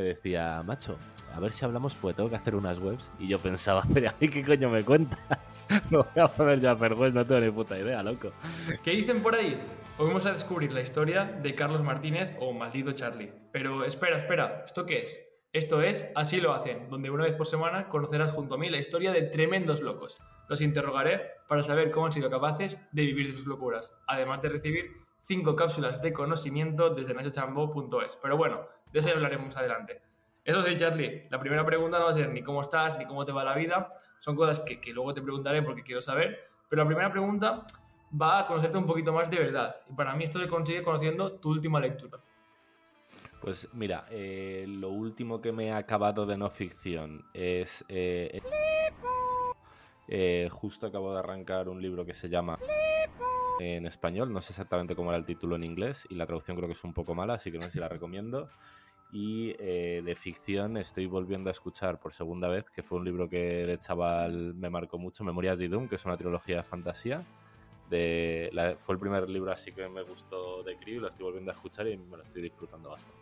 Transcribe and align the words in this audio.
Me 0.00 0.06
decía, 0.06 0.62
macho, 0.64 0.96
a 1.34 1.40
ver 1.40 1.52
si 1.52 1.62
hablamos, 1.62 1.94
pues 1.94 2.16
tengo 2.16 2.30
que 2.30 2.36
hacer 2.36 2.54
unas 2.54 2.78
webs. 2.78 3.10
Y 3.18 3.28
yo 3.28 3.38
pensaba, 3.38 3.82
pero 3.92 4.08
a 4.08 4.14
mí 4.18 4.30
qué 4.30 4.42
coño 4.42 4.70
me 4.70 4.82
cuentas. 4.82 5.68
No 5.90 6.04
voy 6.04 6.22
a 6.22 6.26
poner 6.26 6.58
yo 6.58 6.70
a 6.70 6.72
hacer 6.72 6.94
webs, 6.94 7.12
no 7.12 7.26
tengo 7.26 7.42
ni 7.42 7.50
puta 7.50 7.78
idea, 7.78 8.02
loco. 8.02 8.32
¿Qué 8.82 8.92
dicen 8.92 9.22
por 9.22 9.34
ahí? 9.34 9.60
Hoy 9.98 10.06
vamos 10.06 10.24
a 10.24 10.32
descubrir 10.32 10.72
la 10.72 10.80
historia 10.80 11.26
de 11.26 11.54
Carlos 11.54 11.82
Martínez 11.82 12.34
o 12.40 12.54
Maldito 12.54 12.92
Charlie. 12.92 13.30
Pero 13.52 13.84
espera, 13.84 14.16
espera, 14.16 14.62
¿esto 14.64 14.86
qué 14.86 15.00
es? 15.00 15.22
Esto 15.52 15.82
es 15.82 16.10
Así 16.14 16.40
lo 16.40 16.54
hacen, 16.54 16.88
donde 16.88 17.10
una 17.10 17.24
vez 17.24 17.34
por 17.34 17.46
semana 17.46 17.88
conocerás 17.88 18.32
junto 18.32 18.54
a 18.54 18.58
mí 18.58 18.70
la 18.70 18.78
historia 18.78 19.12
de 19.12 19.20
tremendos 19.20 19.82
locos. 19.82 20.16
Los 20.48 20.62
interrogaré 20.62 21.20
para 21.46 21.62
saber 21.62 21.90
cómo 21.90 22.06
han 22.06 22.12
sido 22.12 22.30
capaces 22.30 22.88
de 22.92 23.02
vivir 23.02 23.26
de 23.26 23.34
sus 23.34 23.46
locuras, 23.46 23.94
además 24.06 24.40
de 24.40 24.48
recibir 24.48 24.92
cinco 25.24 25.54
cápsulas 25.54 26.00
de 26.00 26.12
conocimiento 26.14 26.90
desde 26.90 27.12
nachochambo.es. 27.12 28.16
Pero 28.20 28.36
bueno, 28.36 28.66
de 28.92 28.98
eso 28.98 29.08
ya 29.08 29.14
hablaremos 29.14 29.56
adelante. 29.56 30.02
Eso 30.44 30.62
sí, 30.62 30.76
Charlie, 30.76 31.26
la 31.30 31.38
primera 31.38 31.64
pregunta 31.64 31.98
no 31.98 32.04
va 32.04 32.10
a 32.10 32.14
ser 32.14 32.30
ni 32.30 32.42
cómo 32.42 32.62
estás, 32.62 32.98
ni 32.98 33.04
cómo 33.04 33.24
te 33.24 33.32
va 33.32 33.44
la 33.44 33.54
vida. 33.54 33.94
Son 34.18 34.34
cosas 34.34 34.60
que, 34.60 34.80
que 34.80 34.90
luego 34.92 35.12
te 35.14 35.22
preguntaré 35.22 35.62
porque 35.62 35.82
quiero 35.82 36.00
saber. 36.00 36.38
Pero 36.68 36.82
la 36.82 36.86
primera 36.86 37.10
pregunta 37.10 37.64
va 38.20 38.40
a 38.40 38.46
conocerte 38.46 38.78
un 38.78 38.86
poquito 38.86 39.12
más 39.12 39.30
de 39.30 39.38
verdad. 39.38 39.76
Y 39.88 39.94
para 39.94 40.14
mí 40.14 40.24
esto 40.24 40.38
se 40.38 40.48
consigue 40.48 40.82
conociendo 40.82 41.32
tu 41.32 41.50
última 41.50 41.78
lectura. 41.78 42.20
Pues 43.40 43.68
mira, 43.72 44.06
eh, 44.10 44.66
lo 44.68 44.90
último 44.90 45.40
que 45.40 45.52
me 45.52 45.68
he 45.68 45.72
acabado 45.72 46.26
de 46.26 46.36
no 46.36 46.50
ficción 46.50 47.24
es... 47.32 47.84
Eh, 47.88 48.40
eh, 50.08 50.48
justo 50.50 50.86
acabo 50.88 51.12
de 51.12 51.20
arrancar 51.20 51.68
un 51.68 51.80
libro 51.80 52.04
que 52.04 52.12
se 52.12 52.28
llama 52.28 52.58
en 53.60 53.86
español, 53.86 54.32
no 54.32 54.40
sé 54.40 54.52
exactamente 54.52 54.96
cómo 54.96 55.10
era 55.10 55.18
el 55.18 55.24
título 55.24 55.54
en 55.56 55.64
inglés 55.64 56.06
y 56.10 56.16
la 56.16 56.26
traducción 56.26 56.56
creo 56.56 56.68
que 56.68 56.72
es 56.72 56.82
un 56.82 56.92
poco 56.92 57.14
mala, 57.14 57.34
así 57.34 57.52
que 57.52 57.58
no 57.58 57.66
sé 57.66 57.72
si 57.72 57.78
la 57.78 57.88
recomiendo. 57.88 58.48
Y 59.12 59.54
eh, 59.58 60.02
de 60.04 60.14
ficción 60.14 60.76
estoy 60.76 61.06
volviendo 61.06 61.50
a 61.50 61.52
escuchar 61.52 61.98
por 61.98 62.12
segunda 62.12 62.46
vez, 62.48 62.70
que 62.70 62.82
fue 62.82 62.98
un 62.98 63.04
libro 63.04 63.28
que 63.28 63.66
de 63.66 63.78
chaval 63.78 64.54
me 64.54 64.70
marcó 64.70 64.98
mucho, 64.98 65.24
Memorias 65.24 65.58
de 65.58 65.68
Doom, 65.68 65.88
que 65.88 65.96
es 65.96 66.04
una 66.04 66.16
trilogía 66.16 66.58
de 66.58 66.62
fantasía. 66.62 67.24
De, 67.88 68.50
la- 68.52 68.76
fue 68.76 68.94
el 68.94 69.00
primer 69.00 69.28
libro 69.28 69.50
así 69.50 69.72
que 69.72 69.88
me 69.88 70.02
gustó 70.02 70.62
de 70.62 70.76
Cree, 70.76 71.00
lo 71.00 71.08
estoy 71.08 71.24
volviendo 71.24 71.50
a 71.50 71.54
escuchar 71.54 71.88
y 71.88 71.96
me 71.96 72.16
lo 72.16 72.22
estoy 72.22 72.40
disfrutando 72.42 72.90
bastante. 72.90 73.18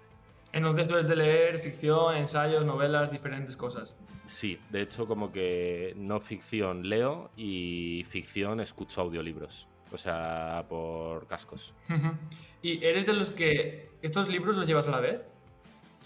Entonces 0.53 0.89
tú 0.89 0.95
eres 0.95 1.09
de 1.09 1.17
leer 1.17 1.59
ficción, 1.59 2.17
ensayos, 2.17 2.65
novelas, 2.67 3.11
diferentes 3.11 3.57
cosas. 3.57 3.97
Sí, 4.27 4.59
de 4.71 4.83
hecho 4.83 5.07
como 5.07 5.33
que 5.33 5.95
no 5.97 6.21
ficción 6.21 6.87
leo 6.89 7.31
y 7.37 8.05
ficción 8.09 8.61
escucho 8.61 9.01
audiolibros, 9.03 9.69
o 9.91 9.97
sea, 9.97 10.67
por 10.69 11.27
cascos. 11.27 11.75
¿Y 12.63 12.85
eres 12.85 13.07
de 13.07 13.15
los 13.15 13.31
que 13.31 13.89
estos 14.03 14.29
libros 14.29 14.57
los 14.57 14.67
llevas 14.67 14.87
a 14.89 14.91
la 14.91 15.01
vez? 15.01 15.27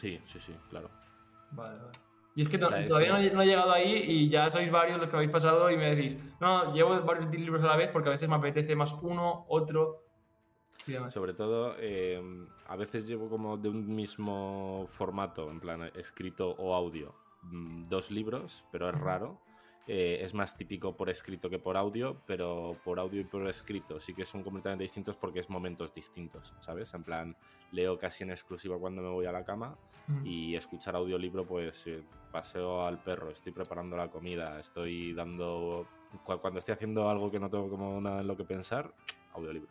Sí, 0.02 0.20
sí, 0.26 0.40
sí, 0.40 0.52
claro. 0.68 0.90
Vale, 1.52 1.78
vale. 1.78 1.98
Y 2.34 2.42
es 2.42 2.48
que 2.48 2.58
todavía 2.58 3.10
no, 3.12 3.18
he- 3.18 3.30
no 3.30 3.42
he 3.42 3.46
llegado 3.46 3.70
ahí 3.72 3.92
y 4.04 4.28
ya 4.28 4.50
sois 4.50 4.68
varios 4.70 4.98
los 4.98 5.08
que 5.08 5.14
habéis 5.14 5.30
pasado 5.30 5.70
y 5.70 5.76
me 5.76 5.94
decís, 5.94 6.16
no, 6.40 6.74
llevo 6.74 7.00
varios 7.02 7.30
libros 7.30 7.62
a 7.62 7.66
la 7.68 7.76
vez 7.76 7.90
porque 7.92 8.08
a 8.08 8.12
veces 8.12 8.28
me 8.28 8.34
apetece 8.34 8.74
más 8.74 8.94
uno, 9.02 9.44
otro 9.48 10.02
y 10.88 10.92
demás. 10.92 11.14
Sobre 11.14 11.34
todo, 11.34 11.76
eh, 11.78 12.20
a 12.66 12.74
veces 12.74 13.06
llevo 13.06 13.28
como 13.28 13.56
de 13.58 13.68
un 13.68 13.94
mismo 13.94 14.86
formato, 14.88 15.48
en 15.52 15.60
plan 15.60 15.82
escrito 15.94 16.50
o 16.50 16.74
audio, 16.74 17.14
mm, 17.42 17.84
dos 17.84 18.10
libros, 18.10 18.64
pero 18.72 18.88
es 18.88 18.94
raro. 18.98 19.38
Eh, 19.88 20.20
es 20.22 20.32
más 20.32 20.56
típico 20.56 20.96
por 20.96 21.10
escrito 21.10 21.50
que 21.50 21.58
por 21.58 21.76
audio, 21.76 22.22
pero 22.24 22.76
por 22.84 23.00
audio 23.00 23.20
y 23.20 23.24
por 23.24 23.48
escrito 23.48 23.98
sí 23.98 24.14
que 24.14 24.24
son 24.24 24.44
completamente 24.44 24.84
distintos 24.84 25.16
porque 25.16 25.40
es 25.40 25.50
momentos 25.50 25.92
distintos, 25.92 26.54
¿sabes? 26.60 26.94
En 26.94 27.02
plan, 27.02 27.36
leo 27.72 27.98
casi 27.98 28.22
en 28.22 28.30
exclusiva 28.30 28.78
cuando 28.78 29.02
me 29.02 29.08
voy 29.10 29.26
a 29.26 29.32
la 29.32 29.44
cama 29.44 29.76
Mm. 30.08 30.26
y 30.26 30.56
escuchar 30.56 30.96
audiolibro, 30.96 31.46
pues 31.46 31.86
eh, 31.86 32.02
paseo 32.32 32.84
al 32.84 33.00
perro, 33.04 33.30
estoy 33.30 33.52
preparando 33.52 33.96
la 33.96 34.08
comida, 34.10 34.58
estoy 34.58 35.12
dando... 35.14 35.86
cu- 36.24 36.38
Cuando 36.40 36.58
estoy 36.58 36.74
haciendo 36.74 37.08
algo 37.08 37.30
que 37.30 37.38
no 37.38 37.48
tengo 37.48 37.68
como 37.70 38.00
nada 38.00 38.20
en 38.20 38.26
lo 38.26 38.36
que 38.36 38.42
pensar, 38.44 38.92
audiolibro. 39.32 39.70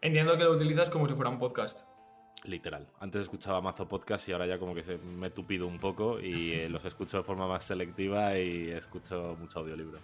Entiendo 0.00 0.36
que 0.36 0.42
lo 0.44 0.50
utilizas 0.52 0.90
como 0.90 1.08
si 1.08 1.14
fuera 1.14 1.30
un 1.30 1.38
podcast. 1.38 1.86
Literal. 2.44 2.86
Antes 3.00 3.22
escuchaba 3.22 3.60
mazo 3.60 3.88
podcast 3.88 4.28
y 4.28 4.32
ahora 4.32 4.46
ya 4.46 4.58
como 4.58 4.74
que 4.74 4.82
se 4.82 4.98
me 4.98 5.26
he 5.26 5.30
tupido 5.30 5.66
un 5.66 5.78
poco 5.78 6.20
y 6.20 6.52
eh, 6.54 6.68
los 6.68 6.84
escucho 6.84 7.18
de 7.18 7.22
forma 7.22 7.46
más 7.48 7.64
selectiva 7.64 8.38
y 8.38 8.70
escucho 8.70 9.36
mucho 9.38 9.60
audiolibro. 9.60 9.98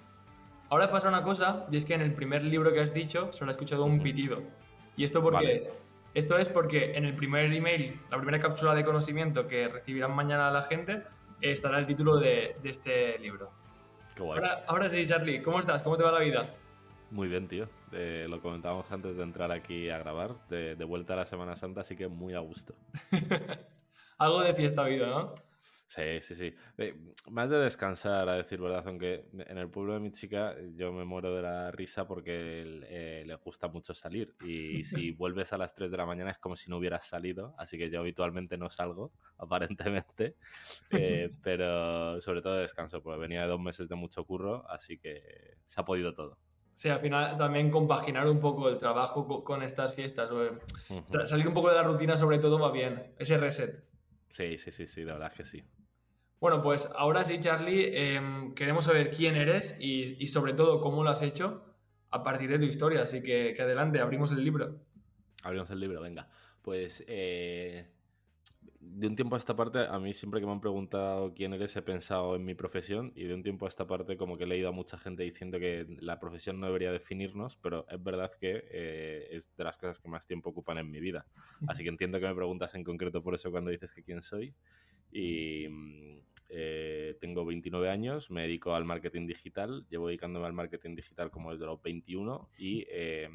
Ahora 0.71 0.91
pasa 0.91 1.09
una 1.09 1.23
cosa, 1.23 1.67
y 1.71 1.77
es 1.77 1.84
que 1.84 1.94
en 1.94 2.00
el 2.00 2.15
primer 2.15 2.44
libro 2.44 2.73
que 2.73 2.81
has 2.81 2.93
dicho 2.93 3.33
solo 3.33 3.50
he 3.50 3.53
escuchado 3.53 3.84
un 3.84 4.00
pitido. 4.00 4.43
¿Y 4.97 5.05
esto 5.05 5.23
por 5.23 5.33
qué 5.33 5.37
Vale. 5.37 5.56
es? 5.56 5.71
Esto 6.15 6.39
es 6.39 6.49
porque 6.49 6.94
en 6.94 7.05
el 7.05 7.15
primer 7.15 7.53
email, 7.53 8.00
la 8.11 8.17
primera 8.17 8.41
cápsula 8.41 8.75
de 8.75 8.84
conocimiento 8.84 9.47
que 9.47 9.69
recibirán 9.69 10.15
mañana 10.15 10.50
la 10.50 10.62
gente, 10.62 11.03
estará 11.41 11.78
el 11.78 11.87
título 11.87 12.17
de, 12.17 12.56
de 12.62 12.71
este 12.71 13.19
libro. 13.19 13.50
Qué 14.15 14.23
guay. 14.23 14.39
Ahora, 14.39 14.65
ahora 14.67 14.89
sí, 14.89 15.06
Charlie, 15.06 15.43
¿cómo 15.43 15.61
estás? 15.61 15.83
¿Cómo 15.83 15.97
te 15.97 16.05
va 16.05 16.12
la 16.12 16.21
vida? 16.21 16.55
Muy 17.10 17.28
bien, 17.28 17.48
tío. 17.48 17.69
Eh, 17.92 18.26
lo 18.28 18.41
comentábamos 18.41 18.91
antes 18.91 19.16
de 19.16 19.22
entrar 19.22 19.53
aquí 19.53 19.91
a 19.91 19.98
grabar. 19.98 20.47
De, 20.48 20.75
de 20.76 20.84
vuelta 20.84 21.15
a 21.15 21.16
la 21.16 21.26
Semana 21.26 21.56
Santa, 21.56 21.82
así 21.82 21.97
que 21.97 22.09
muy 22.09 22.34
a 22.34 22.41
gusto. 22.41 22.75
Algo 24.19 24.42
de 24.42 24.54
fiesta 24.54 24.82
ha 24.82 24.84
habido, 24.87 25.06
¿no? 25.06 25.34
Sí, 25.87 26.20
sí, 26.22 26.34
sí. 26.34 26.54
Eh, 26.78 26.94
más 27.31 27.48
de 27.50 27.59
descansar, 27.59 28.28
a 28.28 28.34
decir 28.34 28.60
verdad, 28.60 28.82
aunque 28.87 29.26
en 29.32 29.59
el 29.59 29.70
pueblo 29.70 29.94
de 29.94 30.00
mi 30.00 30.10
chica 30.10 30.56
yo 30.75 30.93
me 30.93 31.04
muero 31.04 31.32
de 31.37 31.43
la 31.43 31.70
risa 31.70 32.06
porque 32.06 32.82
eh, 32.88 33.22
le 33.25 33.34
gusta 33.37 33.69
mucho 33.69 33.94
salir. 33.94 34.34
Y 34.44 34.82
si 34.84 35.12
vuelves 35.12 35.53
a 35.53 35.59
las 35.59 35.72
3 35.75 35.91
de 35.93 35.97
la 35.97 36.06
mañana 36.06 36.32
es 36.32 36.38
como 36.38 36.56
si 36.56 36.69
no 36.69 36.78
hubieras 36.78 37.06
salido. 37.06 37.54
Así 37.59 37.78
que 37.78 37.91
yo 37.91 38.00
habitualmente 38.00 38.56
no 38.56 38.70
salgo, 38.70 39.12
aparentemente. 39.38 40.37
Eh, 40.91 41.31
pero 41.43 42.20
sobre 42.20 42.43
todo 42.43 42.56
descanso, 42.56 43.03
porque 43.03 43.20
venía 43.20 43.43
de 43.43 43.48
dos 43.48 43.60
meses 43.60 43.88
de 43.88 43.94
mucho 43.94 44.25
curro, 44.25 44.69
así 44.69 44.98
que 44.98 45.22
se 45.64 45.81
ha 45.81 45.84
podido 45.84 46.12
todo. 46.14 46.38
Sí, 46.75 46.89
al 46.89 46.99
final 47.01 47.39
también 47.39 47.71
compaginar 47.71 48.27
un 48.29 48.41
poco 48.41 48.69
el 48.69 48.79
trabajo 48.79 49.27
co- 49.27 49.45
con 49.45 49.62
estas 49.62 49.95
fiestas. 49.95 50.31
o, 50.31 50.45
eh, 50.45 50.59
Salir 51.25 51.47
un 51.49 51.55
poco 51.55 51.71
de 51.71 51.77
la 51.77 51.83
rutina 51.85 52.17
sobre 52.17 52.39
todo 52.39 52.59
va 52.59 52.71
bien. 52.73 53.15
Ese 53.19 53.39
reset. 53.39 53.85
Sí, 54.29 54.59
sí, 54.59 54.71
sí, 54.73 54.87
sí, 54.87 55.01
de 55.05 55.12
verdad 55.12 55.33
que 55.33 55.45
sí. 55.45 55.62
Bueno, 56.41 56.61
pues 56.62 56.91
ahora 56.97 57.25
sí, 57.25 57.39
Charlie, 57.41 57.97
em, 57.97 58.55
queremos 58.55 58.85
saber 58.87 59.11
quién 59.11 59.37
eres 59.37 59.77
y, 59.81 60.17
y 60.23 60.27
sobre 60.27 60.53
todo 60.53 60.81
cómo 60.81 61.05
lo 61.05 61.11
has 61.11 61.23
hecho 61.23 61.65
a 62.11 62.23
partir 62.23 62.51
de 62.51 62.59
tu 62.59 62.65
historia. 62.65 63.03
Así 63.03 63.23
que, 63.23 63.55
que 63.56 63.62
adelante, 63.62 64.01
abrimos 64.01 64.33
el 64.33 64.45
libro. 64.45 64.81
Abrimos 65.45 65.71
el 65.71 65.79
libro, 65.81 66.01
venga. 66.01 66.29
Pues 66.61 67.05
eh, 67.06 67.89
de 68.87 69.06
un 69.06 69.17
tiempo 69.17 69.34
a 69.34 69.39
esta 69.39 69.56
parte, 69.56 69.81
a 69.81 69.99
mí 69.99 70.12
siempre 70.12 70.41
que 70.41 70.47
me 70.47 70.53
han 70.53 70.61
preguntado 70.61 71.33
quién 71.34 71.53
eres, 71.55 71.75
he 71.77 71.83
pensado 71.83 72.37
en 72.37 72.45
mi 72.45 72.55
profesión 72.55 73.12
y 73.15 73.25
de 73.25 73.34
un 73.34 73.43
tiempo 73.43 73.67
a 73.67 73.69
esta 73.69 73.87
parte 73.87 74.17
como 74.17 74.37
que 74.37 74.45
he 74.45 74.47
leído 74.47 74.69
a 74.69 74.72
mucha 74.72 74.99
gente 74.99 75.22
diciendo 75.22 75.59
que 75.59 75.87
la 76.00 76.21
profesión 76.21 76.61
no 76.61 76.67
debería 76.67 76.93
definirnos, 76.93 77.56
pero 77.56 77.87
es 77.89 78.03
verdad 78.03 78.31
que 78.39 78.65
eh, 78.71 79.28
es 79.31 79.55
de 79.56 79.65
las 79.65 79.77
cosas 79.77 79.99
que 79.99 80.09
más 80.09 80.27
tiempo 80.27 80.50
ocupan 80.50 80.78
en 80.78 80.91
mi 80.91 81.00
vida. 81.00 81.27
Así 81.67 81.83
que 81.83 81.89
entiendo 81.89 82.21
que 82.21 82.27
me 82.27 82.34
preguntas 82.34 82.75
en 82.75 82.84
concreto 82.84 83.23
por 83.23 83.34
eso 83.34 83.50
cuando 83.50 83.71
dices 83.71 83.93
que 83.93 84.03
quién 84.03 84.23
soy. 84.23 84.55
Y 85.11 85.67
eh, 86.49 87.17
tengo 87.21 87.44
29 87.44 87.89
años, 87.89 88.31
me 88.31 88.43
dedico 88.43 88.75
al 88.75 88.84
marketing 88.84 89.27
digital, 89.27 89.87
llevo 89.89 90.09
dedicándome 90.09 90.47
al 90.47 90.53
marketing 90.53 90.94
digital 90.94 91.31
como 91.31 91.53
desde 91.53 91.67
los 91.67 91.83
21 91.83 92.50
y... 92.59 92.84
eh, 92.91 93.28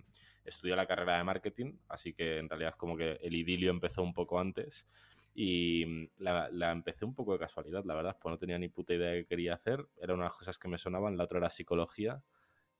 estudié 0.45 0.75
la 0.75 0.87
carrera 0.87 1.17
de 1.17 1.23
marketing, 1.23 1.73
así 1.89 2.11
que 2.11 2.37
en 2.37 2.49
realidad 2.49 2.73
como 2.75 2.97
que 2.97 3.19
el 3.21 3.35
idilio 3.35 3.69
empezó 3.69 4.01
un 4.01 4.13
poco 4.13 4.39
antes 4.39 4.87
y 5.33 5.85
mm, 5.85 6.07
la, 6.17 6.49
la 6.51 6.71
empecé 6.71 7.05
un 7.05 7.15
poco 7.15 7.33
de 7.33 7.39
casualidad, 7.39 7.83
la 7.85 7.95
verdad, 7.95 8.17
pues 8.21 8.31
no 8.31 8.37
tenía 8.37 8.57
ni 8.59 8.69
puta 8.69 8.93
idea 8.93 9.11
de 9.11 9.21
qué 9.21 9.27
quería 9.27 9.53
hacer, 9.55 9.87
era 10.01 10.13
una 10.13 10.23
de 10.23 10.29
las 10.29 10.37
cosas 10.37 10.57
que 10.57 10.67
me 10.67 10.77
sonaban, 10.77 11.17
la 11.17 11.23
otra 11.25 11.39
era 11.39 11.49
psicología. 11.49 12.23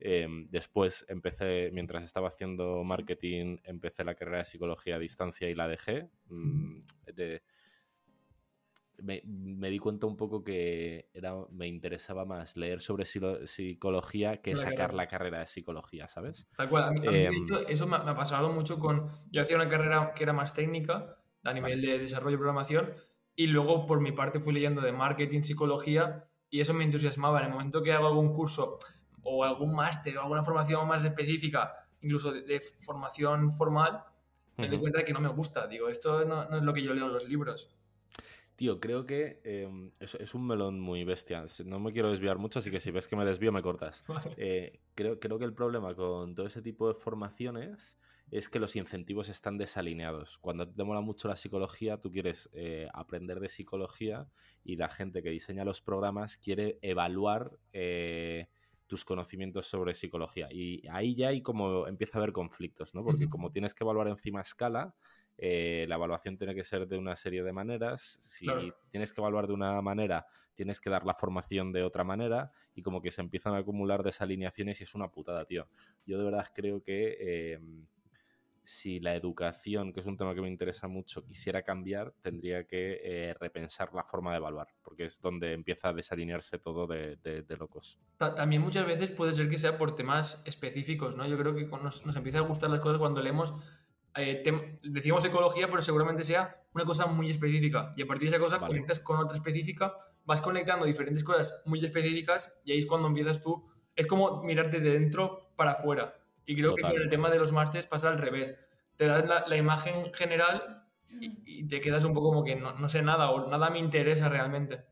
Eh, 0.02 0.28
después 0.50 1.06
empecé, 1.10 1.72
mientras 1.74 2.04
estaba 2.04 2.30
haciendo 2.30 2.84
marketing, 2.86 3.58
empecé 3.64 4.06
la 4.06 4.16
carrera 4.16 4.40
de 4.40 4.46
psicología 4.46 4.96
a 4.96 5.00
distancia 5.00 5.50
y 5.50 5.56
la 5.56 5.68
dejé. 5.68 6.10
Mm, 6.28 6.82
de- 7.14 7.44
me, 9.02 9.22
me 9.26 9.70
di 9.70 9.80
cuenta 9.80 10.08
un 10.08 10.18
poco 10.18 10.44
que 10.44 11.10
era, 11.14 11.34
me 11.52 11.68
interesaba 11.68 12.26
más 12.26 12.58
leer 12.58 12.82
sobre 12.82 13.06
silo- 13.06 13.48
psicología 13.48 14.42
que 14.42 14.56
sacar 14.56 14.94
la 14.94 15.08
carrera 15.08 15.40
de 15.40 15.48
psicología, 15.48 16.08
¿sabes? 16.10 16.50
Tal 16.56 16.68
cual. 16.70 16.84
A 16.84 16.92
mí, 16.92 17.00
a 17.08 17.32
mí, 17.32 17.38
hecho, 17.38 17.68
eso 17.68 17.88
me, 17.88 17.98
me 18.00 18.12
ha 18.12 18.16
pasado 18.16 18.50
mucho 18.52 18.78
con... 18.80 19.10
Yo 19.32 19.44
hacía 19.44 19.56
una 19.56 19.70
carrera 19.70 20.14
que 20.14 20.24
era 20.24 20.34
más 20.34 20.54
técnica, 20.54 21.19
a 21.44 21.54
nivel 21.54 21.82
de 21.82 22.00
desarrollo 22.00 22.36
y 22.36 22.38
programación, 22.38 22.94
y 23.36 23.48
luego 23.48 23.86
por 23.86 24.02
mi 24.02 24.12
parte 24.12 24.40
fui 24.40 24.54
leyendo 24.54 24.82
de 24.82 24.92
marketing, 24.92 25.42
psicología, 25.42 26.26
y 26.50 26.60
eso 26.60 26.74
me 26.74 26.84
entusiasmaba. 26.84 27.40
En 27.40 27.46
el 27.46 27.52
momento 27.52 27.82
que 27.82 27.94
hago 27.94 28.08
algún 28.08 28.34
curso 28.34 28.78
o 29.24 29.44
algún 29.44 29.76
máster 29.76 30.18
o 30.18 30.22
alguna 30.22 30.44
formación 30.44 30.88
más 30.88 31.06
específica, 31.06 31.74
incluso 32.02 32.32
de, 32.32 32.42
de 32.42 32.60
formación 32.60 33.52
formal, 33.52 34.04
me 34.58 34.68
doy 34.68 34.80
cuenta 34.80 35.00
de 35.00 35.06
que 35.06 35.14
no 35.14 35.22
me 35.22 35.30
gusta. 35.30 35.68
Digo, 35.68 35.88
esto 35.88 36.26
no, 36.26 36.50
no 36.50 36.58
es 36.58 36.64
lo 36.64 36.74
que 36.74 36.84
yo 36.84 36.94
leo 36.94 37.06
en 37.06 37.14
los 37.14 37.28
libros. 37.30 37.70
Tío, 38.56 38.82
creo 38.82 39.06
que 39.06 39.40
eh, 39.46 39.70
es, 40.02 40.16
es 40.16 40.34
un 40.36 40.46
melón 40.46 40.82
muy 40.82 41.06
bestia. 41.06 41.46
No 41.64 41.80
me 41.80 41.94
quiero 41.94 42.12
desviar 42.12 42.38
mucho, 42.40 42.60
así 42.60 42.70
que 42.70 42.82
si 42.82 42.92
ves 42.92 43.08
que 43.08 43.16
me 43.16 43.24
desvío, 43.24 43.54
me 43.54 43.62
cortas. 43.62 44.04
Eh, 44.38 44.82
creo, 44.96 45.20
creo 45.20 45.40
que 45.40 45.46
el 45.46 45.54
problema 45.54 45.96
con 45.96 46.36
todo 46.36 46.46
ese 46.46 46.62
tipo 46.62 46.90
de 46.90 46.94
formaciones 46.94 47.98
es 48.32 48.50
que 48.50 48.60
los 48.60 48.76
incentivos 48.76 49.30
están 49.30 49.58
desalineados. 49.58 50.38
Cuando 50.38 50.68
te 50.68 50.84
mola 50.84 51.02
mucho 51.02 51.28
la 51.28 51.36
psicología, 51.36 52.00
tú 52.00 52.12
quieres 52.12 52.50
eh, 52.54 52.88
aprender 52.94 53.40
de 53.40 53.50
psicología 53.50 54.28
y 54.64 54.76
la 54.76 54.90
gente 54.90 55.24
que 55.24 55.30
diseña 55.30 55.66
los 55.66 55.82
programas 55.82 56.38
quiere 56.38 56.78
evaluar 56.82 57.58
eh, 57.74 58.48
tus 58.88 59.06
conocimientos 59.06 59.68
sobre 59.68 59.96
psicología. 59.96 60.48
Y 60.52 60.88
ahí 60.90 61.16
ya 61.16 61.30
hay 61.30 61.42
como 61.42 61.88
empieza 61.88 62.18
a 62.18 62.22
haber 62.22 62.34
conflictos, 62.34 62.94
¿no? 62.96 63.04
Porque 63.04 63.30
como 63.30 63.52
tienes 63.52 63.74
que 63.74 63.84
evaluar 63.84 64.08
encima 64.08 64.42
escala, 64.42 64.96
eh, 65.38 65.86
la 65.88 65.96
evaluación 65.96 66.38
tiene 66.38 66.54
que 66.54 66.64
ser 66.64 66.88
de 66.88 66.98
una 66.98 67.16
serie 67.16 67.44
de 67.44 67.54
maneras. 67.54 68.18
Si 68.22 68.48
tienes 68.90 69.14
que 69.14 69.22
evaluar 69.22 69.48
de 69.48 69.54
una 69.54 69.82
manera, 69.82 70.26
tienes 70.54 70.80
que 70.80 70.90
dar 70.90 71.06
la 71.06 71.14
formación 71.14 71.72
de 71.72 71.84
otra 71.84 72.04
manera 72.04 72.52
y 72.76 72.82
como 72.82 73.02
que 73.02 73.12
se 73.12 73.22
empiezan 73.22 73.54
a 73.54 73.60
acumular 73.60 74.04
desalineaciones 74.04 74.82
y 74.82 74.84
es 74.84 74.94
una 74.96 75.10
putada, 75.10 75.46
tío. 75.46 75.70
Yo 76.06 76.18
de 76.18 76.26
verdad 76.26 76.48
creo 76.54 76.84
que 76.84 77.54
em, 77.54 77.88
si 78.70 79.00
la 79.00 79.16
educación, 79.16 79.92
que 79.92 80.00
es 80.00 80.06
un 80.06 80.16
tema 80.16 80.36
que 80.36 80.42
me 80.42 80.48
interesa 80.48 80.88
mucho, 80.88 81.26
quisiera 81.26 81.64
cambiar, 81.64 82.14
tendría 82.22 82.68
que 82.68 83.00
eh, 83.04 83.34
repensar 83.34 83.96
la 83.96 84.04
forma 84.04 84.30
de 84.30 84.38
evaluar, 84.38 84.68
porque 84.84 85.06
es 85.06 85.20
donde 85.20 85.54
empieza 85.54 85.90
a 85.90 85.94
desalinearse 85.94 86.60
todo 86.60 86.86
de, 86.86 87.18
locos. 87.58 88.00
También 88.20 88.62
muchas 88.62 88.86
veces 88.86 89.10
puede 89.10 89.34
ser 89.34 89.50
que 89.50 89.58
sea 89.58 89.80
por 89.80 89.96
temas 89.96 90.44
específicos, 90.46 91.18
¿no? 91.18 91.28
Yo 91.28 91.36
creo 91.40 91.56
que 91.56 91.66
nos, 91.66 92.06
nos 92.06 92.16
empieza 92.16 92.38
a 92.38 92.42
gustar 92.42 92.70
las 92.70 92.80
cosas 92.80 93.00
cuando 93.00 93.24
leemos, 93.24 93.56
eh, 94.16 94.44
decimos 94.84 95.26
ecología, 95.26 95.68
pero 95.68 95.82
seguramente 95.82 96.24
sea 96.24 96.64
una 96.76 96.86
cosa 96.86 97.08
muy 97.08 97.28
específica, 97.28 97.96
y 97.98 98.04
a 98.04 98.06
partir 98.06 98.30
de 98.30 98.36
esa 98.36 98.44
cosa 98.44 98.60
conectas 98.60 99.00
con 99.00 99.18
otra 99.18 99.36
específica, 99.36 99.96
vas 100.26 100.42
conectando 100.42 100.86
diferentes 100.86 101.24
cosas 101.24 101.64
muy 101.66 101.84
específicas, 101.84 102.54
y 102.64 102.74
ahí 102.74 102.78
es 102.78 102.86
cuando 102.86 103.08
empiezas 103.08 103.42
tú, 103.42 103.68
es 103.96 104.06
como 104.06 104.44
mirarte 104.44 104.80
de 104.80 104.92
dentro 104.92 105.54
para 105.56 105.72
afuera 105.72 106.19
y 106.50 106.56
creo 106.56 106.74
que 106.74 106.82
con 106.82 107.00
el 107.00 107.10
tema 107.10 107.30
de 107.30 107.38
los 107.38 107.52
másters 107.52 107.86
pasa 107.86 108.10
al 108.10 108.18
revés. 108.18 108.60
Te 108.96 109.06
das 109.06 109.24
la, 109.48 109.56
imagen 109.56 110.12
general 110.12 110.84
y, 111.22 111.68
te 111.68 111.80
quedas 111.80 112.04
un 112.06 112.16
poco 112.16 112.30
como 112.30 112.44
que 112.44 112.56
no, 112.56 112.90
sé 112.90 113.04
nada 113.04 113.30
o 113.30 113.48
nada 113.48 113.70
me 113.70 113.78
interesa 113.78 114.30
realmente. 114.30 114.84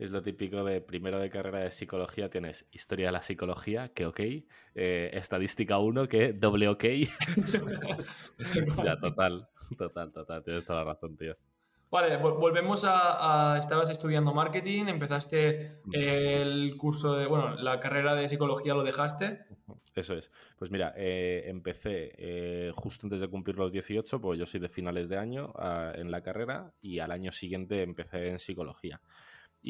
Es 0.00 0.10
lo 0.10 0.22
típico 0.22 0.64
de 0.64 0.80
primero 0.80 1.20
de 1.20 1.30
carrera 1.30 1.60
de 1.60 1.70
psicología, 1.70 2.30
tienes 2.30 2.66
historia 2.72 3.06
de 3.06 3.12
la 3.12 3.22
psicología, 3.22 3.92
que 3.94 4.06
ok, 4.06 4.20
eh, 4.74 5.10
estadística 5.12 5.78
1, 5.78 6.08
que 6.08 6.32
doble 6.32 6.66
ok. 6.66 6.84
ya, 8.84 8.98
total, 8.98 9.48
total, 9.78 10.12
total, 10.12 10.42
tienes 10.42 10.64
toda 10.64 10.84
la 10.84 10.94
razón, 10.94 11.16
tío. 11.16 11.36
Vale, 11.90 12.16
volvemos 12.18 12.84
a, 12.86 13.56
Estabas 13.58 13.88
estudiando 13.88 14.34
marketing, 14.34 14.86
empezaste 14.88 15.80
el 15.92 16.76
curso 16.76 17.16
de. 17.16 17.26
Bueno, 17.26 17.54
la 17.56 17.80
carrera 17.80 18.14
de 18.14 18.28
psicología 18.28 18.74
lo 18.74 18.84
dejaste. 18.84 19.46
Eso 19.94 20.14
es. 20.14 20.30
Pues 20.58 20.70
mira, 20.70 20.92
eh, 20.96 21.44
empecé 21.46 22.12
eh, 22.18 22.72
justo 22.74 23.06
antes 23.06 23.20
de 23.20 23.28
cumplir 23.28 23.56
los 23.56 23.72
18, 23.72 24.20
pues 24.20 24.38
yo 24.38 24.46
soy 24.46 24.60
de 24.60 24.68
finales 24.68 25.08
de 25.08 25.16
año 25.16 25.52
ah, 25.56 25.92
en 25.94 26.10
la 26.10 26.22
carrera 26.22 26.72
y 26.80 27.00
al 27.00 27.10
año 27.10 27.32
siguiente 27.32 27.82
empecé 27.82 28.28
en 28.28 28.38
psicología. 28.38 29.00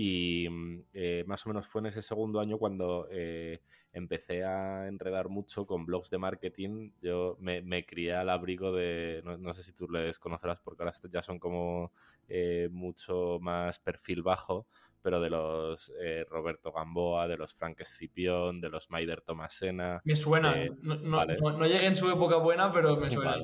Y 0.00 0.48
mm, 0.48 0.82
eh, 0.94 1.24
más 1.26 1.44
o 1.44 1.48
menos 1.50 1.66
fue 1.66 1.80
en 1.80 1.86
ese 1.86 2.02
segundo 2.02 2.38
año 2.38 2.56
cuando 2.56 3.08
eh, 3.10 3.62
empecé 3.92 4.44
a 4.44 4.86
enredar 4.86 5.28
mucho 5.28 5.66
con 5.66 5.86
blogs 5.86 6.08
de 6.08 6.18
marketing. 6.18 6.92
Yo 7.02 7.36
me, 7.40 7.84
crié 7.84 8.14
al 8.14 8.30
abrigo 8.30 8.70
de, 8.70 9.22
no, 9.24 9.54
sé 9.54 9.64
si 9.64 9.72
tú 9.72 9.88
les 9.88 10.20
conocerás 10.20 10.60
porque 10.60 10.84
ahora 10.84 10.94
ya 11.12 11.20
son 11.20 11.40
como 11.40 11.90
eh, 12.28 12.68
mucho 12.70 13.40
más 13.40 13.80
perfil 13.80 14.22
bajo, 14.22 14.68
pero 15.08 15.22
de 15.22 15.30
los 15.30 15.90
eh, 16.02 16.26
Roberto 16.28 16.70
Gamboa, 16.70 17.26
de 17.26 17.38
los 17.38 17.54
Frank 17.54 17.80
Escipión, 17.80 18.60
de 18.60 18.68
los 18.68 18.90
Maider 18.90 19.22
Tomasena. 19.22 20.02
Me 20.04 20.14
suena, 20.14 20.62
eh, 20.62 20.68
no, 20.82 20.96
no, 20.96 21.66
llegué 21.66 21.86
en 21.86 21.96
su 21.96 22.10
época 22.10 22.36
buena, 22.36 22.70
pero 22.70 22.94
me 22.98 23.08
suena. 23.10 23.38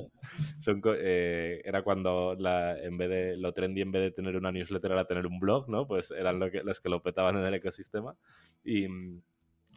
Eh, 0.99 1.61
era 1.65 1.81
cuando 1.81 2.35
la, 2.37 2.77
en 2.77 2.99
vez 2.99 3.09
de 3.09 3.37
lo 3.37 3.51
trendy, 3.51 3.81
en 3.81 3.91
vez 3.91 4.03
de 4.03 4.11
tener 4.11 4.37
una 4.37 4.51
newsletter, 4.51 4.91
era 4.91 5.05
tener 5.05 5.25
un 5.25 5.39
blog, 5.39 5.67
¿no? 5.67 5.87
Pues 5.87 6.11
eran 6.11 6.39
lo 6.39 6.51
que, 6.51 6.61
los 6.61 6.79
que 6.79 6.89
lo 6.89 7.01
petaban 7.01 7.35
en 7.35 7.45
el 7.45 7.55
ecosistema. 7.55 8.15
Y 8.63 8.87
mm, 8.87 9.23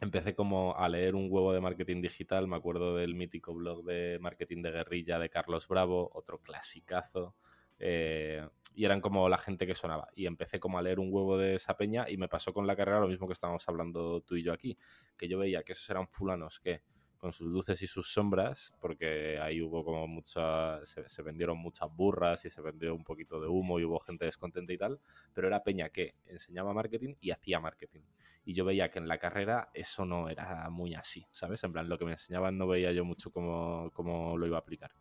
empecé 0.01 0.35
como 0.35 0.75
a 0.77 0.87
leer 0.89 1.15
un 1.15 1.27
huevo 1.31 1.53
de 1.53 1.59
marketing 1.59 2.03
digital. 2.03 2.47
Me 2.47 2.57
acuerdo 2.57 2.97
del 2.97 3.15
mítico 3.15 3.55
blog 3.55 3.83
de 3.83 4.19
marketing 4.21 4.61
de 4.61 4.73
guerrilla 4.73 5.17
de 5.17 5.31
Carlos 5.31 5.67
Bravo, 5.67 6.11
otro 6.13 6.37
clasicazo. 6.37 7.33
Eh, 7.79 8.45
y 8.75 8.85
eran 8.85 9.01
como 9.01 9.27
la 9.29 9.37
gente 9.37 9.65
que 9.65 9.75
sonaba. 9.75 10.07
Y 10.15 10.25
empecé 10.25 10.59
como 10.59 10.77
a 10.77 10.81
leer 10.81 10.99
un 10.99 11.09
huevo 11.11 11.37
de 11.37 11.55
esa 11.55 11.75
peña 11.75 12.09
y 12.09 12.17
me 12.17 12.27
pasó 12.27 12.53
con 12.53 12.67
la 12.67 12.75
carrera 12.75 12.99
lo 12.99 13.07
mismo 13.07 13.27
que 13.27 13.33
estábamos 13.33 13.67
hablando 13.67 14.21
tú 14.21 14.35
y 14.35 14.43
yo 14.43 14.53
aquí, 14.53 14.77
que 15.17 15.27
yo 15.27 15.37
veía 15.37 15.63
que 15.63 15.73
esos 15.73 15.89
eran 15.89 16.07
fulanos 16.07 16.59
que 16.59 16.83
con 17.17 17.33
sus 17.33 17.47
luces 17.47 17.81
y 17.81 17.87
sus 17.87 18.13
sombras, 18.13 18.73
porque 18.79 19.37
ahí 19.41 19.61
hubo 19.61 19.83
como 19.83 20.07
muchas, 20.07 20.95
se, 21.05 21.21
vendieron 21.21 21.57
muchas 21.57 21.93
burras 21.93 22.45
y 22.45 22.49
se 22.49 22.61
vendió 22.61 22.95
un 22.95 23.03
poquito 23.03 23.41
de 23.41 23.47
humo 23.49 23.77
y 23.77 23.83
hubo 23.83 23.99
gente 23.99 24.23
descontenta 24.23 24.71
y 24.71 24.77
tal, 24.77 25.01
pero 25.33 25.47
era 25.47 25.61
Peña 25.61 25.89
que 25.89 26.15
enseñaba 26.25 26.73
marketing 26.73 27.15
y 27.19 27.31
hacía 27.31 27.59
marketing. 27.59 28.03
Y 28.45 28.53
yo 28.53 28.63
veía 28.63 28.89
que 28.89 28.99
en 28.99 29.09
la 29.09 29.17
carrera 29.17 29.69
eso 29.73 30.05
no 30.05 30.29
era 30.29 30.69
muy 30.69 30.95
así, 30.95 31.27
¿sabes? 31.29 31.61
En 31.65 31.73
plan, 31.73 31.89
lo 31.89 31.97
que 31.97 32.05
me 32.05 32.13
enseñaban 32.13 32.57
no 32.57 32.67
veía 32.67 32.93
yo 32.93 33.03
mucho 33.03 33.31
cómo, 33.31 33.91
cómo 33.91 34.37
lo 34.37 34.47
iba 34.47 34.55
a 34.55 34.61
aplicar 34.61 34.91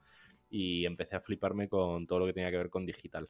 y 0.50 0.86
empecé 0.86 1.16
a 1.16 1.20
fliparme 1.20 1.68
con 1.68 2.06
todo 2.06 2.20
lo 2.20 2.26
que 2.26 2.32
tenía 2.32 2.50
que 2.50 2.56
ver 2.56 2.70
con 2.70 2.86
digital. 2.86 3.28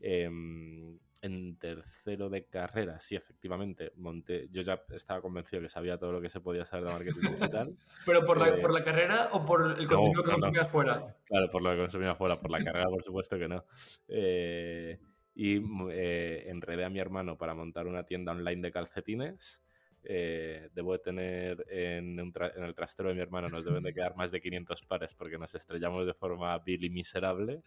Em, 0.00 0.98
en 1.22 1.56
tercero 1.56 2.28
de 2.28 2.44
carrera, 2.44 3.00
sí, 3.00 3.16
efectivamente, 3.16 3.92
monté. 3.96 4.48
Yo 4.50 4.60
ya 4.60 4.82
estaba 4.90 5.22
convencido 5.22 5.62
que 5.62 5.70
sabía 5.70 5.96
todo 5.96 6.12
lo 6.12 6.20
que 6.20 6.28
se 6.28 6.40
podía 6.40 6.66
saber 6.66 6.86
de 6.86 6.92
marketing 6.92 7.20
digital. 7.40 7.76
¿Pero 8.04 8.24
por, 8.26 8.38
la, 8.38 8.48
eh, 8.50 8.60
por 8.60 8.74
la 8.74 8.84
carrera 8.84 9.30
o 9.32 9.46
por 9.46 9.76
el 9.78 9.88
contenido 9.88 10.22
que 10.22 10.30
consumías 10.32 10.70
fuera? 10.70 11.16
Claro, 11.24 11.50
por 11.50 11.62
lo 11.62 11.70
que 11.70 11.78
consumía 11.78 12.14
fuera, 12.14 12.36
por 12.36 12.50
la 12.50 12.62
carrera, 12.62 12.90
por 12.90 13.02
supuesto 13.02 13.38
que 13.38 13.48
no. 13.48 13.64
Eh, 14.08 14.98
y 15.34 15.56
eh, 15.90 16.44
enredé 16.48 16.84
a 16.84 16.90
mi 16.90 17.00
hermano 17.00 17.38
para 17.38 17.54
montar 17.54 17.86
una 17.86 18.04
tienda 18.04 18.32
online 18.32 18.60
de 18.60 18.70
calcetines 18.70 19.64
eh, 20.04 20.68
debo 20.74 20.92
de 20.92 20.98
tener 20.98 21.64
en, 21.68 22.18
el 22.18 22.74
trastero 22.74 23.08
de 23.08 23.14
mi 23.14 23.20
hermano, 23.20 23.48
nos 23.48 23.64
deben 23.64 23.82
de 23.82 23.94
quedar 23.94 24.16
más 24.16 24.30
de 24.30 24.40
500 24.40 24.82
pares 24.82 25.14
porque 25.14 25.38
nos 25.38 25.54
estrellamos 25.54 26.06
de 26.06 26.14
forma 26.14 26.58
vil 26.58 26.84
y 26.84 26.90
miserable. 26.90 27.62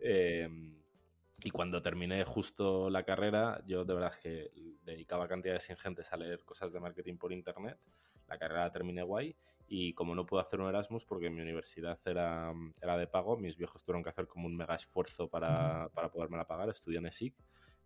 Em, 0.00 0.76
y 1.42 1.50
cuando 1.50 1.82
terminé 1.82 2.24
justo 2.24 2.88
la 2.88 3.02
carrera, 3.02 3.62
yo 3.66 3.84
de 3.84 3.94
verdad 3.94 4.14
que 4.22 4.50
dedicaba 4.82 5.28
cantidades 5.28 5.68
ingentes 5.70 6.12
a 6.12 6.16
leer 6.16 6.44
cosas 6.44 6.72
de 6.72 6.80
marketing 6.80 7.16
por 7.16 7.32
internet. 7.32 7.78
La 8.28 8.38
carrera 8.38 8.64
la 8.64 8.72
terminé 8.72 9.02
guay 9.02 9.36
y 9.66 9.92
como 9.94 10.14
no 10.14 10.24
pude 10.24 10.40
hacer 10.40 10.60
un 10.60 10.68
Erasmus 10.68 11.04
porque 11.04 11.30
mi 11.30 11.40
universidad 11.40 11.98
era, 12.06 12.52
era 12.80 12.96
de 12.96 13.06
pago, 13.06 13.36
mis 13.36 13.56
viejos 13.56 13.82
tuvieron 13.82 14.02
que 14.02 14.10
hacer 14.10 14.26
como 14.26 14.46
un 14.46 14.56
mega 14.56 14.74
esfuerzo 14.74 15.28
para, 15.28 15.88
para 15.90 16.10
la 16.36 16.46
pagar, 16.46 16.68
estudié 16.68 16.98
en 16.98 17.06
ESIC. 17.06 17.34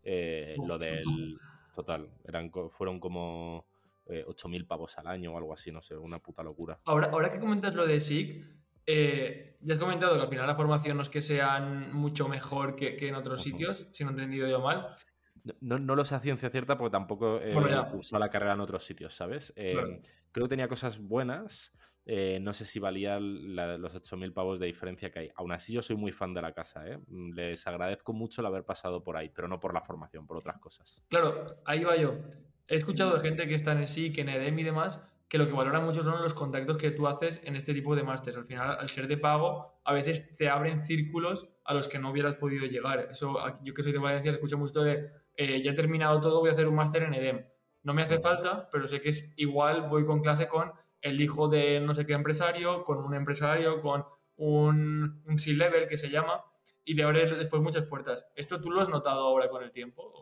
Eh, 0.03 0.57
lo 0.65 0.79
del... 0.79 1.39
Total, 1.75 2.11
eran, 2.25 2.51
fueron 2.71 2.99
como 2.99 3.67
8.000 4.09 4.61
eh, 4.61 4.65
pavos 4.65 4.99
al 4.99 5.07
año 5.07 5.33
o 5.33 5.37
algo 5.37 5.53
así, 5.53 5.71
no 5.71 5.83
sé, 5.83 5.97
una 5.97 6.19
puta 6.19 6.43
locura. 6.43 6.81
Ahora, 6.85 7.11
ahora 7.13 7.31
que 7.31 7.39
comentas 7.39 7.75
lo 7.75 7.87
de 7.87 8.01
SIG, 8.01 8.45
eh, 8.87 9.59
ya 9.61 9.75
has 9.75 9.81
comentado 9.81 10.17
que 10.17 10.23
al 10.23 10.29
final 10.29 10.47
la 10.47 10.55
formación 10.55 10.97
no 10.97 11.03
es 11.03 11.11
que 11.11 11.21
sean 11.21 11.93
mucho 11.93 12.29
mejor 12.29 12.75
que, 12.75 12.97
en 13.07 13.15
otros 13.15 13.43
sitios, 13.43 13.89
si 13.93 14.05
no 14.05 14.11
he 14.11 14.13
entendido 14.13 14.49
yo 14.49 14.61
mal. 14.61 14.95
No, 15.61 15.79
no, 15.79 15.95
lo 15.95 16.05
sé 16.05 16.15
a 16.15 16.21
ciencia 16.21 16.51
cierta 16.51 16.77
porque 16.77 16.93
tampoco 16.93 17.41
he 17.41 17.53
cursado 17.91 18.19
la 18.19 18.29
carrera 18.29 18.55
en 18.55 18.61
otros 18.61 18.85
sitios, 18.85 19.15
¿sabes? 19.15 19.53
Eh, 19.57 20.01
creo 20.33 20.47
que 20.47 20.51
tenía 20.51 20.69
cosas 20.69 21.01
buenas. 21.01 21.73
no 22.41 22.53
sé 22.53 22.65
si 22.65 22.79
valía 22.79 23.19
los 23.21 23.95
8.000 23.95 24.33
pavos 24.33 24.59
de 24.59 24.67
diferencia 24.67 25.11
que 25.11 25.19
hay. 25.21 25.31
Aún 25.37 25.53
así, 25.53 25.73
yo 25.73 25.83
soy 25.83 25.97
muy 25.97 26.13
fan 26.13 26.35
de 26.35 26.43
la 26.43 26.53
casa. 26.53 26.87
¿eh? 26.87 26.99
Les 27.35 27.67
agradezco 27.67 28.13
mucho 28.13 28.41
el 28.41 28.47
haber 28.47 28.65
pasado 28.65 29.03
por 29.03 29.17
ahí, 29.17 29.29
pero 29.29 29.49
no 29.49 29.61
por 29.61 29.75
la 29.75 29.81
formación, 29.81 30.27
por 30.27 30.39
otras 30.39 30.59
cosas. 30.59 31.05
Claro, 31.09 31.61
ahí 31.65 31.85
va 31.85 31.97
yo. 31.97 32.19
He 32.69 32.77
escuchado 32.77 33.15
de 33.15 33.21
gente 33.21 33.49
que 33.49 33.55
está 33.55 33.73
en 33.73 33.87
SIC, 33.87 34.19
en 34.19 34.29
EDEM 34.29 34.59
y 34.59 34.63
demás, 34.63 35.03
que 35.27 35.39
lo 35.39 35.47
que 35.47 35.53
valora 35.53 35.81
mucho 35.81 36.03
son 36.03 36.21
los 36.23 36.35
contactos 36.35 36.77
que 36.77 36.91
tú 36.91 37.07
haces 37.07 37.41
en 37.45 37.57
este 37.57 37.73
tipo 37.73 37.97
de 37.97 38.03
másteres. 38.03 38.39
Al 38.39 38.45
final, 38.45 38.77
al 38.79 38.89
ser 38.91 39.09
de 39.09 39.17
pago, 39.17 39.81
a 39.85 39.93
veces 39.95 40.37
te 40.37 40.51
abren 40.51 40.81
círculos 40.81 41.49
a 41.65 41.73
los 41.73 41.89
que 41.89 41.99
no 41.99 42.11
hubieras 42.11 42.35
podido 42.37 42.67
llegar. 42.67 43.09
Eso, 43.11 43.39
yo 43.63 43.73
que 43.73 43.83
soy 43.83 43.93
de 43.93 43.99
Valencia, 43.99 44.31
escucho 44.31 44.59
mucho 44.59 44.83
de, 44.83 45.11
eh, 45.35 45.63
ya 45.63 45.71
he 45.71 45.75
terminado 45.75 46.21
todo, 46.21 46.41
voy 46.41 46.51
a 46.51 46.53
hacer 46.53 46.69
un 46.69 46.75
máster 46.75 47.03
en 47.03 47.15
EDEM. 47.15 47.45
No 47.85 47.95
me 47.95 48.03
hace 48.03 48.21
falta, 48.21 48.69
pero 48.71 48.87
sé 48.87 49.01
que 49.01 49.09
es 49.09 49.33
igual, 49.39 49.89
voy 49.89 50.05
con 50.05 50.21
clase 50.21 50.47
con 50.47 50.73
el 51.01 51.21
hijo 51.21 51.49
de 51.49 51.81
no 51.81 51.95
sé 51.95 52.05
qué 52.05 52.13
empresario, 52.13 52.85
con 52.85 52.99
un 52.99 53.15
empresario, 53.15 53.81
con 53.81 54.05
un, 54.37 55.23
un 55.27 55.39
C-level 55.39 55.89
que 55.89 55.97
se 55.97 56.11
llama, 56.11 56.45
y 56.85 56.95
te 56.95 57.03
abre 57.03 57.35
después 57.35 57.63
muchas 57.63 57.85
puertas. 57.85 58.31
¿Esto 58.35 58.61
tú 58.61 58.71
lo 58.71 58.81
has 58.81 58.89
notado 58.89 59.21
ahora 59.21 59.49
con 59.49 59.63
el 59.63 59.73
tiempo? 59.73 60.13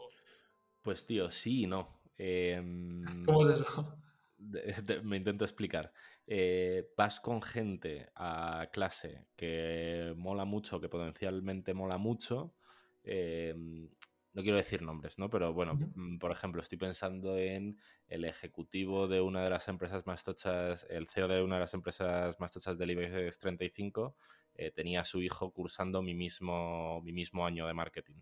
Pues 0.83 1.07
tío, 1.07 1.31
sí 1.31 1.63
y 1.63 1.67
no. 1.67 1.96
Em, 2.19 3.05
¿Cómo 3.25 3.43
es 3.43 3.61
eso? 3.61 3.99
me 5.05 5.17
intento 5.17 5.45
explicar. 5.45 5.93
Eh, 6.27 6.93
vas 6.97 7.21
con 7.21 7.41
gente 7.41 8.11
a 8.15 8.69
clase 8.73 9.27
que 9.37 10.13
mola 10.17 10.45
mucho, 10.45 10.81
que 10.81 10.89
potencialmente 10.89 11.75
mola 11.75 11.99
mucho. 11.99 12.55
Em, 13.03 13.89
no 14.33 14.43
quiero 14.43 14.59
decir 14.59 14.83
nombres, 14.83 15.19
¿no? 15.19 15.31
Pero 15.31 15.55
bueno, 15.55 15.79
mm, 15.95 16.19
por 16.19 16.31
ejemplo, 16.31 16.61
estoy 16.61 16.77
pensando 16.77 17.39
en 17.39 17.79
el 18.09 18.25
ejecutivo 18.25 19.09
de 19.09 19.21
una 19.21 19.43
de 19.43 19.51
las 19.51 19.69
empresas 19.69 20.07
más 20.07 20.25
tochas, 20.25 20.87
el 20.91 21.09
CEO 21.09 21.29
de 21.29 21.43
una 21.43 21.55
de 21.57 21.61
las 21.63 21.75
empresas 21.75 22.39
más 22.39 22.53
tochas 22.53 22.77
del 22.77 22.91
IBEX 22.91 23.39
35, 23.39 24.15
eh, 24.55 24.71
tenía 24.73 25.01
a 25.01 25.05
su 25.05 25.23
hijo 25.23 25.53
cursando 25.53 26.03
mi 26.03 26.15
mismo, 26.15 27.01
mi 27.03 27.13
mismo 27.13 27.47
año 27.47 27.67
de 27.67 27.75
marketing. 27.75 28.17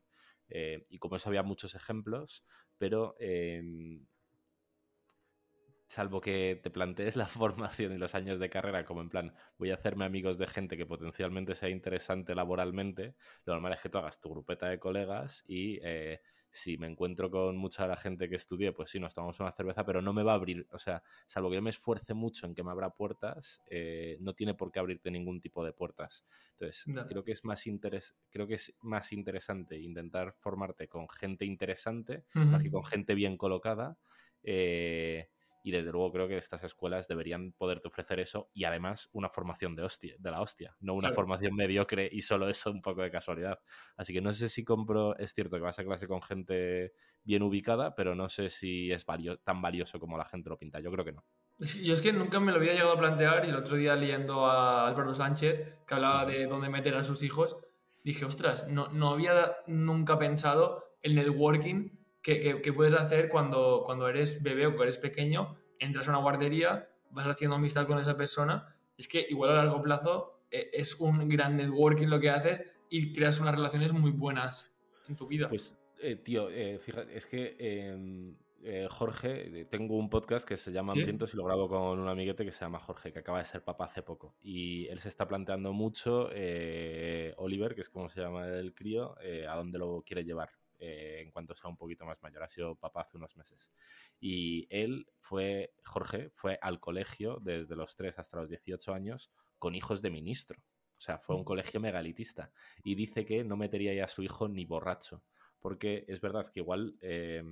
Eh, 0.56 0.86
y 0.88 0.98
como 0.98 1.16
eso 1.16 1.28
había 1.28 1.42
muchos 1.42 1.74
ejemplos, 1.74 2.44
pero 2.78 3.16
em, 3.18 4.06
salvo 5.88 6.20
que 6.20 6.60
te 6.62 6.70
plantees 6.70 7.16
la 7.16 7.26
formación 7.26 7.92
y 7.92 7.98
los 7.98 8.14
años 8.14 8.38
de 8.38 8.50
carrera 8.50 8.84
como 8.84 9.00
en 9.00 9.08
plan, 9.08 9.34
voy 9.58 9.72
a 9.72 9.74
hacerme 9.74 10.04
amigos 10.04 10.38
de 10.38 10.46
gente 10.46 10.76
que 10.76 10.86
potencialmente 10.86 11.56
sea 11.56 11.70
interesante 11.70 12.36
laboralmente, 12.36 13.16
lo 13.44 13.54
normal 13.54 13.72
es 13.72 13.80
que 13.80 13.88
tú 13.88 13.98
hagas 13.98 14.20
tu 14.20 14.30
grupeta 14.30 14.68
de 14.68 14.78
colegas 14.78 15.42
y 15.48 15.80
eh, 15.82 16.20
si 16.54 16.78
me 16.78 16.86
encuentro 16.86 17.30
con 17.30 17.56
mucha 17.56 17.82
de 17.84 17.88
la 17.90 17.96
gente 17.96 18.28
que 18.28 18.36
estudié, 18.36 18.72
pues 18.72 18.90
sí, 18.90 19.00
nos 19.00 19.14
tomamos 19.14 19.40
una 19.40 19.52
cerveza, 19.52 19.84
pero 19.84 20.00
no 20.02 20.12
me 20.12 20.22
va 20.22 20.32
a 20.32 20.34
abrir, 20.36 20.66
o 20.72 20.78
sea, 20.78 21.02
salvo 21.26 21.50
que 21.50 21.56
yo 21.56 21.62
me 21.62 21.70
esfuerce 21.70 22.14
mucho 22.14 22.46
en 22.46 22.54
que 22.54 22.62
me 22.62 22.70
abra 22.70 22.90
puertas, 22.90 23.62
eh, 23.66 24.16
no 24.20 24.34
tiene 24.34 24.54
por 24.54 24.70
qué 24.72 24.78
abrirte 24.78 25.10
ningún 25.10 25.40
tipo 25.40 25.64
de 25.64 25.72
puertas. 25.72 26.24
Entonces, 26.52 26.90
creo 27.06 27.24
que 27.24 27.32
es 27.32 27.44
más 27.44 27.66
interes 27.66 28.14
creo 28.30 28.46
que 28.46 28.54
es 28.54 28.74
más 28.80 29.12
interesante 29.12 29.78
intentar 29.78 30.34
formarte 30.38 30.88
con 30.88 31.08
gente 31.08 31.44
interesante 31.44 32.24
más 32.50 32.62
que 32.62 32.70
con 32.70 32.84
gente 32.84 33.14
bien 33.14 33.36
colocada. 33.36 33.98
eh, 34.42 35.30
y 35.64 35.72
desde 35.72 35.90
luego 35.90 36.12
creo 36.12 36.28
que 36.28 36.36
estas 36.36 36.62
escuelas 36.62 37.08
deberían 37.08 37.52
poderte 37.52 37.88
ofrecer 37.88 38.20
eso 38.20 38.50
y 38.52 38.64
además 38.64 39.08
una 39.12 39.30
formación 39.30 39.74
de 39.74 39.82
hostia, 39.82 40.14
de 40.18 40.30
la 40.30 40.40
hostia, 40.42 40.76
no 40.78 40.94
una 40.94 41.08
Claro. 41.08 41.14
formación 41.16 41.56
mediocre 41.56 42.08
y 42.12 42.22
solo 42.22 42.48
eso 42.48 42.70
un 42.70 42.82
poco 42.82 43.02
de 43.02 43.10
casualidad. 43.10 43.58
Así 43.96 44.12
que 44.12 44.20
no 44.20 44.32
sé 44.32 44.48
si 44.48 44.62
compro, 44.62 45.16
es 45.18 45.32
cierto 45.34 45.56
que 45.56 45.62
vas 45.62 45.78
a 45.78 45.84
clase 45.84 46.06
con 46.06 46.22
gente 46.22 46.92
bien 47.24 47.42
ubicada, 47.42 47.94
pero 47.94 48.14
no 48.14 48.28
sé 48.28 48.50
si 48.50 48.92
es 48.92 49.06
valio- 49.06 49.40
tan 49.42 49.62
valioso 49.62 49.98
como 49.98 50.18
la 50.18 50.26
gente 50.26 50.50
lo 50.50 50.58
pinta. 50.58 50.80
Yo 50.80 50.92
creo 50.92 51.04
que 51.04 51.12
no. 51.12 51.24
Yo 51.82 51.94
es 51.94 52.02
que 52.02 52.12
nunca 52.12 52.40
me 52.40 52.50
lo 52.52 52.58
había 52.58 52.72
llegado 52.72 52.92
a 52.92 52.98
plantear 52.98 53.44
y 53.44 53.48
el 53.48 53.54
otro 53.56 53.76
día 53.76 53.94
leyendo 53.96 54.44
a 54.46 54.88
Álvaro 54.88 55.14
Sánchez, 55.14 55.84
que 55.86 55.94
hablaba 55.94 56.26
de 56.26 56.46
dónde 56.46 56.68
meter 56.68 56.94
a 56.96 57.04
sus 57.04 57.22
hijos, 57.22 57.56
dije, 58.02 58.24
ostras, 58.24 58.68
no, 58.68 58.88
no 58.88 59.10
había 59.10 59.56
nunca 59.66 60.18
pensado 60.18 60.84
el 61.00 61.14
networking 61.14 61.90
que, 62.24 62.40
que- 62.40 62.60
que 62.62 62.72
puedes 62.72 62.94
hacer 62.94 63.28
cuando, 63.28 63.82
cuando 63.86 64.08
eres 64.08 64.42
bebé 64.42 64.66
o 64.66 64.70
cuando 64.70 64.84
eres 64.84 64.98
pequeño, 64.98 65.56
entras 65.78 66.08
a 66.08 66.10
una 66.12 66.20
guardería, 66.20 66.88
vas 67.10 67.28
haciendo 67.28 67.54
amistad 67.56 67.86
con 67.86 67.98
esa 67.98 68.16
persona, 68.16 68.74
es 68.98 69.06
que 69.06 69.24
igual 69.30 69.50
a 69.50 69.54
largo 69.64 69.80
plazo 69.82 70.40
eh, 70.50 70.70
es 70.72 70.94
un 70.98 71.28
gran 71.28 71.56
networking 71.56 72.08
lo 72.08 72.18
que 72.18 72.30
haces 72.30 72.62
y 72.90 73.12
creas 73.12 73.40
unas 73.40 73.54
relaciones 73.54 73.92
muy 73.92 74.10
buenas 74.10 74.74
en 75.08 75.16
tu 75.16 75.26
vida. 75.26 75.48
Pues, 75.48 75.78
eh, 76.00 76.16
tío, 76.16 76.48
eh, 76.50 76.78
fíjate, 76.78 77.16
es 77.16 77.26
que 77.26 77.56
eh, 77.58 78.34
eh, 78.62 78.86
Jorge, 78.90 79.60
eh, 79.60 79.64
tengo 79.66 79.96
un 79.96 80.08
podcast 80.08 80.48
que 80.48 80.56
se 80.56 80.72
llama 80.72 80.92
¿Sí? 80.94 81.00
Hambrientos 81.00 81.34
y 81.34 81.36
lo 81.36 81.44
grabo 81.44 81.68
con 81.68 81.98
un 81.98 82.08
amiguete 82.08 82.44
que 82.44 82.52
se 82.52 82.60
llama 82.60 82.78
Jorge, 82.80 83.12
que 83.12 83.18
acaba 83.18 83.38
de 83.40 83.44
ser 83.44 83.62
papá 83.62 83.84
hace 83.84 84.02
poco. 84.02 84.34
Y 84.42 84.86
él 84.88 84.98
se 85.00 85.08
está 85.10 85.28
planteando 85.28 85.72
mucho, 85.74 86.30
eh, 86.32 87.34
Oliver, 87.36 87.74
que 87.74 87.82
es 87.82 87.90
como 87.90 88.08
se 88.08 88.20
llama 88.22 88.46
el 88.48 88.74
crío, 88.74 89.14
a 89.48 89.56
dónde 89.56 89.78
lo 89.78 90.02
quiere 90.06 90.24
llevar 90.24 90.50
eh, 90.84 91.22
en 91.22 91.30
cuanto 91.30 91.54
sea 91.54 91.70
un 91.70 91.76
poquito 91.76 92.04
más 92.04 92.22
mayor. 92.22 92.42
Ha 92.42 92.48
sido 92.48 92.76
papá 92.76 93.00
hace 93.00 93.16
unos 93.16 93.36
meses. 93.36 93.72
Y 94.20 94.66
él 94.68 95.06
fue, 95.18 95.72
Jorge, 95.82 96.28
fue 96.30 96.58
al 96.60 96.78
colegio 96.78 97.38
desde 97.40 97.74
los 97.74 97.96
3 97.96 98.18
hasta 98.18 98.38
los 98.38 98.50
18 98.50 98.92
años 98.92 99.32
con 99.58 99.74
hijos 99.74 100.02
de 100.02 100.10
ministro. 100.10 100.60
O 100.60 101.00
sea, 101.00 101.18
fue 101.18 101.36
un 101.36 101.44
colegio 101.44 101.80
megalitista. 101.80 102.52
Y 102.82 102.94
dice 102.94 103.24
que 103.24 103.44
no 103.44 103.56
metería 103.56 103.94
ya 103.94 104.04
a 104.04 104.08
su 104.08 104.22
hijo 104.22 104.46
ni 104.46 104.66
borracho. 104.66 105.24
Porque 105.58 106.04
es 106.06 106.20
verdad 106.20 106.50
que 106.52 106.60
igual, 106.60 106.98
eh, 107.00 107.42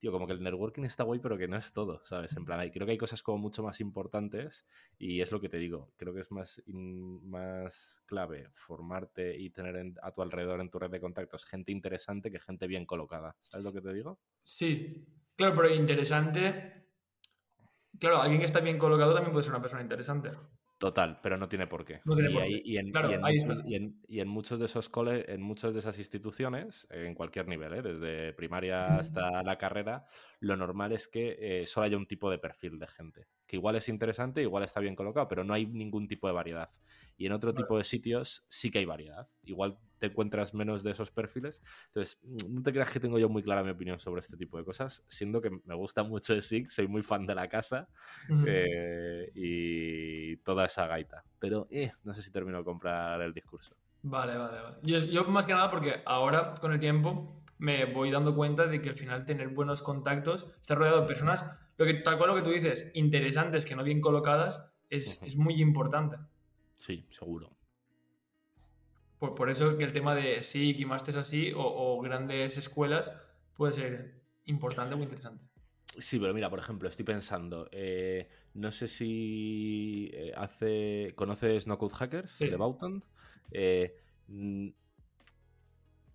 tío, 0.00 0.12
como 0.12 0.26
que 0.26 0.32
el 0.32 0.42
networking 0.42 0.84
está 0.84 1.04
guay, 1.04 1.20
pero 1.20 1.36
que 1.38 1.46
no 1.48 1.56
es 1.56 1.72
todo, 1.72 2.00
¿sabes? 2.04 2.36
En 2.36 2.44
plan, 2.44 2.58
hay- 2.60 2.70
creo 2.70 2.86
que 2.86 2.92
hay 2.92 2.98
cosas 2.98 3.22
como 3.22 3.38
mucho 3.38 3.62
más 3.62 3.80
importantes 3.80 4.66
y 4.98 5.20
es 5.20 5.30
lo 5.32 5.40
que 5.40 5.48
te 5.48 5.58
digo. 5.58 5.92
Creo 5.96 6.14
que 6.14 6.20
es 6.20 6.30
más, 6.32 6.62
in- 6.66 7.28
más 7.28 8.02
clave 8.06 8.48
formarte 8.50 9.36
y 9.38 9.50
tener 9.50 9.76
en- 9.76 9.96
a 10.02 10.12
tu 10.12 10.22
alrededor 10.22 10.60
en 10.60 10.70
tu 10.70 10.78
red 10.78 10.90
de 10.90 11.00
contactos 11.00 11.44
gente 11.44 11.72
interesante 11.72 12.30
que 12.30 12.40
gente 12.40 12.66
bien 12.66 12.86
colocada. 12.86 13.36
¿Sabes 13.42 13.64
lo 13.64 13.72
que 13.72 13.80
te 13.82 13.92
digo? 13.92 14.20
Sí, 14.42 15.06
claro, 15.36 15.54
pero 15.54 15.74
interesante. 15.74 16.88
Claro, 18.00 18.20
alguien 18.20 18.40
que 18.40 18.46
está 18.46 18.60
bien 18.60 18.78
colocado 18.78 19.14
también 19.14 19.32
puede 19.32 19.44
ser 19.44 19.52
una 19.52 19.62
persona 19.62 19.82
interesante. 19.82 20.30
Total, 20.80 21.20
pero 21.22 21.36
no 21.36 21.46
tiene 21.46 21.66
por 21.66 21.84
qué. 21.84 22.00
No 22.06 22.14
tiene 22.14 22.30
y, 22.30 22.32
por 22.32 22.42
ahí- 22.42 22.62
qué. 22.62 22.68
y 22.70 22.76
en, 22.78 22.90
Claro, 22.90 23.10
y 23.10 23.14
en 23.14 23.24
ahí 23.26 23.36
muchos, 23.38 23.56
está. 23.58 23.68
y 23.68 23.74
en- 23.74 24.00
y 24.08 24.20
en 24.20 24.28
muchos 24.28 24.58
de 24.58 24.64
esos 24.64 24.88
cole, 24.88 25.30
en 25.30 25.42
muchas 25.42 25.74
de 25.74 25.80
esas 25.80 25.98
instituciones, 25.98 26.86
en 26.90 27.14
cualquier 27.14 27.48
nivel, 27.48 27.74
¿eh? 27.74 27.82
desde 27.82 28.32
primaria 28.32 28.96
hasta 28.96 29.42
la 29.42 29.58
carrera, 29.58 30.06
lo 30.40 30.56
normal 30.56 30.92
es 30.92 31.06
que 31.06 31.36
eh, 31.38 31.66
solo 31.66 31.84
haya 31.84 31.98
un 31.98 32.06
tipo 32.06 32.30
de 32.30 32.38
perfil 32.38 32.78
de 32.78 32.86
gente. 32.86 33.26
Que 33.46 33.56
igual 33.56 33.76
es 33.76 33.90
interesante, 33.90 34.40
igual 34.40 34.64
está 34.64 34.80
bien 34.80 34.96
colocado, 34.96 35.28
pero 35.28 35.44
no 35.44 35.52
hay 35.52 35.66
ningún 35.66 36.08
tipo 36.08 36.26
de 36.28 36.32
variedad. 36.32 36.70
Y 37.18 37.26
en 37.26 37.32
otro 37.32 37.52
tipo 37.52 37.76
de 37.76 37.84
sitios 37.84 38.46
sí 38.48 38.70
que 38.70 38.78
hay 38.78 38.86
variedad. 38.86 39.28
Igual 39.42 39.76
te 40.00 40.06
encuentras 40.06 40.54
menos 40.54 40.82
de 40.82 40.90
esos 40.90 41.12
perfiles. 41.12 41.62
Entonces, 41.86 42.18
mm, 42.24 42.54
no 42.54 42.62
te 42.62 42.72
creas 42.72 42.90
que 42.90 42.98
tengo 42.98 43.18
yo 43.18 43.28
muy 43.28 43.42
clara 43.42 43.62
mi 43.62 43.70
opinión 43.70 44.00
sobre 44.00 44.20
este 44.20 44.36
tipo 44.36 44.58
de 44.58 44.64
cosas, 44.64 45.04
siendo 45.06 45.40
que 45.40 45.50
me 45.50 45.74
gusta 45.74 46.02
mucho 46.02 46.32
el 46.32 46.42
SIG, 46.42 46.70
soy 46.70 46.88
muy 46.88 47.02
fan 47.02 47.26
de 47.26 47.34
la 47.34 47.48
casa 47.48 47.88
eh, 48.46 49.30
y 49.34 50.36
toda 50.38 50.64
esa 50.64 50.86
gaita. 50.86 51.22
Pero 51.38 51.68
eh, 51.70 51.92
no 52.02 52.14
sé 52.14 52.22
si 52.22 52.32
termino 52.32 52.58
de 52.58 52.64
comprar 52.64 53.20
el 53.20 53.32
discurso. 53.32 53.76
Vale, 54.02 54.36
vale, 54.36 54.62
vale. 54.62 54.76
Yo, 54.82 54.98
yo 54.98 55.24
más 55.24 55.44
que 55.46 55.52
nada 55.52 55.70
porque 55.70 56.02
ahora 56.06 56.54
con 56.58 56.72
el 56.72 56.80
tiempo 56.80 57.42
me 57.58 57.84
voy 57.84 58.10
dando 58.10 58.34
cuenta 58.34 58.66
de 58.66 58.80
que 58.80 58.88
al 58.88 58.96
final 58.96 59.26
tener 59.26 59.48
buenos 59.48 59.82
contactos, 59.82 60.50
estar 60.62 60.78
rodeado 60.78 61.02
de 61.02 61.06
personas, 61.06 61.44
lo 61.76 61.84
que, 61.84 61.94
tal 61.94 62.16
cual 62.16 62.30
lo 62.30 62.36
que 62.36 62.42
tú 62.42 62.50
dices, 62.50 62.90
interesantes, 62.94 63.66
que 63.66 63.76
no 63.76 63.84
bien 63.84 64.00
colocadas, 64.00 64.64
es, 64.88 65.22
es 65.22 65.36
muy 65.36 65.60
importante. 65.60 66.16
Sí, 66.74 67.06
seguro. 67.10 67.59
Por, 69.20 69.36
por 69.36 69.50
eso 69.50 69.76
que 69.76 69.84
el 69.84 69.92
tema 69.92 70.14
de 70.16 70.42
SIC 70.42 70.80
y 70.80 70.84
másteres 70.86 71.18
así 71.20 71.52
o, 71.52 71.60
o 71.62 72.00
grandes 72.00 72.58
escuelas 72.58 73.12
puede 73.54 73.74
ser 73.74 74.22
importante 74.46 74.94
o 74.96 74.98
interesante. 74.98 75.44
Sí, 75.98 76.18
pero 76.18 76.32
mira, 76.32 76.48
por 76.48 76.58
ejemplo, 76.58 76.88
estoy 76.88 77.04
pensando, 77.04 77.68
eh, 77.70 78.28
no 78.54 78.72
sé 78.72 78.88
si 78.88 80.10
eh, 80.14 80.32
hace, 80.36 81.12
¿conoces 81.16 81.66
No 81.66 81.78
Code 81.78 81.94
Hackers 81.94 82.30
Sí. 82.30 82.48
de 82.48 82.56
Bauton? 82.56 83.04
Eh, 83.50 83.96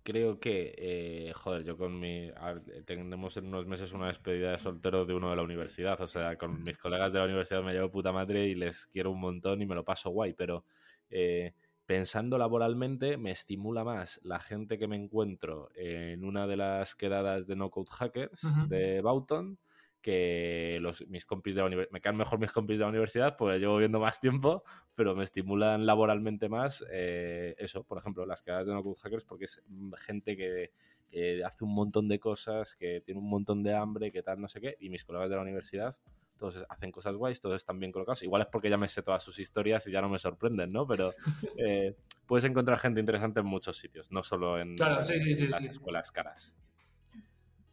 creo 0.02 0.40
que, 0.40 0.74
eh, 0.78 1.32
joder, 1.34 1.64
yo 1.64 1.76
con 1.76 1.98
mi, 2.00 2.30
ver, 2.30 2.84
tenemos 2.84 3.36
en 3.36 3.46
unos 3.46 3.66
meses 3.66 3.92
una 3.92 4.06
despedida 4.06 4.52
de 4.52 4.58
soltero 4.58 5.04
de 5.04 5.14
uno 5.14 5.30
de 5.30 5.36
la 5.36 5.42
universidad, 5.42 6.00
o 6.00 6.06
sea, 6.06 6.36
con 6.38 6.62
mis 6.62 6.78
colegas 6.78 7.12
de 7.12 7.18
la 7.18 7.24
universidad 7.26 7.62
me 7.62 7.72
llevo 7.72 7.90
puta 7.90 8.12
madre 8.12 8.46
y 8.46 8.54
les 8.54 8.86
quiero 8.86 9.10
un 9.10 9.20
montón 9.20 9.60
y 9.62 9.66
me 9.66 9.74
lo 9.74 9.84
paso 9.84 10.10
guay, 10.10 10.32
pero 10.32 10.64
eh, 11.10 11.54
pensando 11.86 12.36
laboralmente 12.36 13.16
me 13.16 13.30
estimula 13.30 13.84
más 13.84 14.20
la 14.22 14.40
gente 14.40 14.76
que 14.78 14.88
me 14.88 14.96
encuentro 14.96 15.70
en 15.74 16.24
una 16.24 16.46
de 16.46 16.56
las 16.56 16.94
quedadas 16.94 17.46
de 17.46 17.56
No 17.56 17.70
Code 17.70 17.90
Hackers 17.90 18.46
de 18.68 19.00
Bauton 19.00 19.58
que 20.02 20.78
los, 20.80 21.04
mis 21.08 21.26
compis 21.26 21.56
de 21.56 21.62
la 21.62 21.66
universidad. 21.66 21.92
Me 21.92 22.00
caen 22.00 22.16
mejor 22.16 22.38
mis 22.38 22.52
compis 22.52 22.78
de 22.78 22.84
la 22.84 22.90
universidad, 22.90 23.36
pues 23.36 23.58
llevo 23.58 23.76
viendo 23.78 23.98
más 23.98 24.20
tiempo, 24.20 24.62
pero 24.94 25.16
me 25.16 25.24
estimulan 25.24 25.84
laboralmente 25.84 26.48
más 26.48 26.84
eh, 26.92 27.56
eso, 27.58 27.82
por 27.82 27.98
ejemplo, 27.98 28.24
las 28.24 28.40
quedadas 28.40 28.66
de 28.66 28.72
No 28.72 28.84
Code 28.84 29.00
Hackers, 29.02 29.24
porque 29.24 29.46
es 29.46 29.62
gente 29.98 30.36
que, 30.36 30.70
que 31.08 31.42
hace 31.44 31.64
un 31.64 31.74
montón 31.74 32.06
de 32.06 32.20
cosas, 32.20 32.76
que 32.76 33.00
tiene 33.00 33.20
un 33.20 33.28
montón 33.28 33.64
de 33.64 33.74
hambre, 33.74 34.12
que 34.12 34.22
tal, 34.22 34.40
no 34.40 34.46
sé 34.46 34.60
qué, 34.60 34.76
y 34.78 34.90
mis 34.90 35.04
colegas 35.04 35.28
de 35.28 35.36
la 35.36 35.42
universidad 35.42 35.96
todos 36.38 36.64
hacen 36.68 36.90
cosas 36.92 37.14
guays, 37.14 37.40
todos 37.40 37.56
están 37.56 37.78
bien 37.78 37.92
colocados. 37.92 38.22
Igual 38.22 38.42
es 38.42 38.48
porque 38.48 38.70
ya 38.70 38.76
me 38.76 38.88
sé 38.88 39.02
todas 39.02 39.22
sus 39.22 39.38
historias 39.38 39.86
y 39.86 39.92
ya 39.92 40.00
no 40.00 40.08
me 40.08 40.18
sorprenden, 40.18 40.72
¿no? 40.72 40.86
Pero 40.86 41.12
eh, 41.58 41.96
puedes 42.26 42.44
encontrar 42.44 42.78
gente 42.78 43.00
interesante 43.00 43.40
en 43.40 43.46
muchos 43.46 43.78
sitios, 43.78 44.10
no 44.10 44.22
solo 44.22 44.58
en, 44.58 44.76
Claro, 44.76 45.04
sí, 45.04 45.18
sí, 45.20 45.34
sí, 45.34 45.44
en 45.44 45.50
las 45.50 45.64
escuelas 45.64 46.12
caras. 46.12 46.54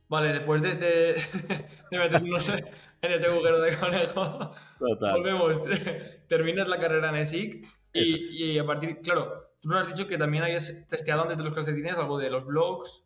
Vale, 0.10 0.34
después 0.34 0.62
de, 0.62 0.76
de, 0.76 1.16
de 1.92 1.98
meternos 1.98 2.50
en 2.50 3.12
este 3.12 3.28
agujero 3.28 3.62
de 3.62 3.78
conejo, 3.78 4.52
Total. 4.80 5.14
volvemos. 5.14 5.60
Terminas 6.28 6.68
la 6.68 6.80
carrera 6.80 7.10
en 7.10 7.16
ESIC 7.16 7.66
y, 7.94 8.00
es. 8.02 8.34
y 8.34 8.60
a 8.60 8.66
partir, 8.66 9.00
claro, 9.02 9.56
tú 9.62 9.70
nos 9.70 9.82
has 9.82 9.88
dicho 9.88 10.08
que 10.08 10.18
también 10.18 10.44
hayas 10.44 10.88
testeado 10.88 11.24
antes 11.24 11.38
de 11.38 11.44
los 11.44 11.54
calcetines 11.54 11.98
algo 11.98 12.18
de 12.18 12.30
los 12.30 12.46
blogs. 12.46 13.06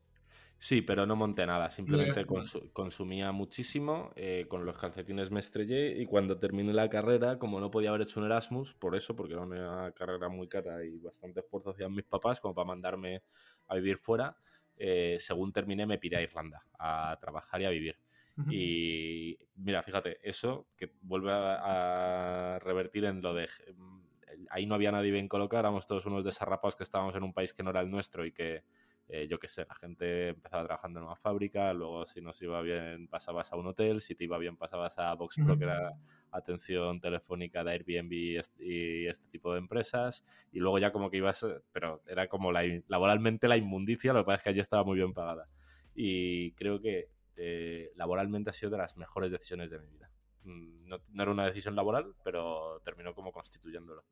Sí, 0.59 0.81
pero 0.81 1.05
no 1.05 1.15
monté 1.15 1.45
nada, 1.45 1.69
simplemente 1.69 2.25
consu- 2.25 2.71
consumía 2.73 3.31
muchísimo, 3.31 4.11
eh, 4.15 4.47
con 4.49 4.65
los 4.65 4.77
calcetines 4.77 5.29
me 5.29 5.39
estrellé 5.39 6.01
y 6.01 6.05
cuando 6.07 6.39
terminé 6.39 6.73
la 6.73 6.89
carrera, 6.89 7.37
como 7.37 7.59
no 7.59 7.69
podía 7.69 7.89
haber 7.89 8.01
hecho 8.01 8.19
un 8.19 8.25
Erasmus, 8.25 8.73
por 8.73 8.95
eso, 8.95 9.15
porque 9.15 9.33
era 9.33 9.43
una 9.43 9.91
carrera 9.91 10.29
muy 10.29 10.47
cara 10.47 10.83
y 10.83 10.97
bastante 10.99 11.41
esfuerzo 11.41 11.69
hacían 11.71 11.93
mis 11.93 12.05
papás 12.05 12.41
como 12.41 12.55
para 12.55 12.65
mandarme 12.65 13.21
a 13.67 13.75
vivir 13.75 13.97
fuera, 13.99 14.35
eh, 14.75 15.17
según 15.19 15.53
terminé 15.53 15.85
me 15.85 15.99
piré 15.99 16.17
a 16.17 16.21
Irlanda 16.23 16.65
a 16.79 17.15
trabajar 17.21 17.61
y 17.61 17.65
a 17.65 17.69
vivir. 17.69 17.99
Y 18.47 19.37
mira, 19.55 19.83
fíjate, 19.83 20.17
eso 20.27 20.69
que 20.75 20.93
vuelve 21.01 21.31
a, 21.33 22.55
a 22.55 22.59
revertir 22.59 23.05
en 23.05 23.21
lo 23.21 23.33
de... 23.35 23.47
mm, 23.75 24.07
Ahí 24.49 24.65
no 24.65 24.75
había 24.75 24.91
nadie 24.91 25.11
bien 25.11 25.27
colocado, 25.27 25.61
éramos 25.61 25.87
todos 25.87 26.05
unos 26.05 26.23
desarrapados 26.25 26.75
que 26.75 26.83
estábamos 26.83 27.15
en 27.15 27.23
un 27.23 27.33
país 27.33 27.53
que 27.53 27.63
no 27.63 27.69
era 27.71 27.81
el 27.81 27.89
nuestro 27.89 28.25
y 28.25 28.31
que 28.33 28.63
eh, 29.09 29.27
yo 29.29 29.39
qué 29.39 29.47
sé, 29.47 29.65
la 29.67 29.75
gente 29.75 30.29
empezaba 30.29 30.65
trabajando 30.65 30.99
en 30.99 31.05
una 31.05 31.15
fábrica, 31.15 31.73
luego 31.73 32.05
si 32.05 32.21
no 32.21 32.33
se 32.33 32.45
iba 32.45 32.61
bien 32.61 33.07
pasabas 33.07 33.51
a 33.53 33.55
un 33.55 33.67
hotel, 33.67 34.01
si 34.01 34.15
te 34.15 34.25
iba 34.25 34.37
bien 34.37 34.57
pasabas 34.57 34.99
a 34.99 35.13
VoxPro, 35.13 35.57
que 35.57 35.63
era 35.63 35.93
atención 36.31 36.99
telefónica 36.99 37.63
de 37.63 37.71
Airbnb 37.71 38.11
y 38.59 39.07
este 39.07 39.27
tipo 39.29 39.53
de 39.53 39.59
empresas, 39.59 40.25
y 40.51 40.59
luego 40.59 40.77
ya 40.79 40.91
como 40.91 41.09
que 41.09 41.17
ibas, 41.17 41.45
pero 41.71 42.01
era 42.05 42.27
como 42.27 42.51
la, 42.51 42.63
laboralmente 42.87 43.47
la 43.47 43.55
inmundicia, 43.55 44.11
lo 44.11 44.19
que 44.19 44.25
pasa 44.25 44.35
es 44.35 44.43
que 44.43 44.49
allí 44.49 44.59
estaba 44.59 44.83
muy 44.83 44.97
bien 44.97 45.13
pagada. 45.13 45.47
Y 45.95 46.51
creo 46.51 46.81
que 46.81 47.09
eh, 47.37 47.91
laboralmente 47.95 48.49
ha 48.49 48.53
sido 48.53 48.71
de 48.71 48.77
las 48.77 48.97
mejores 48.97 49.31
decisiones 49.31 49.69
de 49.71 49.79
mi 49.79 49.87
vida. 49.87 50.11
Mm, 50.43 50.87
no, 50.87 50.97
no, 51.13 51.23
era 51.23 51.31
una 51.31 51.45
decisión 51.45 51.75
laboral, 51.75 52.13
pero 52.23 52.81
terminó 52.83 53.13
como 53.13 53.31
constituyéndolo. 53.31 54.03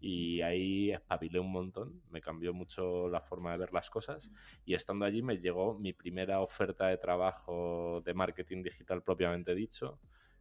Y 0.00 0.40
ahí 0.42 0.92
espabilé 0.92 1.40
un 1.40 1.50
montón, 1.50 2.02
me 2.10 2.20
cambió 2.20 2.52
mucho 2.52 3.08
la 3.08 3.20
forma 3.20 3.52
de 3.52 3.58
ver 3.58 3.72
las 3.72 3.90
cosas. 3.90 4.30
Y 4.64 4.74
estando 4.74 5.04
allí 5.04 5.22
me 5.22 5.38
llegó 5.38 5.78
mi 5.78 5.92
primera 5.92 6.40
oferta 6.40 6.86
de 6.86 6.98
trabajo 6.98 8.02
de 8.04 8.14
marketing 8.14 8.62
digital 8.62 9.02
propiamente 9.02 9.54
dicho, 9.54 9.98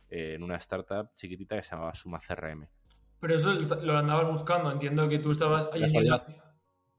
eh, 0.09 0.33
en 0.35 0.43
una 0.43 0.57
startup 0.57 1.13
chiquitita 1.13 1.55
que 1.55 1.63
se 1.63 1.71
llamaba 1.71 1.93
Suma 1.93 2.19
CRM. 2.19 2.67
Pero 3.19 3.35
eso 3.35 3.53
lo 3.81 3.97
andabas 3.97 4.27
buscando, 4.27 4.71
entiendo 4.71 5.07
que 5.09 5.19
tú 5.19 5.31
estabas 5.31 5.69
allí. 5.73 5.91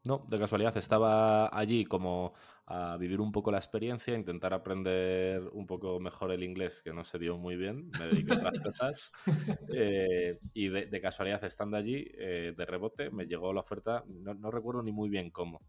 No, 0.02 0.24
de 0.28 0.38
casualidad 0.38 0.76
estaba 0.76 1.48
allí 1.56 1.84
como 1.84 2.32
a 2.68 2.96
vivir 2.96 3.20
un 3.20 3.30
poco 3.30 3.52
la 3.52 3.58
experiencia, 3.58 4.14
intentar 4.14 4.52
aprender 4.52 5.40
un 5.52 5.66
poco 5.66 6.00
mejor 6.00 6.32
el 6.32 6.42
inglés, 6.42 6.82
que 6.82 6.92
no 6.92 7.04
se 7.04 7.18
dio 7.18 7.38
muy 7.38 7.56
bien, 7.56 7.90
me 7.98 8.06
dediqué 8.06 8.32
a 8.32 8.36
otras 8.38 8.60
cosas. 8.60 9.12
Eh, 9.78 10.38
y 10.54 10.68
de, 10.68 11.00
casualidad, 11.00 11.44
estando 11.44 11.76
allí, 11.76 12.06
eh, 12.18 12.54
de 12.56 12.64
rebote, 12.64 13.10
me 13.10 13.26
llegó 13.26 13.52
la 13.52 13.60
oferta, 13.60 14.04
no, 14.06 14.50
recuerdo 14.50 14.82
ni 14.82 14.90
muy 14.90 15.08
bien 15.08 15.30
cómo. 15.30 15.60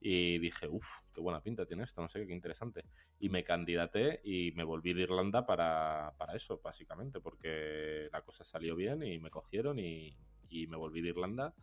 Y 0.00 0.38
dije, 0.38 0.68
uff, 0.68 0.86
qué 1.12 1.20
buena 1.20 1.42
pinta 1.42 1.66
tiene 1.66 1.82
esto, 1.82 2.00
no 2.00 2.08
sé 2.08 2.24
qué 2.26 2.32
interesante. 2.32 2.84
Y 3.18 3.30
me 3.30 3.42
candidaté 3.42 4.20
y 4.22 4.52
me 4.52 4.64
volví 4.64 4.92
de 4.94 5.02
Irlanda 5.02 5.44
para, 5.44 6.14
eso, 6.34 6.60
básicamente, 6.62 7.20
porque 7.20 8.08
la 8.12 8.22
cosa 8.22 8.44
salió 8.44 8.76
bien 8.76 9.02
y 9.02 9.18
me 9.18 9.30
cogieron 9.30 9.78
y, 9.78 10.16
y 10.50 10.66
me 10.68 10.76
volví 10.76 11.00
de 11.00 11.08
Irlanda. 11.08 11.54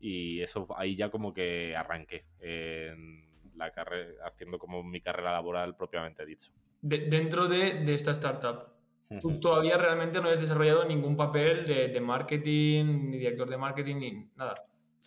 Y 0.00 0.40
eso 0.40 0.66
ahí 0.76 0.96
ya 0.96 1.10
como 1.10 1.32
que 1.32 1.76
arranqué. 1.76 2.26
En, 2.40 3.33
la 3.56 3.70
carrera, 3.70 4.26
haciendo 4.26 4.58
como 4.58 4.82
mi 4.82 5.00
carrera 5.00 5.32
laboral 5.32 5.76
propiamente 5.76 6.24
dicho. 6.24 6.50
dentro 6.80 7.48
de, 7.48 7.94
esta 7.94 8.10
startup, 8.12 8.68
tú 9.20 9.38
todavía 9.40 9.76
realmente 9.76 10.20
no 10.20 10.28
has 10.28 10.40
desarrollado 10.40 10.84
ningún 10.84 11.16
papel 11.16 11.64
de, 11.64 12.00
marketing, 12.00 13.10
ni 13.10 13.18
director 13.18 13.48
de 13.48 13.56
marketing, 13.56 13.96
ni 13.96 14.30
nada. 14.36 14.54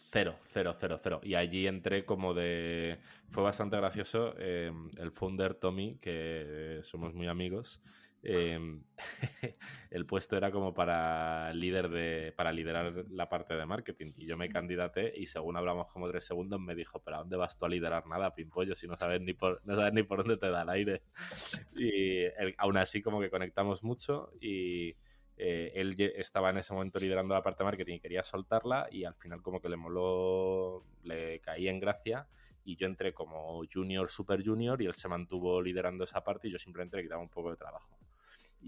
Cero, 0.10 0.36
cero, 0.46 0.75
cero, 0.80 0.98
cero. 1.01 1.20
Y 1.22 1.36
allí 1.36 1.68
entré 1.68 2.06
como 2.06 2.34
de... 2.34 2.98
Fue 3.27 3.44
bastante 3.44 3.75
gracioso. 3.75 4.36
Eh, 4.39 4.72
el 5.00 5.12
founder 5.12 5.54
Tommy, 5.54 5.98
que 6.00 6.80
somos 6.84 7.13
muy 7.13 7.27
amigos, 7.27 7.82
Em, 8.24 8.83
el 9.91 10.05
puesto 10.05 10.36
era 10.36 10.51
como 10.51 10.74
para 10.74 11.53
líder 11.53 11.89
de 11.89 12.33
para 12.36 12.51
liderar 12.51 13.05
la 13.09 13.29
parte 13.29 13.55
de 13.55 13.65
marketing. 13.65 14.13
Y 14.17 14.25
yo 14.25 14.38
me 14.38 14.50
candidaté 14.50 15.13
y 15.15 15.27
según 15.27 15.55
hablamos 15.57 15.88
como 15.91 16.09
tres 16.09 16.25
segundos 16.25 16.59
me 16.59 16.75
dijo 16.75 17.01
pero 17.03 17.17
¿a 17.17 17.19
dónde 17.19 17.38
vas 17.38 17.57
tú 17.57 17.65
a 17.65 17.69
liderar 17.69 18.07
nada 18.07 18.33
pimpollo 18.33 18.75
si 18.75 18.88
no 18.88 18.95
sabes 18.97 19.25
ni 19.25 19.33
por 19.33 19.62
no 19.65 19.75
sabes 19.75 19.93
ni 19.93 20.03
por 20.03 20.19
dónde 20.19 20.38
te 20.38 20.50
da 20.50 20.63
el 20.63 20.69
aire 20.69 21.03
y 21.75 22.25
aún 22.57 22.77
así 22.77 23.01
como 23.01 23.21
que 23.21 23.29
conectamos 23.29 23.83
mucho 23.83 24.31
y 24.41 24.95
eh, 25.38 25.71
él 25.75 25.93
estaba 26.15 26.50
en 26.50 26.57
ese 26.57 26.74
momento 26.74 27.00
liderando 27.00 27.36
la 27.36 27.43
parte 27.43 27.63
de 27.63 27.65
marketing 27.65 27.95
y 27.95 28.00
quería 28.00 28.24
soltarla 28.24 28.88
y 28.91 29.03
al 29.03 29.15
final 29.15 29.41
como 29.41 29.62
que 29.62 29.69
le 29.69 29.77
moló 29.77 30.83
le 31.03 31.39
caí 31.39 31.67
en 31.67 31.79
gracia 31.79 32.27
y 32.63 32.75
yo 32.75 32.86
entré 32.86 33.13
como 33.13 33.62
junior, 33.71 34.09
super 34.09 34.43
junior 34.43 34.81
y 34.81 34.88
él 34.88 34.93
se 34.93 35.07
mantuvo 35.07 35.62
liderando 35.62 36.03
esa 36.03 36.21
parte 36.21 36.50
y 36.50 36.51
yo 36.51 36.59
simplemente 36.59 36.97
le 36.97 37.03
quitaba 37.03 37.21
un 37.21 37.29
poco 37.29 37.51
de 37.51 37.55
trabajo. 37.55 37.97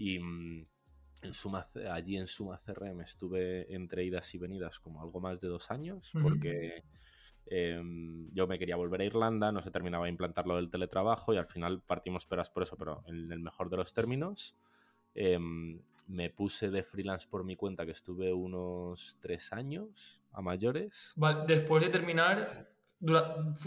Y 0.00 0.18
mm, 0.18 0.66
en 1.20 1.34
Suma, 1.34 1.68
allí 1.90 2.16
en 2.16 2.26
Suma 2.26 2.58
CRM 2.64 3.02
estuve 3.02 3.72
entre 3.74 4.02
idas 4.02 4.34
y 4.34 4.38
venidas 4.38 4.80
como 4.80 5.02
algo 5.02 5.20
más 5.20 5.38
de 5.42 5.48
dos 5.48 5.70
años, 5.70 6.10
porque 6.22 6.84
em, 7.44 8.32
yo 8.32 8.46
me 8.46 8.58
quería 8.58 8.76
volver 8.76 9.02
a 9.02 9.04
Irlanda, 9.04 9.52
no 9.52 9.60
se 9.60 9.70
terminaba 9.70 10.06
de 10.06 10.12
implantar 10.12 10.46
lo 10.46 10.56
del 10.56 10.70
teletrabajo 10.70 11.34
y 11.34 11.36
al 11.36 11.44
final 11.44 11.82
partimos 11.82 12.24
peras 12.24 12.48
por 12.48 12.62
eso, 12.62 12.78
pero 12.78 13.02
en 13.08 13.30
el 13.30 13.40
mejor 13.40 13.68
de 13.68 13.76
los 13.76 13.92
términos. 13.92 14.56
Em, 15.14 15.82
me 16.06 16.30
puse 16.30 16.70
de 16.70 16.82
freelance 16.82 17.28
por 17.28 17.44
mi 17.44 17.54
cuenta, 17.54 17.84
que 17.84 17.92
estuve 17.92 18.32
unos 18.32 19.18
tres 19.20 19.52
años 19.52 20.22
a 20.32 20.40
mayores. 20.40 21.12
después 21.46 21.84
de 21.84 21.90
terminar, 21.90 22.70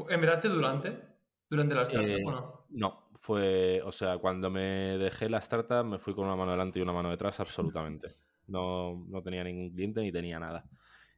¿empezaste 0.10 0.50
durante? 0.50 1.13
¿Durante 1.54 1.76
la 1.76 1.84
startup 1.84 2.26
o 2.26 2.32
no? 2.32 2.66
No, 2.72 3.10
fue, 3.14 3.80
o 3.84 3.92
sea, 3.92 4.18
cuando 4.18 4.50
me 4.50 4.98
dejé 4.98 5.30
la 5.30 5.38
startup 5.38 5.86
me 5.86 6.00
fui 6.00 6.16
con 6.16 6.26
una 6.26 6.36
mano 6.36 6.50
delante 6.50 6.80
y 6.80 6.82
una 6.82 6.94
mano 6.94 7.12
detrás, 7.12 7.40
absolutamente. 7.40 8.08
No, 8.46 9.06
no 9.08 9.22
tenía 9.22 9.42
ningún 9.42 9.70
cliente 9.70 10.02
ni 10.02 10.12
tenía 10.12 10.38
nada. 10.38 10.66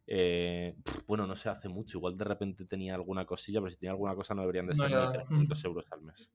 Eh, 0.05 0.75
bueno, 1.07 1.25
no 1.25 1.35
sé, 1.35 1.49
hace 1.49 1.67
mucho. 1.67 1.97
Igual 1.97 2.15
de 2.15 2.23
repente 2.23 2.65
tenía 2.65 2.93
alguna 2.93 3.25
cosilla, 3.25 3.59
pero 3.61 3.71
si 3.71 3.77
tenía 3.77 3.93
alguna 3.93 4.13
cosa 4.13 4.35
no 4.35 4.41
deberían 4.41 4.67
de 4.67 4.75
ser 4.75 4.91
no, 4.91 5.11
300 5.11 5.65
euros 5.65 5.85
al 5.91 6.03
mes. 6.03 6.31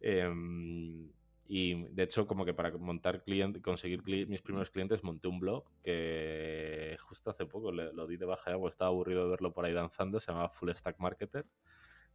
Em, 0.00 1.10
y 1.46 1.84
de 1.88 2.02
hecho, 2.04 2.26
como 2.26 2.46
que 2.46 2.54
para 2.54 2.70
montar 2.78 3.22
cliente, 3.22 3.60
conseguir 3.60 4.02
mis 4.28 4.40
primeros 4.40 4.70
clientes, 4.70 5.04
monté 5.04 5.28
un 5.28 5.40
blog 5.40 5.64
que 5.82 6.96
justo 7.00 7.28
hace 7.28 7.44
poco 7.44 7.70
lo 7.70 8.06
di 8.06 8.16
de 8.16 8.24
baja 8.24 8.52
ya, 8.52 8.56
porque 8.56 8.70
estaba 8.70 8.88
aburrido 8.88 9.24
de 9.24 9.30
verlo 9.30 9.52
por 9.52 9.66
ahí 9.66 9.74
danzando. 9.74 10.20
Se 10.20 10.32
llamaba 10.32 10.48
Full 10.48 10.70
Stack 10.70 10.98
Marketer. 11.00 11.44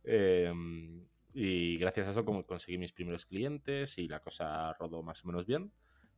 Em, 0.04 1.06
y 1.34 1.78
gracias 1.78 2.08
a 2.08 2.12
eso 2.12 2.26
como 2.26 2.46
conseguí 2.46 2.78
mis 2.78 2.94
primeros 2.94 3.26
clientes 3.26 3.98
y 3.98 4.08
la 4.08 4.20
cosa 4.20 4.74
rodó 4.74 5.04
más 5.04 5.24
o 5.24 5.28
menos 5.28 5.46
bien. 5.46 5.72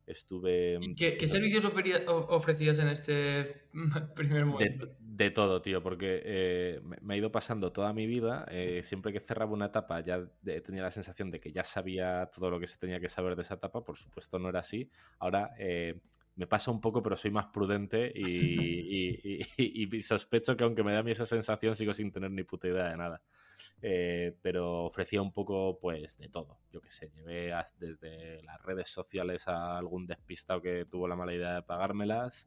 Estuve... 0.06 0.78
¿Qué, 0.96 1.26
servicios 1.26 1.64
ofrecías 2.06 2.78
en 2.78 2.88
este 2.88 3.66
primer 4.14 4.46
momento? 4.46 4.94
De, 5.00 5.30
todo, 5.30 5.60
tío, 5.62 5.82
porque 5.82 6.22
eh, 6.24 6.80
me 7.00 7.14
ha 7.14 7.16
ido 7.16 7.32
pasando 7.32 7.72
toda 7.72 7.92
mi 7.92 8.06
vida. 8.06 8.46
Eh, 8.48 8.82
siempre 8.84 9.12
que 9.12 9.18
cerraba 9.18 9.52
una 9.52 9.66
etapa 9.66 10.00
ya 10.00 10.24
tenía 10.64 10.82
la 10.82 10.92
sensación 10.92 11.32
de 11.32 11.40
que 11.40 11.50
ya 11.50 11.64
sabía 11.64 12.30
todo 12.32 12.50
lo 12.50 12.60
que 12.60 12.68
se 12.68 12.78
tenía 12.78 13.00
que 13.00 13.08
saber 13.08 13.34
de 13.34 13.42
esa 13.42 13.54
etapa. 13.54 13.82
Por 13.82 13.96
supuesto 13.96 14.38
no 14.38 14.48
era 14.48 14.60
así. 14.60 14.88
Ahora 15.18 15.50
eh, 15.58 16.00
me 16.36 16.46
pasa 16.46 16.70
un 16.70 16.80
poco, 16.80 17.02
pero 17.02 17.16
soy 17.16 17.30
más 17.30 17.46
prudente 17.46 18.12
y, 18.14 19.40
y, 19.56 20.02
sospecho 20.02 20.56
que 20.56 20.64
aunque 20.64 20.84
me 20.84 20.92
da 20.92 21.00
a 21.00 21.02
mí 21.02 21.10
esa 21.10 21.26
sensación 21.26 21.74
sigo 21.74 21.94
sin 21.94 22.12
tener 22.12 22.30
ni 22.30 22.44
puta 22.44 22.68
idea 22.68 22.90
de 22.90 22.96
nada. 22.96 23.22
Eh, 23.80 24.36
pero 24.42 24.84
ofrecía 24.84 25.22
un 25.22 25.32
poco 25.32 25.78
pues 25.80 26.18
de 26.18 26.28
todo. 26.28 26.58
Yo 26.70 26.80
que 26.82 26.90
sé, 26.90 27.10
llevé 27.14 27.52
desde 27.78 28.42
las 28.42 28.62
redes 28.62 28.90
sociales 28.90 29.48
a 29.48 29.78
algún 29.78 30.06
despistado 30.06 30.60
que 30.60 30.84
tuvo 30.84 31.08
la 31.08 31.16
mala 31.16 31.34
idea 31.34 31.54
de 31.54 31.62
pagármelas. 31.62 32.46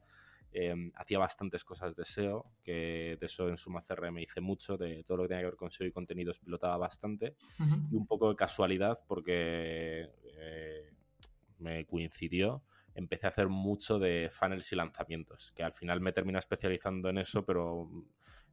Em, 0.52 0.92
hacía 0.96 1.20
bastantes 1.20 1.64
cosas 1.64 1.96
de 1.96 2.06
SEO, 2.06 2.52
que 2.64 3.18
de 3.20 3.26
eso 3.26 3.50
en 3.50 3.58
Suma 3.58 3.82
CRM 3.82 4.20
hice 4.20 4.42
mucho, 4.42 4.78
de 4.78 5.04
todo 5.04 5.18
lo 5.18 5.24
que 5.24 5.30
tenía 5.30 5.42
que 5.42 5.50
ver 5.50 5.56
con 5.56 5.72
SEO 5.72 5.88
y 5.88 5.92
contenidos 5.92 6.40
pilotaba 6.40 6.78
bastante. 6.78 7.36
Y 7.92 7.96
un 7.96 8.08
poco 8.08 8.30
de 8.30 8.36
casualidad, 8.36 8.98
porque 9.08 10.10
eh, 10.38 10.92
me 11.60 11.86
coincidió, 11.86 12.64
empecé 13.00 13.26
a 13.26 13.30
hacer 13.30 13.50
mucho 13.50 13.98
de 13.98 14.30
funnels 14.32 14.72
y 14.72 14.76
lanzamientos, 14.76 15.52
que 15.56 15.64
al 15.64 15.74
final 15.74 16.00
me 16.02 16.12
terminé 16.12 16.40
especializando 16.40 17.10
en 17.10 17.18
eso, 17.18 17.46
pero 17.46 17.90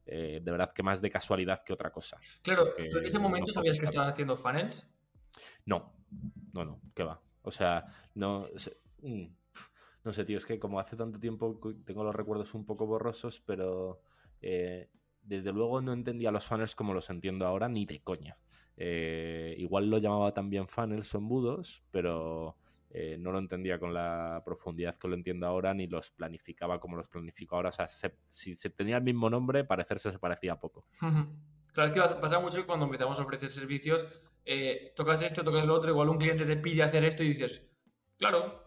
eh, 0.05 0.39
de 0.41 0.51
verdad 0.51 0.71
que 0.73 0.83
más 0.83 1.01
de 1.01 1.11
casualidad 1.11 1.63
que 1.63 1.73
otra 1.73 1.91
cosa. 1.91 2.17
Claro, 2.41 2.65
¿tú 2.89 2.97
en 2.97 3.05
ese 3.05 3.19
momento 3.19 3.53
sabías 3.53 3.79
que 3.79 3.85
estaban 3.85 4.09
haciendo 4.09 4.35
funnels? 4.35 4.87
No, 5.65 5.93
no, 6.53 6.65
no, 6.65 6.81
¿qué 6.95 7.03
va? 7.03 7.21
O 7.43 7.51
sea, 7.51 7.85
no, 8.15 8.45
mm, 9.01 9.25
no 10.03 10.13
sé, 10.13 10.25
tío, 10.25 10.37
es 10.37 10.45
que 10.45 10.57
como 10.57 10.79
hace 10.79 10.95
tanto 10.95 11.19
tiempo 11.19 11.59
tengo 11.85 12.03
los 12.03 12.15
recuerdos 12.15 12.53
un 12.53 12.65
poco 12.65 12.87
borrosos, 12.87 13.41
pero 13.45 14.01
eh, 14.41 14.89
desde 15.21 15.51
luego 15.51 15.81
no 15.81 15.93
entendía 15.93 16.31
los 16.31 16.45
funnels 16.45 16.75
como 16.75 16.93
los 16.93 17.09
entiendo 17.09 17.45
ahora, 17.45 17.67
ni 17.67 17.85
de 17.85 18.01
coña. 18.01 18.37
Eh, 18.77 19.55
igual 19.57 19.89
lo 19.89 19.97
llamaba 19.97 20.33
también 20.33 20.67
funnels 20.67 21.13
o 21.13 21.17
embudos, 21.17 21.83
pero 21.91 22.57
eh, 22.89 23.17
no 23.19 23.31
lo 23.31 23.39
entendía 23.39 23.79
con 23.79 23.93
la 23.93 24.41
profundidad 24.45 24.95
que 24.95 25.07
lo 25.07 25.15
entiendo 25.15 25.45
ahora, 25.45 25.73
ni 25.73 25.87
los 25.87 26.11
planificaba 26.11 26.79
como 26.79 26.95
los 26.95 27.09
planifico 27.09 27.55
ahora. 27.55 27.69
O 27.69 27.71
sea, 27.73 27.87
si 27.87 28.55
se 28.55 28.69
tenía 28.69 28.97
el 28.97 29.03
mismo 29.03 29.29
nombre, 29.29 29.65
parecerse 29.65 30.11
se 30.11 30.19
parecía 30.19 30.59
poco. 30.59 30.85
Claro, 31.73 31.87
es 31.87 31.93
que 31.93 31.99
pasa 31.99 32.39
mucho 32.39 32.59
que 32.59 32.65
cuando 32.65 32.85
empezamos 32.85 33.19
a 33.19 33.23
ofrecer 33.23 33.51
servicios, 33.51 34.07
eh, 34.45 34.93
tocas 34.95 35.21
esto, 35.21 35.43
tocas 35.43 35.65
lo 35.65 35.73
otro, 35.73 35.91
igual 35.91 36.09
un 36.09 36.17
cliente 36.17 36.45
te 36.45 36.57
pide 36.57 36.83
hacer 36.83 37.03
esto 37.03 37.23
y 37.23 37.29
dices, 37.29 37.67
claro. 38.17 38.65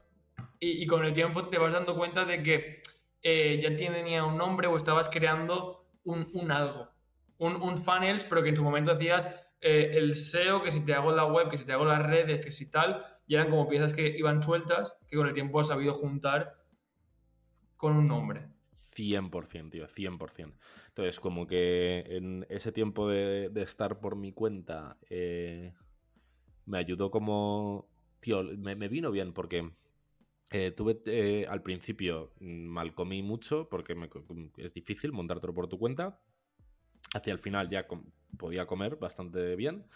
Y, 0.63 0.87
con 0.87 1.05
el 1.07 1.15
tiempo 1.15 1.49
te 1.49 1.59
vas 1.59 1.73
dando 1.73 1.97
cuenta 1.97 2.27
de 2.27 2.43
que 2.43 2.83
eh, 3.23 3.59
ya 3.63 3.75
tenía 3.75 4.25
un 4.25 4.37
nombre 4.37 4.67
o 4.67 4.77
estabas 4.77 5.09
creando 5.09 5.87
un, 6.05 6.51
algo. 6.51 6.91
Un, 7.39 7.57
un, 7.57 7.79
funnels, 7.79 8.27
pero 8.27 8.43
que 8.43 8.51
en 8.51 8.57
su 8.57 8.63
momento 8.63 8.93
hacías 8.93 9.27
el 9.63 10.15
SEO, 10.15 10.63
que 10.63 10.71
si 10.71 10.85
te 10.85 10.93
hago 10.93 11.13
la 11.13 11.25
web, 11.25 11.49
que 11.49 11.57
si 11.57 11.65
te 11.65 11.73
hago 11.73 11.87
las 11.87 12.03
redes, 12.03 12.45
que 12.45 12.53
si 12.53 12.71
tal, 12.71 13.05
y 13.31 13.37
eran 13.37 13.49
como 13.49 13.69
piezas 13.69 13.95
que 13.95 14.09
iban 14.19 14.43
sueltas 14.43 14.99
que 15.07 15.17
con 15.17 15.29
el 15.29 15.33
tiempo 15.33 15.61
has 15.61 15.69
sabido 15.69 15.93
juntar 15.93 16.65
con 17.77 17.95
un 17.97 18.09
nombre. 18.09 18.49
100%, 18.97 19.71
tío, 19.71 19.87
100%. 19.87 20.53
Entonces, 20.89 21.21
como 21.21 21.47
que 21.47 22.03
en 22.09 22.45
ese 22.51 22.73
tiempo 22.73 23.07
de, 23.09 23.49
estar 23.63 24.01
por 24.01 24.17
mi 24.17 24.33
cuenta, 24.33 24.99
eh, 25.09 25.73
me 26.67 26.79
ayudó 26.79 27.13
como... 27.13 27.89
Tío, 28.19 28.43
me, 28.43 28.75
vino 28.89 29.13
bien 29.13 29.33
porque 29.33 29.71
eh, 30.51 30.73
tuve 30.73 31.01
eh, 31.07 31.47
al 31.49 31.63
principio 31.63 32.33
mm, 32.41 32.67
mal 32.67 32.95
comí 32.95 33.23
mucho 33.23 33.69
porque 33.69 33.97
es 34.57 34.75
difícil 34.75 35.13
montártelo 35.13 35.55
por 35.55 35.69
tu 35.69 35.79
cuenta. 35.79 36.21
Hacia 37.15 37.33
el 37.33 37.39
final 37.39 37.69
ya 37.69 37.87
podía 38.37 38.67
comer 38.67 38.97
bastante 38.97 39.55
bien. 39.55 39.87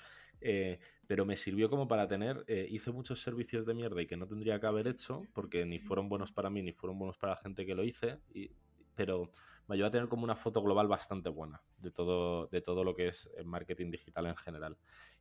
Pero 1.07 1.25
me 1.25 1.37
sirvió 1.37 1.71
como 1.71 1.88
para 1.88 2.09
tener, 2.09 2.45
hice 2.69 2.90
muchos 2.90 3.23
servicios 3.23 3.67
de 3.67 3.75
mierda 3.75 4.01
y 4.03 4.07
que 4.07 4.17
no 4.17 4.27
tendría 4.27 4.61
que 4.61 4.67
haber 4.67 4.88
hecho, 4.88 5.23
porque 5.33 5.64
ni 5.67 5.79
fueron 5.79 6.09
buenos 6.09 6.33
para 6.33 6.51
mí, 6.51 6.62
ni 6.62 6.73
fueron 6.73 6.99
buenos 6.99 7.19
para 7.19 7.35
la 7.35 7.40
gente 7.40 7.67
que 7.67 7.75
lo 7.75 7.85
hice, 7.85 8.19
y 8.33 8.51
pero 8.95 9.31
me 9.67 9.75
ayuda 9.75 9.88
a 9.88 9.90
tener 9.90 10.09
como 10.09 10.25
una 10.25 10.37
foto 10.37 10.62
global 10.62 10.88
bastante 10.88 11.29
buena 11.29 11.62
de 11.79 11.90
todo, 11.90 12.47
de 12.49 12.61
todo 12.61 12.85
lo 12.85 12.95
que 12.95 13.09
es 13.09 13.31
marketing 13.45 13.90
digital 13.90 14.27
en 14.27 14.37
general. 14.37 14.77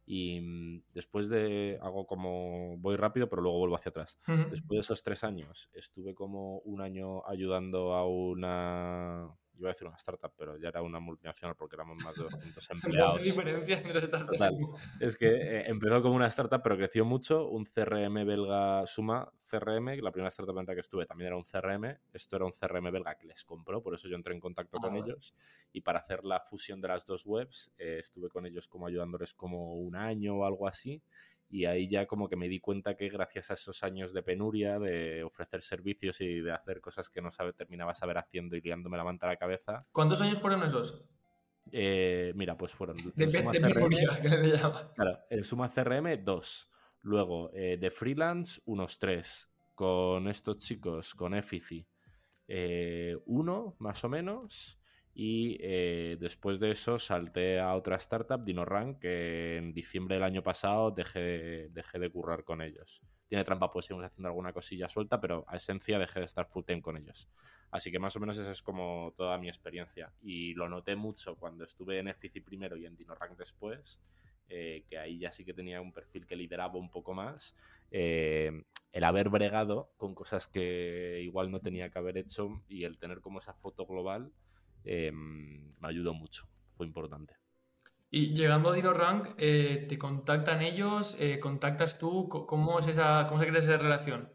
Y 0.05 0.41
mm, 0.41 0.83
después 0.93 1.29
de, 1.29 1.79
hago 1.81 2.05
como, 2.05 2.77
voy 2.77 2.95
rápido, 2.97 3.29
pero 3.29 3.41
luego 3.41 3.59
vuelvo 3.59 3.75
hacia 3.75 3.89
atrás. 3.89 4.19
Después 4.27 4.69
de 4.69 4.79
esos 4.79 5.01
tres 5.01 5.23
años, 5.23 5.69
estuve 5.73 6.13
como 6.13 6.59
un 6.59 6.81
año 6.81 7.25
ayudando 7.25 7.93
a 7.93 8.05
una 8.05 9.29
iba 9.63 9.71
a 9.71 9.73
decir 9.73 9.87
una 9.87 9.97
startup, 9.97 10.33
pero 10.37 10.57
ya 10.57 10.69
era 10.69 10.81
una 10.81 10.99
multinacional 10.99 11.55
porque 11.55 11.75
éramos 11.75 12.03
más 12.03 12.15
de 12.15 12.23
200 12.23 12.69
empleados. 12.71 13.21
diferencia 13.21 13.83
Es 14.99 15.15
que 15.15 15.27
eh, 15.27 15.63
empezó 15.67 16.01
como 16.01 16.15
una 16.15 16.27
startup, 16.27 16.61
pero 16.61 16.77
creció 16.77 17.05
mucho. 17.05 17.47
Un 17.49 17.65
CRM 17.65 18.25
belga 18.25 18.85
Suma 18.85 19.31
CRM, 19.49 20.01
la 20.01 20.11
primera 20.11 20.29
startup 20.29 20.57
en 20.57 20.65
la 20.65 20.73
que 20.73 20.81
estuve 20.81 21.05
también 21.05 21.27
era 21.27 21.37
un 21.37 21.43
CRM. 21.43 21.97
Esto 22.11 22.35
era 22.35 22.45
un 22.45 22.51
CRM 22.51 22.91
belga 22.91 23.15
que 23.15 23.27
les 23.27 23.43
compró, 23.43 23.81
por 23.81 23.93
eso 23.93 24.07
yo 24.07 24.15
entré 24.15 24.33
en 24.33 24.39
contacto 24.39 24.77
con 24.77 24.95
ah. 24.95 24.99
ellos. 24.99 25.35
Y 25.71 25.81
para 25.81 25.99
hacer 25.99 26.23
la 26.23 26.39
fusión 26.39 26.81
de 26.81 26.87
las 26.87 27.05
dos 27.05 27.25
webs, 27.25 27.71
eh, 27.77 27.97
estuve 27.99 28.29
con 28.29 28.45
ellos 28.45 28.67
como 28.67 28.87
ayudándoles 28.87 29.33
como 29.33 29.75
un 29.75 29.95
año 29.95 30.37
o 30.37 30.45
algo 30.45 30.67
así 30.67 31.01
y 31.53 31.65
ahí 31.65 31.87
ya 31.87 32.07
como 32.07 32.27
que 32.27 32.35
me 32.35 32.49
di 32.49 32.59
cuenta 32.59 32.97
que 32.97 33.09
gracias 33.09 33.51
a 33.51 33.53
esos 33.53 33.83
años 33.83 34.11
de 34.11 34.23
penuria, 34.23 34.79
de 34.79 35.23
ofrecer 35.23 35.61
servicios 35.61 36.19
y 36.19 36.41
de 36.41 36.51
hacer 36.51 36.81
cosas 36.81 37.11
que 37.11 37.21
no 37.21 37.29
sabe, 37.29 37.53
terminaba 37.53 37.93
saber 37.93 38.17
haciendo 38.17 38.55
y 38.55 38.61
liándome 38.61 38.97
la 38.97 39.03
manta 39.03 39.27
a 39.27 39.29
la 39.29 39.37
cabeza. 39.37 39.85
¿Cuántos 39.91 40.19
años 40.23 40.39
fueron 40.39 40.63
esos? 40.63 41.05
Eh, 41.71 42.33
mira, 42.35 42.57
pues 42.57 42.71
fueron... 42.71 42.97
De, 42.97 43.27
de 43.27 43.61
penuria, 43.61 44.09
que 44.19 44.29
se 44.29 44.39
le 44.39 44.57
llama. 44.57 44.91
Claro, 44.95 45.19
el 45.29 45.43
Suma 45.43 45.69
CRM, 45.69 46.23
dos. 46.23 46.71
Luego, 47.03 47.51
eh, 47.53 47.77
de 47.79 47.91
freelance, 47.91 48.59
unos 48.65 48.97
tres. 48.97 49.47
Con 49.75 50.27
estos 50.27 50.57
chicos, 50.57 51.13
con 51.13 51.35
Effici, 51.35 51.87
eh, 52.47 53.15
uno, 53.27 53.75
más 53.77 54.03
o 54.03 54.09
menos. 54.09 54.79
Y 55.15 55.57
eh, 55.61 56.17
después 56.19 56.59
de 56.59 56.71
eso 56.71 56.97
salté 56.97 57.59
a 57.59 57.75
otra 57.75 57.97
startup, 57.97 58.43
DinoRank, 58.43 58.99
que 58.99 59.57
en 59.57 59.73
diciembre 59.73 60.15
del 60.15 60.23
año 60.23 60.41
pasado 60.41 60.89
dejé, 60.89 61.69
dejé 61.69 61.99
de 61.99 62.09
currar 62.09 62.43
con 62.43 62.61
ellos. 62.61 63.03
Tiene 63.27 63.43
trampa, 63.43 63.71
pues 63.71 63.85
seguimos 63.85 64.05
haciendo 64.05 64.29
alguna 64.29 64.53
cosilla 64.53 64.89
suelta, 64.89 65.21
pero 65.21 65.45
a 65.47 65.55
esencia 65.57 65.99
dejé 65.99 66.19
de 66.19 66.25
estar 66.25 66.47
full 66.47 66.63
time 66.65 66.81
con 66.81 66.97
ellos. 66.97 67.29
Así 67.69 67.91
que 67.91 67.99
más 67.99 68.15
o 68.15 68.19
menos 68.19 68.37
esa 68.37 68.51
es 68.51 68.63
como 68.63 69.13
toda 69.15 69.37
mi 69.37 69.47
experiencia. 69.47 70.11
Y 70.21 70.53
lo 70.55 70.67
noté 70.67 70.95
mucho 70.95 71.35
cuando 71.35 71.63
estuve 71.63 71.99
en 71.99 72.07
Effici 72.07 72.41
primero 72.41 72.75
y 72.75 72.85
en 72.85 72.95
DinoRank 72.95 73.37
después, 73.37 74.01
eh, 74.49 74.83
que 74.89 74.97
ahí 74.97 75.19
ya 75.19 75.31
sí 75.31 75.45
que 75.45 75.53
tenía 75.53 75.79
un 75.79 75.91
perfil 75.91 76.25
que 76.25 76.35
lideraba 76.35 76.75
un 76.75 76.89
poco 76.89 77.13
más. 77.13 77.55
Eh, 77.91 78.63
el 78.91 79.03
haber 79.03 79.29
bregado 79.29 79.91
con 79.97 80.13
cosas 80.13 80.47
que 80.47 81.21
igual 81.23 81.51
no 81.51 81.59
tenía 81.59 81.89
que 81.89 81.99
haber 81.99 82.17
hecho 82.17 82.63
y 82.67 82.83
el 82.83 82.97
tener 82.97 83.21
como 83.21 83.39
esa 83.39 83.53
foto 83.53 83.85
global 83.85 84.31
Em, 84.83 85.73
me 85.79 85.87
ayudó 85.87 86.13
mucho, 86.13 86.47
fue 86.71 86.85
importante. 86.85 87.35
Y 88.09 88.33
llegando 88.35 88.69
a 88.69 88.75
DinoRank, 88.75 89.35
eh, 89.37 89.85
¿te 89.89 89.97
contactan 89.97 90.61
ellos? 90.61 91.17
Eh, 91.19 91.39
¿Contactas 91.39 91.97
tú? 91.97 92.27
¿Cómo, 92.29 92.77
es 92.77 92.87
esa, 92.87 93.25
¿Cómo 93.27 93.41
se 93.41 93.47
crea 93.47 93.59
esa 93.59 93.77
relación? 93.77 94.29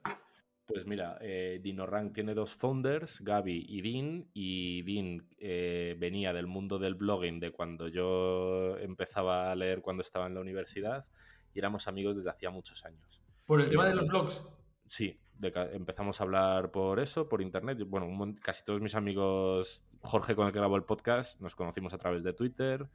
Pues 0.69 0.85
mira, 0.85 1.17
eh, 1.23 1.61
DinoRank 1.63 2.13
tiene 2.13 2.35
dos 2.35 2.55
founders, 2.55 3.23
Gaby 3.23 3.65
y 3.67 3.81
Dean, 3.81 4.29
y 4.35 4.83
Dean 4.83 5.27
eh, 5.39 5.97
venía 5.99 6.35
del 6.35 6.47
mundo 6.47 6.79
del 6.79 6.95
blogging 6.95 7.41
de 7.41 7.53
cuando 7.53 7.89
yo 7.89 8.77
empezaba 8.77 9.51
a 9.51 9.57
leer 9.57 9.81
cuando 9.81 10.03
estaba 10.03 10.27
en 10.27 10.35
la 10.35 10.41
universidad 10.41 11.07
y 11.55 11.59
éramos 11.59 11.89
amigos 11.89 12.17
desde 12.17 12.29
hacía 12.29 12.51
muchos 12.51 12.85
años. 12.85 13.23
¿Por 13.47 13.63
el 13.63 13.71
tema 13.71 13.87
de 13.87 13.95
los 13.95 14.07
blogs? 14.09 14.47
Sí, 14.89 15.19
empezamos 15.73 16.21
a 16.21 16.25
hablar 16.25 16.71
por 16.71 17.01
eso, 17.01 17.29
por 17.29 17.43
internet. 17.43 17.79
Bueno, 17.87 18.35
casi 18.41 18.65
todos 18.65 18.81
mis 18.81 18.95
amigos, 18.95 19.85
Jorge 20.01 20.35
con 20.35 20.47
el 20.47 20.53
que 20.53 20.59
grabo 20.59 20.77
el 20.77 20.85
podcast, 20.85 21.41
nos 21.41 21.55
conocimos 21.55 21.93
a 21.95 21.99
través 21.99 22.23
de 22.23 22.33
Twitter. 22.33 22.89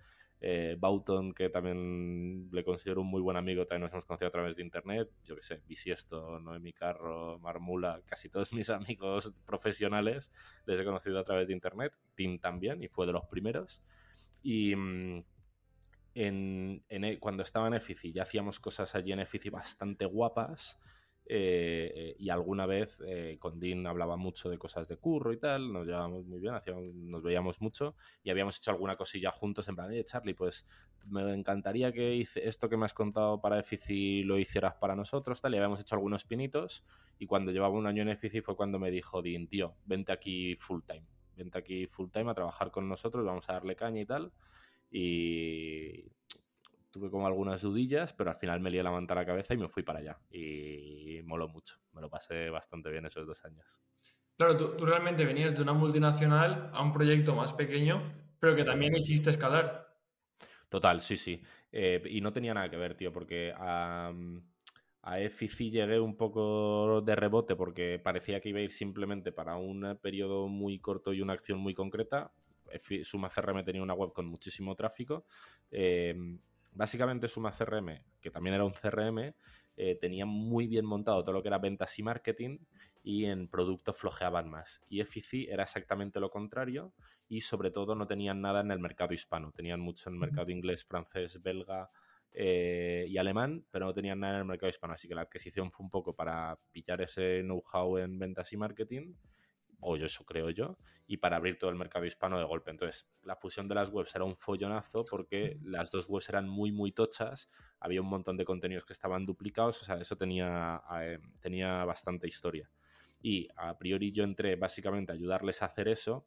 Eh, 0.45 0.75
Bauton, 0.77 1.33
que 1.33 1.49
también 1.49 2.49
le 2.51 2.65
considero 2.65 2.99
un 2.99 3.07
muy 3.07 3.21
buen 3.21 3.37
amigo, 3.37 3.65
también 3.65 3.83
nos 3.83 3.93
hemos 3.93 4.05
conocido 4.05 4.27
a 4.27 4.31
través 4.31 4.57
de 4.57 4.61
internet. 4.61 5.09
Yo 5.23 5.37
qué 5.37 5.41
sé, 5.41 5.61
Bisiesto, 5.65 6.37
Noemi 6.39 6.73
Carro, 6.73 7.39
Marmula, 7.39 8.01
casi 8.05 8.29
todos 8.29 8.51
mis 8.53 8.69
amigos 8.69 9.33
profesionales 9.45 10.33
les 10.65 10.77
he 10.77 10.83
conocido 10.83 11.19
a 11.19 11.23
través 11.23 11.47
de 11.47 11.53
internet. 11.53 11.93
Tim 12.15 12.39
también, 12.39 12.83
y 12.83 12.89
fue 12.89 13.05
de 13.05 13.13
los 13.13 13.25
primeros. 13.25 13.81
Y 14.41 14.75
mm, 14.75 15.23
en, 16.15 16.83
e, 16.89 17.19
cuando 17.19 17.43
estaba 17.43 17.67
en 17.67 17.75
Efici 17.75 18.11
ya 18.11 18.23
hacíamos 18.23 18.59
cosas 18.59 18.93
allí 18.95 19.13
en 19.13 19.21
Efici 19.21 19.49
bastante 19.49 20.05
guapas. 20.05 20.77
Eh, 21.25 22.15
y 22.19 22.29
alguna 22.29 22.65
vez 22.65 23.01
eh, 23.05 23.37
con 23.39 23.57
Dean 23.57 23.87
hablaba 23.87 24.17
mucho 24.17 24.49
de 24.49 24.57
cosas 24.57 24.87
de 24.89 24.97
curro 24.97 25.31
y 25.31 25.37
tal, 25.37 25.71
nos 25.71 25.85
llevábamos 25.85 26.25
muy 26.25 26.41
bien, 26.41 26.53
hacíamos, 26.53 26.93
nos 26.93 27.23
veíamos 27.23 27.61
mucho 27.61 27.95
y 28.23 28.29
habíamos 28.29 28.57
hecho 28.57 28.71
alguna 28.71 28.97
cosilla 28.97 29.31
juntos 29.31 29.67
en 29.69 29.75
plan, 29.75 29.89
oye 29.89 30.03
Charlie, 30.03 30.33
pues 30.33 30.65
me 31.05 31.33
encantaría 31.33 31.93
que 31.93 32.13
hice 32.15 32.45
esto 32.47 32.67
que 32.67 32.75
me 32.75 32.85
has 32.85 32.93
contado 32.93 33.39
para 33.39 33.59
Efici 33.59 34.23
lo 34.23 34.37
hicieras 34.37 34.75
para 34.75 34.95
nosotros, 34.95 35.41
tal, 35.41 35.53
y 35.53 35.57
habíamos 35.57 35.79
hecho 35.79 35.95
algunos 35.95 36.25
pinitos 36.25 36.83
y 37.19 37.25
cuando 37.25 37.51
llevaba 37.51 37.73
un 37.73 37.87
año 37.87 38.01
en 38.01 38.09
Efici 38.09 38.41
fue 38.41 38.57
cuando 38.57 38.77
me 38.77 38.91
dijo 38.91 39.21
Dean, 39.21 39.47
tío, 39.47 39.75
vente 39.85 40.11
aquí 40.11 40.55
full 40.57 40.81
time, 40.85 41.05
vente 41.37 41.57
aquí 41.57 41.87
full 41.87 42.09
time 42.09 42.31
a 42.31 42.33
trabajar 42.33 42.69
con 42.69 42.89
nosotros, 42.89 43.25
vamos 43.25 43.49
a 43.49 43.53
darle 43.53 43.77
caña 43.77 44.01
y 44.01 44.05
tal. 44.05 44.33
Y 44.91 46.03
tuve 46.93 47.09
como 47.09 47.25
algunas 47.25 47.61
dudillas, 47.63 48.13
pero 48.13 48.29
al 48.29 48.37
final 48.37 48.59
me 48.61 48.69
lié 48.69 48.83
la 48.83 48.91
manta 48.91 49.15
a 49.15 49.17
la 49.17 49.25
cabeza 49.25 49.55
y 49.55 49.57
me 49.57 49.67
fui 49.67 49.81
para 49.81 49.99
allá. 49.99 50.19
Y 50.29 51.21
moló 51.25 51.49
mucho. 51.49 51.77
Me 51.91 52.01
lo 52.01 52.09
pasé 52.09 52.51
bastante 52.51 52.91
bien 52.91 53.05
esos 53.07 53.25
dos 53.25 53.43
años. 53.43 53.81
Claro, 54.37 54.55
tú, 54.55 54.85
realmente 54.85 55.25
venías 55.25 55.55
de 55.55 55.63
una 55.63 55.73
multinacional 55.73 56.69
a 56.71 56.83
un 56.83 56.93
proyecto 56.93 57.35
más 57.35 57.51
pequeño, 57.53 58.13
pero 58.39 58.55
que 58.55 58.63
también 58.63 58.95
hiciste 58.95 59.31
escalar. 59.31 59.97
Total, 60.69 61.01
sí, 61.01 61.17
sí. 61.17 61.41
Eh, 61.71 62.01
y 62.05 62.21
no 62.21 62.31
tenía 62.31 62.53
nada 62.53 62.69
que 62.69 62.77
ver, 62.77 62.95
tío, 62.95 63.11
porque 63.11 63.51
a, 63.57 64.13
a 65.01 65.17
FIFI 65.17 65.71
llegué 65.71 65.99
un 65.99 66.15
poco 66.15 67.01
de 67.01 67.15
rebote 67.15 67.55
porque 67.55 67.99
parecía 67.99 68.39
que 68.39 68.49
iba 68.49 68.59
a 68.59 68.63
ir 68.63 68.71
simplemente 68.71 69.31
para 69.31 69.55
un 69.55 69.97
periodo 69.99 70.47
muy 70.47 70.77
corto 70.77 71.11
y 71.11 71.21
una 71.21 71.33
acción 71.33 71.59
muy 71.59 71.73
concreta. 71.73 72.31
Suma 73.03 73.29
CRM 73.29 73.63
tenía 73.63 73.81
una 73.81 73.95
web 73.95 74.13
con 74.13 74.27
muchísimo 74.27 74.75
tráfico. 74.75 75.25
Eh, 75.71 76.15
Básicamente 76.75 77.27
Suma 77.27 77.51
CRM, 77.51 78.03
que 78.19 78.31
también 78.31 78.55
era 78.55 78.65
un 78.65 78.73
CRM, 78.73 79.35
eh, 79.75 79.97
tenía 79.99 80.25
muy 80.25 80.67
bien 80.67 80.85
montado 80.85 81.23
todo 81.23 81.33
lo 81.33 81.41
que 81.41 81.47
era 81.47 81.57
ventas 81.57 81.97
y 81.97 82.03
marketing 82.03 82.59
y 83.03 83.25
en 83.25 83.47
producto 83.47 83.93
flojeaban 83.93 84.49
más. 84.49 84.81
Y 84.87 85.01
Efici 85.01 85.47
era 85.49 85.63
exactamente 85.63 86.19
lo 86.19 86.29
contrario 86.29 86.93
y 87.27 87.41
sobre 87.41 87.71
todo 87.71 87.95
no 87.95 88.07
tenían 88.07 88.41
nada 88.41 88.61
en 88.61 88.71
el 88.71 88.79
mercado 88.79 89.13
hispano. 89.13 89.51
Tenían 89.51 89.79
mucho 89.79 90.09
en 90.09 90.15
el 90.15 90.19
mercado 90.21 90.51
inglés, 90.51 90.85
francés, 90.85 91.41
belga 91.41 91.89
eh, 92.31 93.05
y 93.07 93.17
alemán, 93.17 93.65
pero 93.71 93.85
no 93.85 93.93
tenían 93.93 94.19
nada 94.19 94.35
en 94.35 94.39
el 94.41 94.45
mercado 94.45 94.69
hispano. 94.69 94.93
Así 94.93 95.07
que 95.07 95.15
la 95.15 95.21
adquisición 95.21 95.71
fue 95.71 95.83
un 95.83 95.89
poco 95.89 96.15
para 96.15 96.57
pillar 96.71 97.01
ese 97.01 97.41
know-how 97.41 97.97
en 97.97 98.17
ventas 98.19 98.53
y 98.53 98.57
marketing 98.57 99.13
o 99.83 99.97
yo 99.97 100.05
eso 100.05 100.25
creo 100.25 100.49
yo, 100.49 100.77
y 101.07 101.17
para 101.17 101.37
abrir 101.37 101.57
todo 101.57 101.69
el 101.69 101.75
mercado 101.75 102.05
hispano 102.05 102.37
de 102.37 102.45
golpe. 102.45 102.71
Entonces, 102.71 103.07
la 103.23 103.35
fusión 103.35 103.67
de 103.67 103.75
las 103.75 103.89
webs 103.89 104.15
era 104.15 104.23
un 104.23 104.35
follonazo 104.35 105.05
porque 105.05 105.57
las 105.63 105.91
dos 105.91 106.07
webs 106.07 106.29
eran 106.29 106.47
muy, 106.47 106.71
muy 106.71 106.91
tochas, 106.91 107.49
había 107.79 108.01
un 108.01 108.07
montón 108.07 108.37
de 108.37 108.45
contenidos 108.45 108.85
que 108.85 108.93
estaban 108.93 109.25
duplicados, 109.25 109.81
o 109.81 109.85
sea, 109.85 109.97
eso 109.97 110.15
tenía, 110.15 110.81
eh, 111.01 111.19
tenía 111.41 111.85
bastante 111.85 112.27
historia. 112.27 112.69
Y 113.21 113.47
a 113.55 113.77
priori 113.77 114.11
yo 114.11 114.23
entré 114.23 114.55
básicamente 114.55 115.11
a 115.11 115.15
ayudarles 115.15 115.61
a 115.61 115.67
hacer 115.67 115.87
eso, 115.87 116.25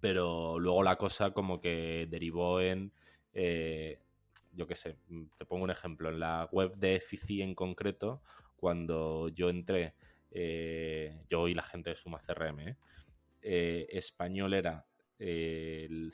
pero 0.00 0.58
luego 0.58 0.82
la 0.82 0.96
cosa 0.96 1.32
como 1.32 1.60
que 1.60 2.06
derivó 2.10 2.60
en... 2.60 2.92
Eh, 3.32 3.98
yo 4.54 4.66
qué 4.66 4.74
sé, 4.74 4.98
te 5.38 5.46
pongo 5.46 5.64
un 5.64 5.70
ejemplo, 5.70 6.10
en 6.10 6.20
la 6.20 6.46
web 6.52 6.76
de 6.76 6.96
Efici 6.96 7.40
en 7.40 7.54
concreto, 7.54 8.20
cuando 8.56 9.28
yo 9.28 9.48
entré 9.48 9.94
eh, 10.34 11.24
yo 11.28 11.46
y 11.48 11.54
la 11.54 11.62
gente 11.62 11.90
de 11.90 11.96
Suma 11.96 12.20
CRM, 12.20 12.60
¿eh? 12.60 12.76
Eh, 13.42 13.86
español 13.90 14.54
era 14.54 14.86
el, 15.18 16.10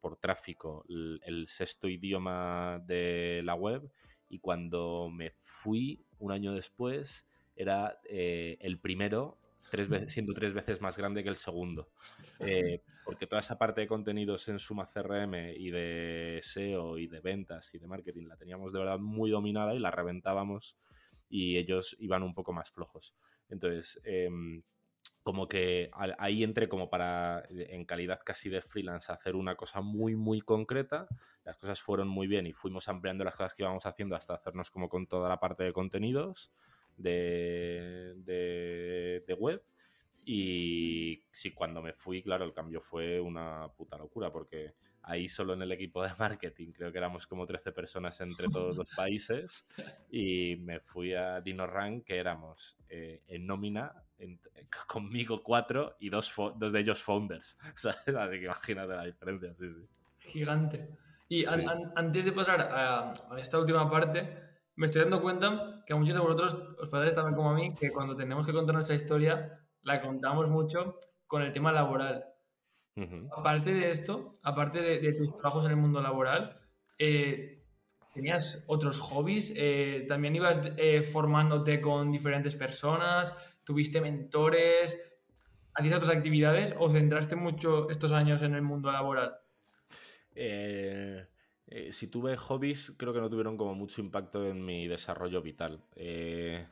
por 0.00 0.16
tráfico 0.16 0.84
el, 0.88 1.46
sexto 1.48 1.88
idioma 1.88 2.80
de 2.84 3.40
la 3.44 3.54
web 3.54 3.90
y 4.28 4.38
cuando 4.38 5.08
me 5.10 5.30
fui 5.30 6.04
un 6.18 6.30
año 6.30 6.52
después 6.52 7.26
era 7.56 7.98
el 8.04 8.78
primero 8.78 9.38
tres 9.70 9.88
veces, 9.88 10.12
siendo 10.12 10.34
tres 10.34 10.52
veces 10.52 10.80
más 10.80 10.96
grande 10.96 11.22
que 11.22 11.28
el 11.28 11.36
segundo. 11.36 11.88
Porque 13.04 13.26
toda 13.26 13.40
esa 13.40 13.58
parte 13.58 13.80
de 13.80 13.86
contenidos 13.86 14.48
en 14.48 14.58
Suma 14.58 14.86
CRM 14.86 15.34
y 15.56 15.70
de 15.70 16.40
SEO 16.42 16.98
y 16.98 17.06
de 17.06 17.20
ventas 17.20 17.74
y 17.74 17.78
de 17.78 17.86
marketing 17.86 18.26
la 18.26 18.36
teníamos 18.36 18.72
de 18.72 18.80
verdad 18.80 18.98
muy 18.98 19.30
dominada 19.30 19.74
y 19.74 19.78
la 19.78 19.90
reventábamos 19.90 20.76
y 21.28 21.58
ellos 21.58 21.96
iban 22.00 22.22
un 22.22 22.34
poco 22.34 22.52
más 22.52 22.70
flojos. 22.70 23.14
Entonces, 23.48 24.00
em, 24.04 24.62
como 25.22 25.46
que 25.46 25.90
ahí 26.18 26.42
entré 26.42 26.68
como 26.68 26.88
para, 26.88 27.42
en 27.50 27.84
calidad 27.84 28.20
casi 28.24 28.48
de 28.48 28.62
freelance, 28.62 29.12
hacer 29.12 29.36
una 29.36 29.56
cosa 29.56 29.82
muy, 29.82 30.16
muy 30.16 30.40
concreta. 30.40 31.06
Las 31.44 31.58
cosas 31.58 31.80
fueron 31.82 32.08
muy 32.08 32.26
bien 32.26 32.46
y 32.46 32.54
fuimos 32.54 32.88
ampliando 32.88 33.24
las 33.24 33.36
cosas 33.36 33.52
que 33.54 33.62
íbamos 33.62 33.84
haciendo 33.84 34.16
hasta 34.16 34.34
hacernos 34.34 34.70
como 34.70 34.88
con 34.88 35.06
toda 35.06 35.28
la 35.28 35.38
parte 35.38 35.64
de 35.64 35.72
contenidos 35.74 36.50
de, 36.96 38.14
de, 38.24 39.34
web. 39.34 39.62
Y 40.24 41.22
sí, 41.30 41.52
cuando 41.52 41.82
me 41.82 41.92
fui, 41.92 42.22
claro, 42.22 42.44
el 42.44 42.52
cambio 42.52 42.80
fue 42.80 43.20
una 43.20 43.68
puta 43.76 43.96
locura, 43.96 44.30
porque 44.30 44.74
ahí 45.08 45.28
solo 45.28 45.54
en 45.54 45.62
el 45.62 45.72
equipo 45.72 46.02
de 46.02 46.10
marketing 46.18 46.72
creo 46.72 46.92
que 46.92 46.98
éramos 46.98 47.26
como 47.26 47.46
13 47.46 47.72
personas 47.72 48.20
entre 48.20 48.48
todos 48.48 48.76
los 48.76 48.90
países. 48.94 49.66
Y 50.10 50.56
me 50.56 50.80
fui 50.80 51.14
a 51.14 51.40
DinoRank, 51.40 52.04
que 52.04 52.18
éramos 52.18 52.76
eh, 52.88 53.22
en 53.26 53.46
nómina, 53.46 53.92
conmigo 54.86 55.42
cuatro 55.42 55.96
y 55.98 56.10
dos, 56.10 56.32
dos 56.56 56.72
de 56.72 56.80
ellos 56.80 57.02
founders. 57.02 57.56
Así 57.84 58.38
que 58.38 58.44
imagínate 58.44 58.94
la 58.94 59.04
diferencia, 59.04 59.54
sí, 59.54 59.66
sí. 59.72 59.88
Gigante. 60.18 60.88
Y 61.28 61.44
antes 61.44 62.24
de 62.24 62.32
pasar 62.32 62.60
a, 62.62 63.12
a 63.12 63.40
esta 63.40 63.58
última 63.58 63.90
parte, 63.90 64.48
me 64.76 64.86
estoy 64.86 65.02
dando 65.02 65.20
cuenta 65.20 65.82
que 65.86 65.92
a 65.92 65.96
muchos 65.96 66.14
de 66.14 66.20
vosotros 66.20 66.54
os 66.80 66.88
pasa 66.88 67.14
también 67.14 67.36
como 67.36 67.50
a 67.50 67.54
mí, 67.54 67.74
que 67.74 67.90
cuando 67.90 68.14
tenemos 68.14 68.46
que 68.46 68.52
contar 68.52 68.74
nuestra 68.74 68.96
historia, 68.96 69.60
la 69.82 70.00
contamos 70.00 70.48
mucho 70.48 70.98
con 71.26 71.42
el 71.42 71.52
tema 71.52 71.72
laboral. 71.72 72.24
Aparte 73.36 73.72
de 73.72 73.90
esto, 73.90 74.34
aparte 74.42 74.80
de, 74.80 75.12
tus 75.12 75.36
trabajos 75.36 75.64
en 75.66 75.72
el 75.72 75.76
mundo 75.76 76.00
laboral, 76.00 76.60
eh, 76.98 77.62
¿tenías 78.14 78.64
otros 78.68 79.00
hobbies? 79.00 79.54
Eh, 79.56 80.04
¿También 80.08 80.36
ibas 80.36 80.60
eh, 80.76 81.02
formándote 81.02 81.80
con 81.80 82.10
diferentes 82.10 82.56
personas? 82.56 83.34
¿Tuviste 83.64 84.00
mentores? 84.00 85.00
¿Hacías 85.74 85.94
otras 85.94 86.16
actividades 86.16 86.74
o 86.78 86.90
centraste 86.90 87.36
mucho 87.36 87.88
estos 87.90 88.12
años 88.12 88.42
en 88.42 88.54
el 88.54 88.62
mundo 88.62 88.90
laboral? 88.90 89.38
Eh, 90.34 91.26
eh, 91.66 91.92
si 91.92 92.06
tuve 92.06 92.36
hobbies, 92.36 92.94
creo 92.96 93.12
que 93.12 93.20
no 93.20 93.28
tuvieron 93.28 93.56
como 93.56 93.74
mucho 93.74 94.00
impacto 94.00 94.46
en 94.46 94.64
mi 94.64 94.88
desarrollo 94.88 95.42
vital. 95.42 95.82
Eh, 95.96 96.66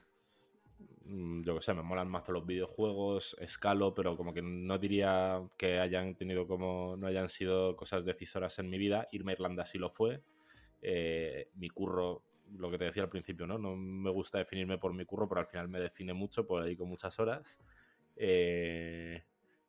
yo 1.09 1.55
qué 1.55 1.61
sé, 1.61 1.75
me 1.75 1.83
molan 1.83 2.09
más 2.09 2.29
los 2.29 2.45
videojuegos, 2.45 3.37
escalo, 3.40 3.95
pero 3.95 4.16
como 4.16 4.35
que 4.35 4.42
no 4.42 4.79
diría 4.79 5.40
que 5.57 5.79
hayan 5.79 6.16
tenido 6.16 6.47
como, 6.47 6.97
no 6.97 7.07
hayan 7.07 7.29
sido 7.29 7.77
cosas 7.77 8.05
decisoras 8.05 8.59
en 8.59 8.69
mi 8.69 8.79
vida. 8.79 9.07
Irme 9.12 9.33
a 9.33 9.35
Irlanda 9.35 9.64
sí 9.64 9.79
lo 9.79 9.90
fue. 9.90 10.23
Eh, 10.83 11.51
mi 11.55 11.69
curro, 11.69 12.23
lo 12.53 12.71
que 12.71 12.79
te 12.79 12.85
decía 12.85 13.05
al 13.05 13.09
principio, 13.09 13.47
¿no? 13.47 13.59
No 13.59 13.77
me 13.77 14.11
gusta 14.11 14.38
definirme 14.38 14.79
por 14.79 14.92
mi 14.95 15.05
curro, 15.05 15.29
pero 15.29 15.40
al 15.40 15.47
final 15.47 15.69
me 15.69 15.81
define 15.81 16.12
mucho, 16.12 16.47
por 16.47 16.62
ahí 16.62 16.77
con 16.77 16.88
muchas 16.88 17.19
horas. 17.19 17.61
Eh, 18.16 19.23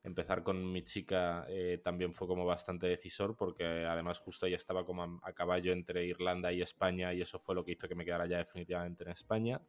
empezar 0.04 0.42
con 0.42 0.72
mi 0.72 0.84
chica 0.84 1.46
eh, 1.50 1.82
también 1.84 2.14
fue 2.14 2.28
como 2.28 2.46
bastante 2.46 2.88
decisor 2.88 3.36
porque 3.36 3.66
además 3.66 4.20
justo 4.20 4.46
ella 4.46 4.56
estaba 4.56 4.86
como 4.86 5.20
a, 5.22 5.34
caballo 5.34 5.74
entre 5.74 6.06
Irlanda 6.06 6.52
y 6.54 6.62
España 6.62 7.14
y 7.14 7.22
eso 7.22 7.40
fue 7.40 7.56
lo 7.56 7.66
que 7.66 7.74
hizo 7.74 7.90
que 7.90 7.96
me 7.96 8.06
quedara 8.06 8.26
ya 8.26 8.38
definitivamente 8.38 9.04
en 9.04 9.12
España. 9.12 9.62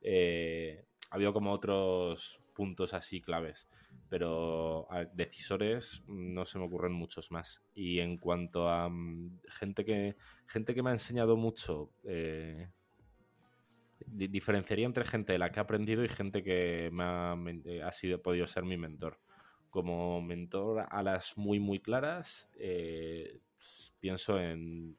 Eh, 0.00 0.84
ha 1.10 1.16
habido 1.16 1.32
como 1.32 1.52
otros 1.52 2.40
puntos 2.54 2.94
así 2.94 3.20
claves, 3.20 3.68
pero 4.08 4.86
decisores 5.14 6.04
no 6.06 6.44
se 6.44 6.58
me 6.58 6.64
ocurren 6.64 6.92
muchos 6.92 7.30
más. 7.30 7.62
Y 7.74 8.00
en 8.00 8.18
cuanto 8.18 8.68
a 8.68 8.88
mm, 8.88 9.40
gente, 9.48 9.84
que, 9.84 10.16
gente 10.46 10.74
que 10.74 10.82
me 10.82 10.90
ha 10.90 10.94
enseñado 10.94 11.36
mucho, 11.36 11.90
eh, 12.04 12.70
diferenciaría 14.06 14.86
entre 14.86 15.04
gente 15.04 15.32
de 15.32 15.38
la 15.38 15.50
que 15.50 15.60
he 15.60 15.62
aprendido 15.62 16.04
y 16.04 16.08
gente 16.08 16.42
que 16.42 16.90
me 16.92 17.04
ha, 17.04 17.32
ha 17.32 17.92
sido, 17.92 18.22
podido 18.22 18.46
ser 18.46 18.64
mi 18.64 18.76
mentor 18.76 19.18
como 19.74 20.22
mentor 20.22 20.86
a 20.88 21.02
las 21.02 21.36
muy, 21.36 21.58
muy 21.58 21.80
claras, 21.80 22.48
eh, 22.60 23.40
pienso 23.98 24.38
en, 24.38 24.96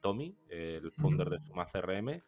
Tommy, 0.00 0.36
el 0.48 0.90
founder 0.90 1.30
de 1.30 1.40
Suma 1.40 1.64
CRM, 1.64 2.20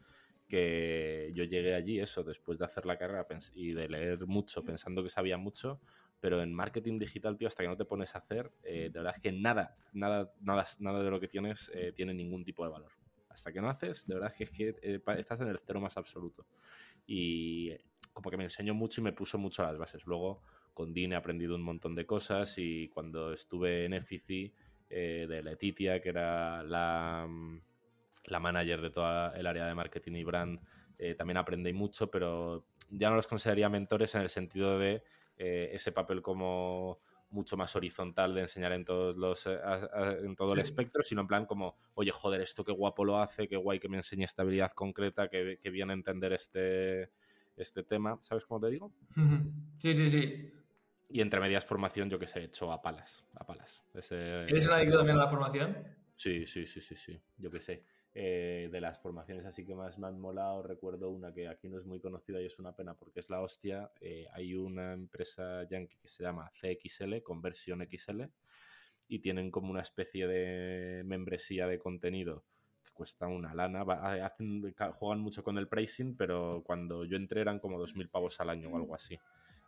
que 0.52 1.32
yo 1.32 1.44
llegué 1.44 1.74
allí, 1.74 1.98
eso, 1.98 2.22
después 2.22 2.58
de 2.58 2.66
hacer 2.66 2.84
la 2.84 2.98
carrera 2.98 3.26
y 3.54 3.72
de 3.72 3.88
leer 3.88 4.26
mucho, 4.26 4.62
pensando 4.62 5.02
que 5.02 5.08
sabía 5.08 5.38
mucho, 5.38 5.80
pero 6.20 6.42
en 6.42 6.52
marketing 6.52 6.98
digital, 6.98 7.38
tío, 7.38 7.48
hasta 7.48 7.62
que 7.62 7.70
no 7.70 7.76
te 7.78 7.86
pones 7.86 8.14
a 8.14 8.18
hacer, 8.18 8.52
eh, 8.62 8.90
de 8.92 8.98
verdad 8.98 9.14
es 9.16 9.22
que 9.22 9.32
nada, 9.32 9.74
nada, 9.94 10.30
nada, 10.42 10.66
nada 10.78 11.02
de 11.02 11.10
lo 11.10 11.18
que 11.18 11.26
tienes 11.26 11.72
eh, 11.74 11.94
tiene 11.96 12.12
ningún 12.12 12.44
tipo 12.44 12.66
de 12.66 12.70
valor. 12.70 12.92
Hasta 13.30 13.50
que 13.50 13.62
no 13.62 13.70
haces, 13.70 14.06
de 14.06 14.12
verdad 14.12 14.30
es 14.38 14.50
que, 14.50 15.00
estás 15.16 15.40
en 15.40 15.48
el 15.48 15.58
cero 15.58 15.80
más 15.80 15.96
absoluto. 15.96 16.44
Y 17.06 17.74
como 18.12 18.30
que 18.30 18.36
me 18.36 18.44
enseñó 18.44 18.74
mucho 18.74 19.00
y 19.00 19.04
me 19.04 19.14
puso 19.14 19.38
mucho 19.38 19.62
las 19.62 19.78
bases. 19.78 20.04
Luego, 20.04 20.42
con 20.74 20.92
Dean 20.92 21.12
he 21.12 21.16
aprendido 21.16 21.56
un 21.56 21.62
montón 21.62 21.94
de 21.94 22.04
cosas 22.04 22.58
y 22.58 22.88
cuando 22.88 23.32
estuve 23.32 23.86
en 23.86 23.94
Efici 23.94 24.52
eh, 24.90 25.24
de 25.26 25.42
Letitia, 25.42 25.98
que 25.98 26.10
era 26.10 26.62
la, 26.62 27.26
mm, 27.26 27.58
la 28.24 28.40
manager 28.40 28.80
de 28.80 28.90
toda 28.90 29.36
el 29.36 29.46
área 29.46 29.66
de 29.66 29.74
marketing 29.74 30.12
y 30.12 30.24
brand, 30.24 30.60
eh, 30.98 31.14
también 31.14 31.36
aprendí 31.36 31.72
mucho, 31.72 32.10
pero 32.10 32.66
ya 32.90 33.10
no 33.10 33.16
los 33.16 33.26
consideraría 33.26 33.68
mentores 33.68 34.14
en 34.14 34.22
el 34.22 34.28
sentido 34.28 34.78
de 34.78 35.02
eh, 35.36 35.70
ese 35.72 35.92
papel 35.92 36.22
como 36.22 37.00
mucho 37.30 37.56
más 37.56 37.74
horizontal 37.76 38.34
de 38.34 38.42
enseñar 38.42 38.72
en 38.72 38.84
todos 38.84 39.16
los 39.16 39.46
en 39.46 40.36
todo 40.36 40.52
el 40.52 40.60
espectro, 40.60 41.02
sino 41.02 41.22
en 41.22 41.26
plan 41.26 41.46
como, 41.46 41.78
oye, 41.94 42.10
joder, 42.10 42.42
esto 42.42 42.62
qué 42.62 42.72
guapo 42.72 43.04
lo 43.04 43.18
hace, 43.18 43.48
qué 43.48 43.56
guay 43.56 43.80
que 43.80 43.88
me 43.88 43.96
enseñe 43.96 44.24
estabilidad 44.24 44.72
concreta, 44.72 45.28
que, 45.28 45.58
que 45.60 45.70
bien 45.70 45.90
entender 45.90 46.34
este, 46.34 47.10
este 47.56 47.82
tema, 47.82 48.18
¿sabes 48.20 48.44
cómo 48.44 48.60
te 48.60 48.70
digo? 48.70 48.92
Sí, 49.78 49.96
sí, 49.96 50.08
sí. 50.08 50.52
Y 51.08 51.20
entre 51.20 51.40
medias 51.40 51.64
formación, 51.64 52.08
yo 52.08 52.18
que 52.18 52.28
sé, 52.28 52.40
he 52.40 52.44
hecho 52.44 52.70
a 52.72 52.80
palas. 52.80 53.26
A 53.34 53.44
palas. 53.44 53.84
¿Eres 53.92 54.68
un 54.68 54.74
adicto 54.74 54.98
también 54.98 55.18
a 55.18 55.24
la 55.24 55.28
formación? 55.28 55.76
Sí, 56.14 56.46
sí, 56.46 56.66
sí, 56.66 56.80
sí, 56.80 56.94
sí. 56.94 57.20
Yo 57.36 57.50
que 57.50 57.60
sé. 57.60 57.84
Eh, 58.14 58.68
de 58.70 58.80
las 58.82 58.98
formaciones 59.00 59.46
así 59.46 59.64
que 59.64 59.74
más 59.74 59.98
me 59.98 60.06
han 60.06 60.20
molado, 60.20 60.62
recuerdo 60.62 61.08
una 61.08 61.32
que 61.32 61.48
aquí 61.48 61.70
no 61.70 61.78
es 61.78 61.86
muy 61.86 61.98
conocida 61.98 62.42
y 62.42 62.44
es 62.44 62.58
una 62.58 62.76
pena 62.76 62.94
porque 62.94 63.20
es 63.20 63.30
la 63.30 63.40
hostia. 63.40 63.90
Eh, 64.00 64.26
hay 64.34 64.54
una 64.54 64.92
empresa 64.92 65.66
yankee 65.68 65.96
que 65.96 66.08
se 66.08 66.22
llama 66.22 66.50
CXL, 66.60 67.22
Conversión 67.22 67.86
XL, 67.88 68.24
y 69.08 69.20
tienen 69.20 69.50
como 69.50 69.70
una 69.70 69.80
especie 69.80 70.26
de 70.26 71.02
membresía 71.04 71.66
de 71.66 71.78
contenido 71.78 72.44
que 72.84 72.90
cuesta 72.92 73.28
una 73.28 73.54
lana. 73.54 73.82
Hacen, 74.26 74.74
juegan 74.94 75.20
mucho 75.20 75.42
con 75.42 75.56
el 75.56 75.68
pricing, 75.68 76.16
pero 76.16 76.62
cuando 76.66 77.04
yo 77.04 77.16
entré 77.16 77.40
eran 77.40 77.60
como 77.60 77.78
2.000 77.78 78.10
pavos 78.10 78.40
al 78.40 78.50
año 78.50 78.68
o 78.70 78.76
algo 78.76 78.94
así 78.94 79.18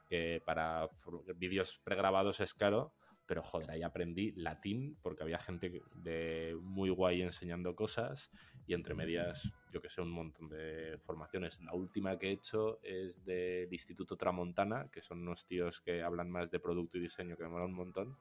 que 0.06 0.42
para 0.44 0.88
vídeos 1.36 1.80
pregrabados 1.82 2.40
es 2.40 2.54
caro, 2.54 2.92
pero 3.26 3.42
joder, 3.42 3.70
ahí 3.70 3.82
aprendí 3.82 4.32
latín 4.32 4.96
porque 5.02 5.22
había 5.22 5.38
gente 5.38 5.82
de 5.94 6.56
muy 6.60 6.90
guay 6.90 7.22
enseñando 7.22 7.74
cosas 7.74 8.30
y 8.66 8.74
entre 8.74 8.94
medias, 8.94 9.54
yo 9.70 9.80
que 9.80 9.88
sé, 9.90 10.00
un 10.00 10.10
montón 10.10 10.48
de 10.48 10.98
formaciones. 11.04 11.60
La 11.60 11.74
última 11.74 12.18
que 12.18 12.28
he 12.28 12.32
hecho 12.32 12.80
es 12.82 13.24
del 13.24 13.72
Instituto 13.72 14.16
Tramontana, 14.16 14.88
que 14.90 15.02
son 15.02 15.20
unos 15.20 15.44
tíos 15.46 15.80
que 15.80 16.02
hablan 16.02 16.30
más 16.30 16.50
de 16.50 16.60
producto 16.60 16.98
y 16.98 17.00
diseño, 17.02 17.36
que 17.36 17.44
me 17.44 17.50
mola 17.50 17.64
un 17.66 17.74
montón, 17.74 18.16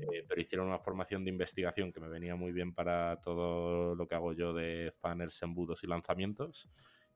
eh, 0.00 0.24
pero 0.26 0.40
hicieron 0.40 0.66
una 0.68 0.78
formación 0.78 1.24
de 1.24 1.30
investigación 1.30 1.92
que 1.92 2.00
me 2.00 2.08
venía 2.08 2.36
muy 2.36 2.52
bien 2.52 2.74
para 2.74 3.20
todo 3.20 3.94
lo 3.94 4.06
que 4.06 4.14
hago 4.14 4.32
yo 4.32 4.52
de 4.52 4.92
funnels, 5.00 5.42
embudos 5.42 5.82
y 5.84 5.86
lanzamientos. 5.86 6.68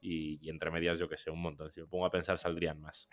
Y, 0.02 0.38
y 0.40 0.48
entre 0.48 0.70
medias, 0.70 0.98
yo 0.98 1.08
que 1.08 1.18
sé, 1.18 1.30
un 1.30 1.42
montón. 1.42 1.70
Si 1.70 1.80
me 1.80 1.86
pongo 1.86 2.06
a 2.06 2.10
pensar, 2.10 2.38
saldrían 2.38 2.80
más. 2.80 3.08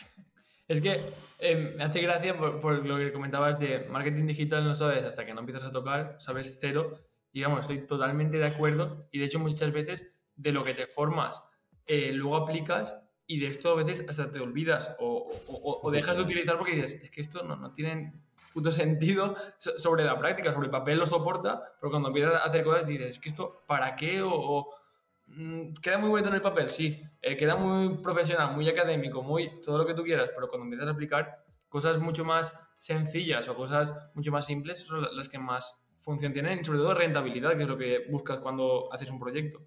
Es 0.68 0.82
que 0.82 1.02
em, 1.40 1.76
me 1.76 1.84
hace 1.84 2.02
gracia 2.02 2.38
por, 2.38 2.86
lo 2.86 2.98
que 2.98 3.12
comentabas 3.12 3.60
de 3.60 3.86
marketing 3.90 4.28
digital, 4.28 4.66
no 4.66 4.76
sabes 4.76 5.04
hasta 5.04 5.26
que 5.26 5.34
no 5.34 5.42
empiezas 5.42 5.64
a 5.66 5.72
tocar, 5.72 6.16
sabes 6.20 6.58
cero. 6.60 7.00
Y 7.32 7.40
digamos, 7.40 7.62
estoy 7.62 7.86
totalmente 7.86 8.38
de 8.38 8.46
acuerdo. 8.46 9.08
Y 9.12 9.20
de 9.20 9.26
hecho, 9.26 9.40
muchas 9.40 9.72
veces 9.72 10.14
de 10.36 10.52
lo 10.52 10.64
que 10.64 10.74
te 10.74 10.88
formas, 10.88 11.42
eh, 11.86 12.12
luego 12.12 12.38
aplicas 12.38 12.96
y 13.26 13.40
de 13.40 13.48
esto 13.48 13.72
a 13.72 13.76
veces 13.76 14.06
hasta 14.08 14.32
te 14.32 14.40
olvidas 14.40 14.96
o, 15.00 15.30
o, 15.84 15.92
dejas 15.92 16.18
de 16.18 16.24
utilizar 16.24 16.58
porque 16.58 16.76
dices, 16.76 16.94
es 17.04 17.12
que 17.12 17.22
esto 17.22 17.44
no, 17.44 17.56
no 17.58 17.72
tiene 17.72 18.14
puto 18.54 18.72
sentido 18.72 19.36
sobre 19.58 20.04
la 20.04 20.18
práctica, 20.18 20.52
sobre 20.52 20.66
el 20.66 20.72
papel 20.72 20.98
lo 20.98 21.06
soporta, 21.06 21.76
pero 21.80 21.92
cuando 21.92 22.08
empiezas 22.08 22.36
a 22.36 22.46
hacer 22.46 22.64
cosas 22.64 22.88
dices, 22.88 23.12
es 23.12 23.20
que 23.20 23.30
esto, 23.30 23.64
¿para 23.68 23.96
qué? 23.96 24.22
o 24.24 24.70
Mm, 25.28 25.74
queda 25.82 25.98
muy 25.98 26.10
bonito 26.10 26.30
en 26.30 26.36
el 26.36 26.42
papel, 26.42 26.70
sí. 26.70 27.02
Eh, 27.22 27.36
queda 27.36 27.56
muy 27.56 27.98
profesional, 27.98 28.56
muy 28.56 28.68
académico, 28.70 29.22
muy 29.22 29.62
todo 29.62 29.78
lo 29.78 29.86
que 29.86 29.94
tú 29.94 30.04
quieras, 30.04 30.32
pero 30.34 30.48
cuando 30.48 30.66
empiezas 30.66 30.88
a 30.88 30.92
aplicar 30.92 31.44
cosas 31.70 32.00
mucho 32.00 32.24
más 32.26 32.58
sencillas 32.78 33.48
o 33.50 33.56
cosas 33.56 34.12
mucho 34.14 34.32
más 34.32 34.46
simples 34.46 34.80
son 34.86 35.08
las 35.16 35.30
que 35.30 35.40
más 35.40 35.84
función 35.98 36.32
tienen 36.32 36.60
y 36.60 36.64
sobre 36.64 36.80
todo 36.80 36.94
rentabilidad, 36.94 37.56
que 37.56 37.64
es 37.64 37.70
lo 37.70 37.78
que 37.78 38.06
buscas 38.10 38.40
cuando 38.40 38.92
haces 38.94 39.12
un 39.12 39.20
proyecto. 39.20 39.60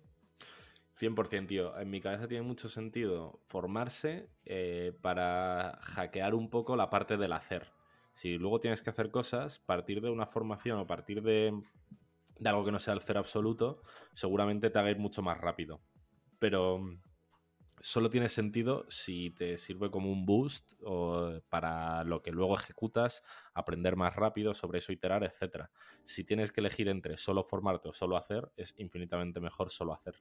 100%, 0.99 1.47
tío. 1.47 1.79
En 1.79 1.91
mi 1.91 2.01
cabeza 2.01 2.29
tiene 2.29 2.43
mucho 2.43 2.69
sentido 2.69 3.41
formarse 3.47 4.29
eh, 4.45 4.93
para 5.01 5.79
hackear 5.83 6.35
un 6.35 6.51
poco 6.51 6.77
la 6.77 6.91
parte 6.91 7.17
del 7.17 7.33
hacer. 7.33 7.73
Si 8.15 8.37
luego 8.37 8.61
tienes 8.61 8.83
que 8.83 8.91
hacer 8.91 9.11
cosas, 9.11 9.59
partir 9.59 10.03
de 10.03 10.11
una 10.11 10.27
formación 10.27 10.79
o 10.79 10.87
partir 10.87 11.23
de, 11.23 11.59
de 12.41 12.49
algo 12.49 12.65
que 12.65 12.73
no 12.73 12.81
sea 12.81 12.95
el 12.95 13.03
cero 13.03 13.21
absoluto, 13.21 13.83
seguramente 14.15 14.71
te 14.71 14.79
haga 14.79 14.91
ir 14.91 14.99
mucho 14.99 15.23
más 15.23 15.39
rápido. 15.39 15.81
Pero 16.39 16.81
solo 17.81 18.11
tiene 18.11 18.29
sentido 18.29 18.87
si 18.89 19.31
te 19.31 19.57
sirve 19.57 19.91
como 19.91 20.11
un 20.11 20.25
boost 20.25 20.73
o 20.85 21.41
para 21.49 22.03
lo 22.05 22.23
que 22.23 22.33
luego 22.33 22.55
ejecutas, 22.55 23.23
aprender 23.55 23.95
más 23.95 24.17
rápido, 24.17 24.55
sobre 24.55 24.79
eso 24.79 24.93
iterar, 24.93 25.23
etc. 25.23 25.67
Si 26.05 26.25
tienes 26.25 26.51
que 26.51 26.61
elegir 26.61 26.89
entre 26.89 27.17
solo 27.19 27.45
formarte 27.45 27.91
o 27.91 27.93
solo 27.93 28.17
hacer, 28.17 28.51
es 28.57 28.75
infinitamente 28.79 29.41
mejor 29.41 29.71
solo 29.71 29.93
hacer. 29.93 30.15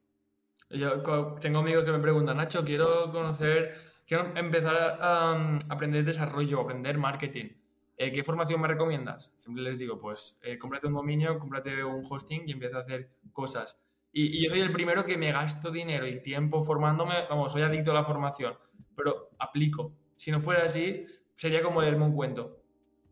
Yo 0.69 1.01
tengo 1.41 1.59
amigos 1.59 1.85
que 1.85 1.91
me 1.91 1.99
preguntan, 1.99 2.37
Nacho, 2.37 2.63
quiero 2.63 3.11
conocer, 3.11 3.75
quiero 4.05 4.35
empezar 4.35 4.99
a 5.01 5.33
um, 5.33 5.57
aprender 5.69 6.03
desarrollo, 6.03 6.61
aprender 6.61 6.97
marketing. 6.97 7.58
Eh, 8.01 8.13
¿Qué 8.13 8.23
formación 8.23 8.61
me 8.61 8.67
recomiendas? 8.69 9.33
Siempre 9.37 9.61
les 9.61 9.77
digo, 9.77 9.97
pues 9.97 10.39
eh, 10.43 10.57
cómprate 10.57 10.87
un 10.87 10.93
dominio, 10.93 11.37
cómprate 11.37 11.83
un 11.83 12.01
hosting 12.09 12.43
y 12.47 12.53
empieza 12.53 12.77
a 12.77 12.79
hacer 12.79 13.09
cosas. 13.33 13.77
Y, 14.13 14.41
yo 14.41 14.49
soy 14.49 14.61
el 14.61 14.71
primero 14.71 15.03
que 15.03 15.17
me 15.17 15.33
gasto 15.33 15.69
dinero 15.69 16.07
y 16.07 16.21
tiempo 16.21 16.63
formándome, 16.63 17.15
vamos, 17.29 17.51
soy 17.51 17.61
adicto 17.61 17.91
a 17.91 17.95
la 17.95 18.05
formación, 18.05 18.53
pero 18.95 19.31
aplico. 19.37 19.93
Si 20.15 20.31
no 20.31 20.39
fuera 20.39 20.63
así, 20.63 21.07
sería 21.35 21.61
como 21.61 21.81
leerme 21.81 22.05
un 22.05 22.15
cuento. 22.15 22.63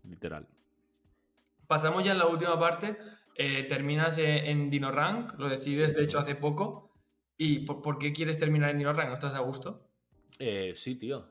Literal. 0.06 0.48
Pasamos 1.68 2.06
ya 2.06 2.14
en 2.14 2.20
la 2.20 2.28
última 2.28 2.58
parte. 2.58 2.98
Eh, 3.36 3.64
terminas 3.64 4.18
en 4.20 4.70
DinoRank, 4.70 5.38
lo 5.38 5.50
decides 5.50 5.94
de 5.98 6.06
hecho 6.06 6.18
hace 6.18 6.36
poco. 6.36 6.94
¿Y 7.38 7.66
por, 7.66 7.98
qué 7.98 8.14
quieres 8.14 8.38
terminar 8.38 8.70
en 8.70 8.78
DinoRank? 8.78 9.10
¿No 9.10 9.14
estás 9.16 9.36
a 9.36 9.40
gusto? 9.40 9.86
Sí, 10.40 10.96
tío. 10.96 11.28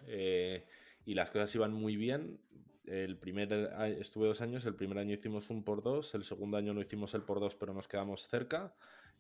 Y 1.07 1.15
las 1.15 1.31
cosas 1.31 1.55
iban 1.55 1.73
muy 1.73 1.97
bien. 1.97 2.39
El 2.87 3.17
primer 3.19 3.53
estuve 3.99 4.29
dos 4.29 4.41
años, 4.41 4.65
el 4.65 4.75
primer 4.75 4.99
año 4.99 5.15
hicimos 5.15 5.51
un 5.51 5.65
por 5.65 5.83
dos, 5.83 6.15
el 6.15 6.25
segundo 6.25 6.57
año 6.57 6.73
no 6.73 6.81
hicimos 6.81 7.15
el 7.15 7.23
por 7.23 7.41
dos, 7.41 7.57
pero 7.57 7.75
nos 7.75 7.89
quedamos 7.89 8.29
cerca. 8.29 8.75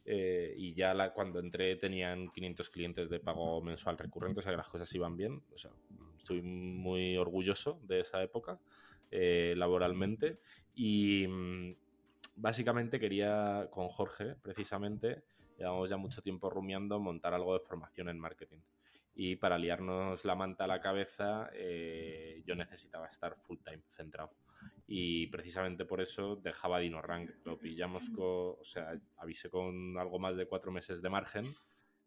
Eh, 0.08 0.54
y 0.56 0.72
ya 0.72 1.12
cuando 1.12 1.40
entré 1.40 1.74
tenían 1.74 2.28
500 2.28 2.70
clientes 2.70 3.10
de 3.10 3.18
pago 3.18 3.60
mensual 3.60 3.98
recurrente, 3.98 4.38
o 4.38 4.42
sea 4.42 4.52
que 4.52 4.56
las 4.56 4.68
cosas 4.68 4.94
iban 4.94 5.16
bien. 5.16 5.42
O 5.52 5.58
sea, 5.58 5.72
estoy 6.16 6.42
muy 6.42 7.16
orgulloso 7.16 7.80
de 7.82 8.00
esa 8.00 8.22
época 8.22 8.60
eh, 9.10 9.54
laboralmente. 9.56 10.38
Y 10.74 11.26
mm, 11.26 11.74
básicamente 12.36 13.00
quería, 13.00 13.68
con 13.70 13.88
Jorge, 13.88 14.36
precisamente, 14.36 15.24
llevamos 15.58 15.90
ya 15.90 15.96
mucho 15.96 16.22
tiempo 16.22 16.50
rumiando, 16.50 17.00
montar 17.00 17.34
algo 17.34 17.54
de 17.54 17.60
formación 17.60 18.08
en 18.08 18.18
marketing. 18.18 18.58
Y 19.16 19.36
para 19.36 19.58
liarnos 19.58 20.24
la 20.24 20.36
manta 20.36 20.64
a 20.64 20.68
la 20.68 20.80
cabeza, 20.80 21.50
eh, 21.54 22.42
yo 22.46 22.54
necesitaba 22.54 23.08
estar 23.08 23.34
full 23.36 23.58
time 23.64 23.82
centrado 23.96 24.32
y 24.86 25.26
precisamente 25.28 25.84
por 25.84 26.00
eso 26.00 26.36
dejaba 26.36 26.78
DinoRank. 26.78 27.30
Lo 27.44 27.58
pillamos 27.58 28.08
con, 28.10 28.56
o 28.60 28.64
sea, 28.64 28.98
avisé 29.16 29.50
con 29.50 29.98
algo 29.98 30.18
más 30.18 30.36
de 30.36 30.46
cuatro 30.46 30.70
meses 30.70 31.02
de 31.02 31.10
margen, 31.10 31.44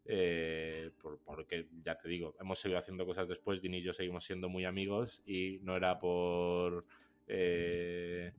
eh, 0.06 0.90
porque 1.24 1.68
ya 1.82 1.96
te 1.96 2.08
digo, 2.08 2.34
hemos 2.40 2.58
seguido 2.58 2.78
haciendo 2.78 3.04
cosas 3.04 3.28
después, 3.28 3.60
Dini 3.60 3.78
y 3.78 3.82
yo 3.82 3.92
seguimos 3.92 4.24
siendo 4.24 4.48
muy 4.48 4.64
amigos 4.64 5.22
y 5.26 5.58
no 5.62 5.76
era 5.76 5.98
por 5.98 6.86
eh, 7.26 8.32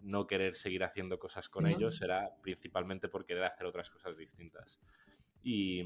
no 0.00 0.26
querer 0.26 0.56
seguir 0.56 0.84
haciendo 0.84 1.18
cosas 1.18 1.48
con 1.48 1.66
ellos, 1.66 2.00
era 2.00 2.30
principalmente 2.40 3.08
por 3.08 3.26
querer 3.26 3.44
hacer 3.44 3.66
otras 3.66 3.90
cosas 3.90 4.16
distintas. 4.16 4.80
Y 5.42 5.82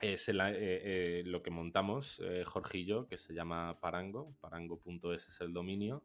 es 0.00 0.28
eh, 0.28 1.22
lo 1.26 1.42
que 1.42 1.50
montamos, 1.50 2.22
Jorge 2.44 2.78
y 2.78 2.84
yo, 2.84 3.06
que 3.06 3.16
se 3.16 3.34
llama 3.34 3.78
Parango, 3.80 4.34
parango.es 4.40 5.28
es 5.28 5.40
el 5.40 5.52
dominio, 5.52 6.02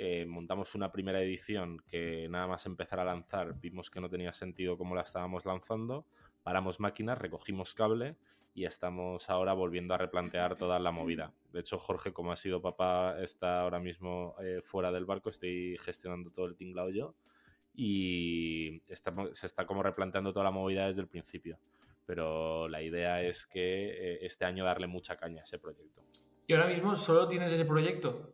eh, 0.00 0.26
montamos 0.26 0.76
una 0.76 0.92
primera 0.92 1.20
edición 1.20 1.82
que 1.88 2.28
nada 2.30 2.46
más 2.46 2.66
empezar 2.66 3.00
a 3.00 3.04
lanzar 3.04 3.58
vimos 3.58 3.90
que 3.90 4.00
no 4.00 4.08
tenía 4.08 4.32
sentido 4.32 4.78
como 4.78 4.94
la 4.94 5.02
estábamos 5.02 5.44
lanzando, 5.44 6.06
paramos 6.44 6.78
máquinas, 6.78 7.18
recogimos 7.18 7.74
cable 7.74 8.14
y 8.54 8.64
estamos 8.64 9.28
ahora 9.28 9.54
volviendo 9.54 9.94
a 9.94 9.98
replantear 9.98 10.54
toda 10.54 10.78
la 10.78 10.92
movida. 10.92 11.32
De 11.52 11.58
hecho, 11.58 11.78
Jorge, 11.78 12.12
como 12.12 12.30
ha 12.30 12.36
sido 12.36 12.62
papá, 12.62 13.20
está 13.20 13.62
ahora 13.62 13.80
mismo 13.80 14.36
eh, 14.40 14.60
fuera 14.62 14.92
del 14.92 15.04
barco, 15.04 15.30
estoy 15.30 15.76
gestionando 15.78 16.30
todo 16.30 16.46
el 16.46 16.54
tinglado 16.54 16.90
yo 16.90 17.16
y 17.74 18.80
se 18.86 19.46
está 19.46 19.66
como 19.66 19.82
replanteando 19.82 20.32
toda 20.32 20.44
la 20.44 20.52
movida 20.52 20.86
desde 20.86 21.00
el 21.00 21.08
principio. 21.08 21.58
Pero 22.08 22.68
la 22.68 22.80
idea 22.80 23.20
es 23.20 23.44
que 23.44 23.90
eh, 23.90 24.18
este 24.22 24.46
año 24.46 24.64
darle 24.64 24.86
mucha 24.86 25.14
caña 25.18 25.42
a 25.42 25.44
ese 25.44 25.58
proyecto. 25.58 26.02
¿Y 26.46 26.54
ahora 26.54 26.66
mismo 26.66 26.96
solo 26.96 27.28
tienes 27.28 27.52
ese 27.52 27.66
proyecto? 27.66 28.32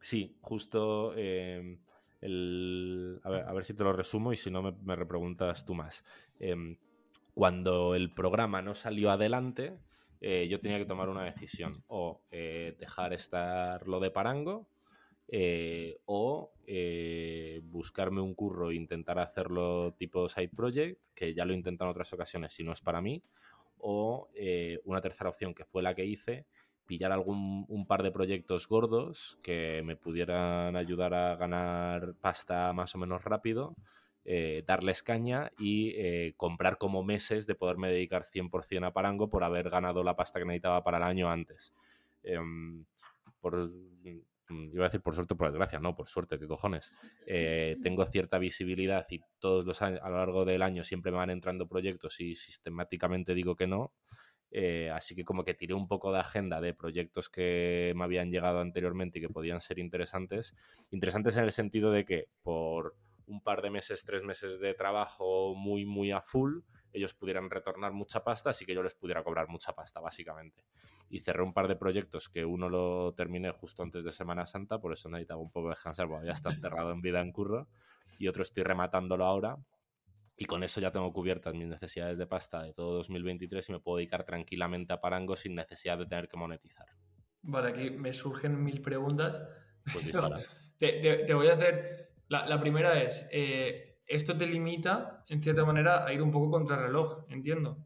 Sí, 0.00 0.38
justo 0.40 1.14
em, 1.14 1.80
el, 2.22 3.20
a, 3.22 3.52
ver, 3.52 3.66
si 3.66 3.74
te 3.74 3.84
lo 3.84 3.92
resumo 3.92 4.32
y 4.32 4.36
si 4.36 4.50
no 4.50 4.62
me, 4.62 4.96
repreguntas 4.96 5.66
tú 5.66 5.74
más. 5.74 6.02
Em, 6.38 6.78
cuando 7.34 7.94
el 7.94 8.10
programa 8.10 8.62
no 8.62 8.74
salió 8.74 9.10
adelante, 9.10 9.78
eh, 10.22 10.48
yo 10.48 10.58
tenía 10.60 10.78
que 10.78 10.86
tomar 10.86 11.10
una 11.10 11.24
decisión, 11.24 11.84
o 11.88 12.22
eh, 12.30 12.74
dejar 12.80 13.12
estar 13.12 13.86
lo 13.86 14.00
de 14.00 14.10
Parango, 14.10 14.66
eh, 15.32 15.98
o 16.06 16.52
buscarme 17.62 18.20
un 18.20 18.34
curro 18.34 18.70
e 18.70 18.76
intentar 18.76 19.18
hacerlo 19.18 19.94
tipo 19.94 20.28
side 20.28 20.50
project, 20.54 21.06
que 21.14 21.34
ya 21.34 21.44
lo 21.44 21.52
he 21.52 21.56
intentado 21.56 21.90
en 21.90 21.92
otras 21.92 22.12
ocasiones 22.12 22.52
si 22.52 22.62
no 22.62 22.72
es 22.72 22.80
para 22.80 23.00
mí, 23.00 23.22
o 23.78 24.28
una 24.84 25.00
tercera 25.00 25.30
opción 25.30 25.54
que 25.54 25.64
fue 25.64 25.82
la 25.82 25.94
que 25.94 26.04
hice, 26.04 26.46
pillar 26.90 27.12
algún 27.12 27.66
un 27.68 27.86
par 27.86 28.02
de 28.02 28.10
proyectos 28.10 28.66
gordos 28.66 29.38
que 29.44 29.80
me 29.84 29.94
pudieran 29.96 30.74
ayudar 30.74 31.14
a 31.14 31.36
ganar 31.36 32.14
pasta 32.20 32.72
más 32.72 32.96
o 32.96 32.98
menos 32.98 33.22
rápido, 33.22 33.76
eh, 34.24 34.64
darles 34.66 35.04
caña 35.04 35.52
y 35.56 35.92
eh, 35.96 36.34
comprar 36.36 36.78
como 36.78 37.04
meses 37.04 37.46
de 37.46 37.54
poderme 37.54 37.92
dedicar 37.92 38.24
100% 38.24 38.86
a 38.86 38.92
Parango 38.92 39.30
por 39.30 39.44
haber 39.44 39.70
ganado 39.70 40.02
la 40.02 40.16
pasta 40.16 40.40
que 40.40 40.44
necesitaba 40.44 40.82
para 40.82 40.98
el 40.98 41.04
año 41.04 41.30
antes. 41.30 41.72
Em, 42.24 42.84
por, 43.40 43.70
iba 44.50 44.84
a 44.84 44.88
decir 44.88 45.00
por 45.00 45.14
suerte 45.14 45.34
por 45.34 45.48
desgracia, 45.48 45.78
no, 45.78 45.94
por 45.94 46.08
suerte, 46.08 46.38
qué 46.38 46.46
cojones. 46.46 46.92
Eh, 47.26 47.76
tengo 47.82 48.04
cierta 48.04 48.38
visibilidad 48.38 49.06
y 49.10 49.20
todos 49.38 49.64
los 49.64 49.82
años, 49.82 50.00
a 50.02 50.10
lo 50.10 50.16
largo 50.16 50.44
del 50.44 50.62
año 50.62 50.84
siempre 50.84 51.12
me 51.12 51.18
van 51.18 51.30
entrando 51.30 51.68
proyectos 51.68 52.20
y 52.20 52.34
sistemáticamente 52.36 53.34
digo 53.34 53.56
que 53.56 53.66
no. 53.66 53.92
Eh, 54.52 54.90
así 54.90 55.14
que 55.14 55.24
como 55.24 55.44
que 55.44 55.54
tiré 55.54 55.74
un 55.74 55.86
poco 55.86 56.12
de 56.12 56.18
agenda 56.18 56.60
de 56.60 56.74
proyectos 56.74 57.28
que 57.28 57.92
me 57.94 58.04
habían 58.04 58.32
llegado 58.32 58.60
anteriormente 58.60 59.18
y 59.18 59.22
que 59.22 59.28
podían 59.28 59.60
ser 59.60 59.78
interesantes. 59.78 60.56
Interesantes 60.90 61.36
en 61.36 61.44
el 61.44 61.52
sentido 61.52 61.92
de 61.92 62.04
que 62.04 62.26
por 62.42 62.96
un 63.26 63.42
par 63.42 63.62
de 63.62 63.70
meses, 63.70 64.04
tres 64.04 64.22
meses 64.24 64.58
de 64.58 64.74
trabajo 64.74 65.54
muy, 65.54 65.86
muy 65.86 66.10
a 66.10 66.20
full, 66.20 66.60
ellos 66.92 67.14
pudieran 67.14 67.48
retornar 67.48 67.92
mucha 67.92 68.24
pasta, 68.24 68.50
así 68.50 68.66
que 68.66 68.74
yo 68.74 68.82
les 68.82 68.94
pudiera 68.94 69.22
cobrar 69.22 69.48
mucha 69.48 69.72
pasta, 69.72 70.00
básicamente. 70.00 70.64
Y 71.10 71.20
cerré 71.20 71.42
un 71.42 71.52
par 71.52 71.68
de 71.68 71.76
proyectos 71.76 72.28
que 72.28 72.44
uno 72.44 72.68
lo 72.68 73.12
terminé 73.14 73.50
justo 73.50 73.82
antes 73.82 74.04
de 74.04 74.12
Semana 74.12 74.46
Santa, 74.46 74.80
por 74.80 74.92
eso 74.92 75.10
necesitaba 75.10 75.42
un 75.42 75.50
poco 75.50 75.68
de 75.68 75.74
descansar, 75.74 76.08
porque 76.08 76.26
ya 76.26 76.32
está 76.32 76.50
enterrado 76.78 76.92
en 76.92 77.02
vida 77.02 77.20
en 77.20 77.32
curro. 77.32 77.68
Y 78.18 78.28
otro 78.28 78.42
estoy 78.42 78.62
rematándolo 78.62 79.24
ahora, 79.24 79.58
y 80.40 80.46
con 80.46 80.62
eso 80.62 80.80
ya 80.80 80.90
tengo 80.90 81.12
cubiertas 81.12 81.54
mis 81.54 81.68
necesidades 81.68 82.16
de 82.16 82.26
pasta 82.26 82.62
de 82.62 82.72
todo 82.72 82.94
2023 82.94 83.68
y 83.68 83.72
me 83.72 83.78
puedo 83.78 83.98
dedicar 83.98 84.24
tranquilamente 84.24 84.94
a 84.94 85.00
Parango 85.00 85.36
sin 85.36 85.54
necesidad 85.54 85.98
de 85.98 86.06
tener 86.06 86.28
que 86.28 86.38
monetizar. 86.38 86.86
Vale, 87.42 87.68
aquí 87.68 87.90
me 87.90 88.10
surgen 88.14 88.64
mil 88.64 88.80
preguntas. 88.80 89.42
Pues 89.92 90.06
te, 90.78 91.34
voy 91.34 91.48
a 91.48 91.52
hacer. 91.52 92.14
La, 92.28 92.58
primera 92.58 93.02
es: 93.02 93.28
eh, 93.32 94.00
esto 94.06 94.34
te 94.34 94.46
limita, 94.46 95.24
en 95.28 95.42
cierta 95.42 95.66
manera, 95.66 96.06
a 96.06 96.12
ir 96.14 96.22
un 96.22 96.30
poco 96.30 96.50
contra 96.50 96.76
el 96.76 96.82
reloj, 96.84 97.26
entiendo. 97.28 97.84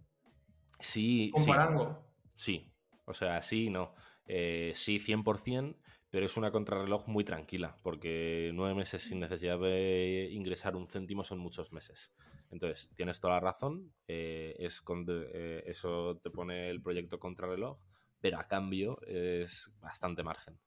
Sí. 0.78 1.32
Con 1.34 1.44
Parango. 1.46 2.06
Sí. 2.36 2.72
O 3.06 3.14
sea, 3.14 3.42
sí, 3.42 3.70
no. 3.70 3.94
Eh, 4.26 4.72
sí, 4.74 4.98
100%, 4.98 5.76
pero 6.10 6.26
es 6.26 6.36
una 6.36 6.50
contrarreloj 6.50 7.06
muy 7.08 7.24
tranquila, 7.24 7.76
porque 7.82 8.50
nueve 8.54 8.74
meses 8.74 9.02
sin 9.02 9.20
necesidad 9.20 9.58
de 9.58 10.28
ingresar 10.30 10.76
un 10.76 10.88
céntimo 10.88 11.24
son 11.24 11.38
muchos 11.38 11.72
meses. 11.72 12.12
Entonces, 12.50 12.90
tienes 12.94 13.20
toda 13.20 13.34
la 13.34 13.40
razón, 13.40 13.92
eh, 14.08 14.54
es 14.58 14.82
eh, 15.08 15.64
eso 15.66 16.18
te 16.22 16.30
pone 16.30 16.70
el 16.70 16.80
proyecto 16.80 17.18
contrarreloj, 17.18 17.78
pero 18.20 18.38
a 18.38 18.46
cambio 18.46 18.98
es 19.06 19.70
bastante 19.80 20.22
margen. 20.22 20.58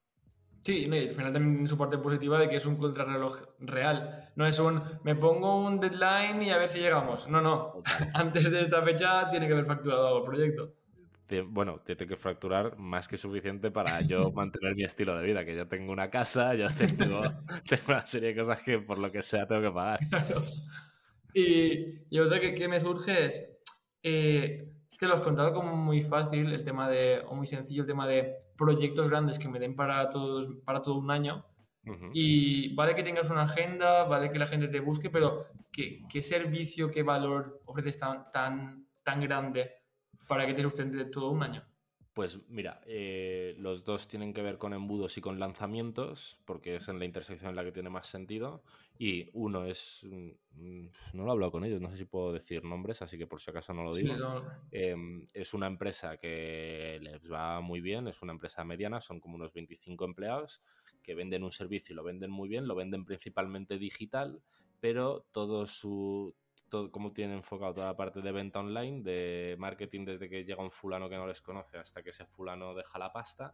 Sí, 0.63 0.83
y 0.85 0.97
al 0.97 1.09
final 1.11 1.31
también 1.31 1.67
su 1.67 1.77
parte 1.77 1.97
positiva 1.97 2.39
de 2.39 2.49
que 2.49 2.57
es 2.57 2.65
un 2.65 2.75
contrarreloj 2.75 3.55
real. 3.59 4.33
No 4.35 4.45
es 4.45 4.59
un 4.59 4.81
me 5.03 5.15
pongo 5.15 5.65
un 5.65 5.79
deadline 5.79 6.41
y 6.43 6.49
a 6.49 6.57
ver 6.57 6.67
si 6.67 6.79
llegamos. 6.79 7.29
No, 7.29 7.39
no. 7.39 7.81
Antes 8.13 8.51
de 8.51 8.61
esta 8.61 8.83
fecha 8.83 9.29
tiene 9.29 9.47
que 9.47 9.53
haber 9.53 9.65
facturado 9.65 10.17
el 10.17 10.23
proyecto 10.25 10.73
bueno, 11.47 11.75
tiene 11.79 12.07
que 12.07 12.15
fracturar 12.15 12.77
más 12.77 13.07
que 13.07 13.17
suficiente 13.17 13.71
para 13.71 14.01
yo 14.01 14.31
mantener 14.33 14.75
mi 14.75 14.83
estilo 14.83 15.17
de 15.17 15.25
vida, 15.25 15.45
que 15.45 15.55
yo 15.55 15.67
tengo 15.67 15.91
una 15.91 16.09
casa, 16.09 16.53
yo 16.55 16.67
tengo, 16.97 17.21
una 17.87 18.05
serie 18.05 18.29
de 18.29 18.35
cosas 18.35 18.61
que 18.63 18.79
por 18.79 18.97
lo 18.97 19.11
que 19.11 19.21
sea 19.21 19.47
tengo 19.47 19.61
que 19.61 19.71
pagar. 19.71 19.99
Y, 21.33 22.17
otra 22.19 22.39
que, 22.39 22.67
me 22.67 22.79
surge 22.79 23.25
es, 23.25 23.59
eh, 24.01 24.73
es 24.89 24.97
que 24.97 25.05
lo 25.05 25.15
has 25.15 25.21
contado 25.21 25.53
como 25.53 25.75
muy 25.75 26.01
fácil, 26.01 26.51
el 26.51 26.63
tema 26.63 26.89
de, 26.89 27.21
o 27.27 27.35
muy 27.35 27.45
sencillo, 27.45 27.81
el 27.81 27.87
tema 27.87 28.07
de 28.07 28.33
proyectos 28.57 29.09
grandes 29.09 29.37
que 29.37 29.49
me 29.49 29.59
den 29.59 29.75
para, 29.75 30.09
todos, 30.09 30.47
para 30.65 30.81
todo 30.81 30.95
un 30.95 31.11
año. 31.11 31.45
Y 32.11 32.75
vale 32.75 32.95
que 32.95 33.03
tengas 33.03 33.29
una 33.29 33.43
agenda, 33.43 34.03
vale 34.03 34.29
que 34.29 34.39
la 34.39 34.47
gente 34.47 34.67
te 34.67 34.81
busque, 34.81 35.09
pero 35.09 35.45
¿qué, 35.71 36.01
qué 36.09 36.21
servicio, 36.21 36.91
qué 36.91 37.01
valor 37.01 37.61
ofreces 37.63 37.97
tan, 37.97 38.29
tan, 38.29 38.85
tan 39.05 39.21
grande 39.21 39.76
para 40.27 40.45
que 40.45 40.53
te 40.53 40.61
sustente 40.61 41.05
todo 41.05 41.31
un 41.31 41.43
año? 41.43 41.63
Pues 42.17 42.39
mira, 42.49 42.81
eh, 42.87 43.53
los 43.59 43.83
dos 43.83 44.07
tienen 44.07 44.33
que 44.33 44.41
ver 44.41 44.57
con 44.57 44.73
embudos 44.73 45.19
y 45.19 45.21
con 45.21 45.39
lanzamientos, 45.39 46.39
porque 46.45 46.77
es 46.77 46.87
en 46.87 46.97
la 46.97 47.05
intersección 47.05 47.51
en 47.51 47.55
la 47.55 47.63
que 47.63 47.71
tiene 47.71 47.91
más 47.91 48.07
sentido. 48.07 48.63
Y 48.97 49.29
uno 49.33 49.65
es. 49.65 50.01
Mm, 50.03 50.87
no 51.13 51.23
lo 51.23 51.29
he 51.29 51.31
hablado 51.33 51.51
con 51.51 51.63
ellos, 51.63 51.79
no 51.79 51.91
sé 51.91 51.97
si 51.97 52.05
puedo 52.05 52.33
decir 52.33 52.63
nombres, 52.63 53.03
así 53.03 53.19
que 53.19 53.27
por 53.27 53.39
si 53.39 53.51
acaso 53.51 53.71
no 53.71 53.83
lo 53.83 53.93
digo. 53.93 54.15
Em, 54.71 55.23
es 55.31 55.53
una 55.53 55.67
empresa 55.67 56.17
que 56.17 56.97
les 57.03 57.31
va 57.31 57.61
muy 57.61 57.81
bien, 57.81 58.07
es 58.07 58.23
una 58.23 58.33
empresa 58.33 58.63
mediana, 58.63 58.99
son 58.99 59.19
como 59.19 59.35
unos 59.35 59.53
25 59.53 60.03
empleados 60.03 60.63
que 61.03 61.13
venden 61.13 61.43
un 61.43 61.51
servicio 61.51 61.93
y 61.93 61.95
lo 61.97 62.03
venden 62.03 62.31
muy 62.31 62.49
bien, 62.49 62.67
lo 62.67 62.73
venden 62.73 63.05
principalmente 63.05 63.77
digital, 63.77 64.41
pero 64.79 65.27
todo 65.31 65.67
su, 65.67 66.35
todo, 66.69 66.91
cómo 66.91 67.11
tienen 67.13 67.37
enfocado 67.37 67.73
toda 67.73 67.87
la 67.87 67.95
parte 67.95 68.21
de 68.21 68.31
venta 68.31 68.59
online, 68.59 69.01
de 69.01 69.55
marketing 69.57 70.05
desde 70.05 70.29
que 70.29 70.43
llega 70.43 70.61
un 70.61 70.71
fulano 70.71 71.09
que 71.09 71.15
no 71.15 71.27
les 71.27 71.41
conoce 71.41 71.77
hasta 71.77 72.03
que 72.03 72.11
ese 72.11 72.25
fulano 72.25 72.73
deja 72.73 72.99
la 72.99 73.11
pasta, 73.11 73.53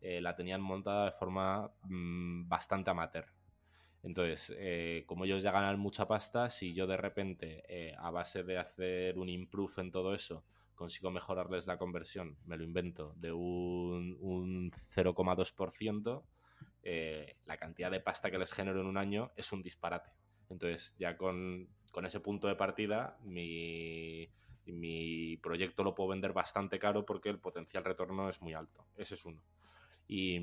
eh, 0.00 0.20
la 0.20 0.36
tenían 0.36 0.60
montada 0.60 1.06
de 1.06 1.12
forma 1.12 1.70
mm, 1.84 2.46
bastante 2.48 2.90
amateur. 2.90 3.26
Entonces, 4.02 4.54
eh, 4.58 5.04
como 5.06 5.24
ellos 5.24 5.42
ya 5.42 5.50
ganan 5.50 5.78
mucha 5.78 6.06
pasta, 6.06 6.50
si 6.50 6.74
yo 6.74 6.86
de 6.86 6.98
repente, 6.98 7.62
eh, 7.68 7.94
a 7.96 8.10
base 8.10 8.42
de 8.42 8.58
hacer 8.58 9.18
un 9.18 9.30
improve 9.30 9.80
en 9.80 9.90
todo 9.90 10.12
eso, 10.12 10.44
consigo 10.74 11.10
mejorarles 11.10 11.66
la 11.66 11.78
conversión, 11.78 12.36
me 12.44 12.58
lo 12.58 12.64
invento, 12.64 13.14
de 13.16 13.32
un, 13.32 14.18
un 14.20 14.70
0,2%, 14.70 16.22
la 17.46 17.56
cantidad 17.56 17.90
de 17.90 18.00
pasta 18.00 18.30
que 18.30 18.38
les 18.38 18.52
genero 18.52 18.82
en 18.82 18.86
un 18.86 18.98
año 18.98 19.32
es 19.36 19.52
un 19.52 19.62
disparate. 19.62 20.10
Entonces, 20.50 20.94
ya 20.98 21.16
con, 21.16 21.68
con 21.94 22.04
ese 22.04 22.18
punto 22.18 22.48
de 22.48 22.56
partida, 22.56 23.16
mi, 23.22 24.28
proyecto 25.40 25.84
lo 25.84 25.94
puedo 25.94 26.10
vender 26.10 26.32
bastante 26.32 26.78
caro 26.80 27.06
porque 27.06 27.28
el 27.28 27.38
potencial 27.38 27.84
retorno 27.84 28.28
es 28.28 28.42
muy 28.42 28.52
alto. 28.52 28.84
Ese 28.96 29.14
es 29.14 29.24
uno. 29.24 29.40
Y, 30.08 30.42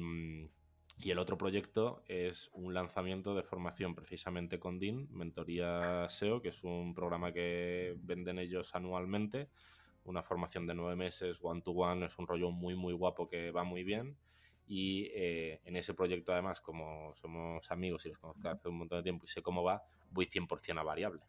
el 1.04 1.20
otro 1.20 1.38
proyecto 1.38 2.04
es 2.08 2.50
un 2.54 2.74
lanzamiento 2.74 3.36
de 3.36 3.42
formación 3.42 3.96
precisamente 3.96 4.60
con 4.60 4.80
DIN, 4.80 5.10
Mentoría 5.12 6.08
SEO, 6.08 6.42
que 6.42 6.50
es 6.50 6.64
un 6.64 6.94
programa 6.94 7.34
que 7.34 7.96
venden 7.98 8.40
ellos 8.40 8.74
anualmente. 8.74 9.50
Una 10.06 10.24
formación 10.24 10.66
de 10.68 10.76
nueve 10.76 10.96
meses, 10.96 11.40
one 11.42 11.62
to 11.62 11.72
one, 11.72 12.06
es 12.06 12.18
un 12.18 12.28
rollo 12.28 12.52
muy, 12.52 12.76
muy 12.76 12.94
guapo 12.94 13.28
que 13.28 13.52
va 13.52 13.64
muy 13.66 13.84
bien. 13.84 14.16
Y 14.68 15.10
eh, 15.14 15.60
en 15.66 15.76
ese 15.76 15.94
proyecto, 15.94 16.32
además, 16.32 16.62
como 16.62 17.14
somos 17.14 17.70
amigos 17.72 18.06
y 18.06 18.10
los 18.10 18.20
conozco 18.20 18.48
hace 18.48 18.70
un 18.70 18.78
montón 18.78 19.00
de 19.00 19.04
tiempo 19.04 19.26
y 19.26 19.28
sé 19.28 19.42
cómo 19.42 19.64
va, 19.64 19.84
voy 20.12 20.28
100% 20.28 20.80
a 20.80 20.84
variable 20.84 21.22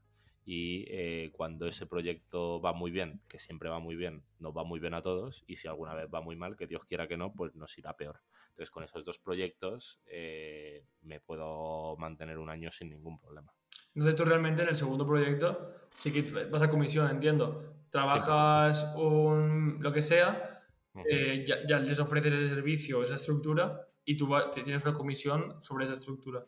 y 0.44 0.84
eh, 0.88 1.30
cuando 1.32 1.66
ese 1.66 1.86
proyecto 1.86 2.60
va 2.60 2.72
muy 2.72 2.90
bien, 2.90 3.20
que 3.28 3.38
siempre 3.38 3.68
va 3.68 3.78
muy 3.78 3.94
bien, 3.94 4.24
nos 4.38 4.56
va 4.56 4.64
muy 4.64 4.80
bien 4.80 4.94
a 4.94 5.02
todos 5.02 5.44
y 5.46 5.56
si 5.56 5.68
alguna 5.68 5.94
vez 5.94 6.08
va 6.12 6.20
muy 6.20 6.34
mal, 6.34 6.56
que 6.56 6.66
Dios 6.66 6.84
quiera 6.84 7.06
que 7.06 7.16
no, 7.16 7.32
pues 7.32 7.54
nos 7.54 7.76
irá 7.78 7.96
peor. 7.96 8.20
Entonces 8.50 8.70
con 8.70 8.82
esos 8.82 9.04
dos 9.04 9.18
proyectos 9.18 10.00
eh, 10.06 10.84
me 11.02 11.20
puedo 11.20 11.96
mantener 11.96 12.38
un 12.38 12.50
año 12.50 12.70
sin 12.70 12.90
ningún 12.90 13.18
problema. 13.18 13.52
Entonces 13.94 14.16
tú 14.16 14.24
realmente 14.24 14.62
en 14.62 14.68
el 14.68 14.76
segundo 14.76 15.06
proyecto 15.06 15.74
sí 15.96 16.12
que 16.12 16.22
vas 16.46 16.62
a 16.62 16.70
comisión, 16.70 17.08
entiendo. 17.10 17.76
Trabajas 17.90 18.92
un, 18.96 19.78
lo 19.80 19.92
que 19.92 20.02
sea, 20.02 20.64
eh, 21.08 21.44
ya, 21.46 21.64
ya, 21.66 21.78
les 21.78 22.00
ofreces 22.00 22.32
ese 22.32 22.48
servicio, 22.48 23.02
esa 23.02 23.14
estructura 23.14 23.86
y 24.04 24.16
tú 24.16 24.28
tienes 24.52 24.84
una 24.84 24.94
comisión 24.94 25.62
sobre 25.62 25.84
esa 25.84 25.94
estructura. 25.94 26.44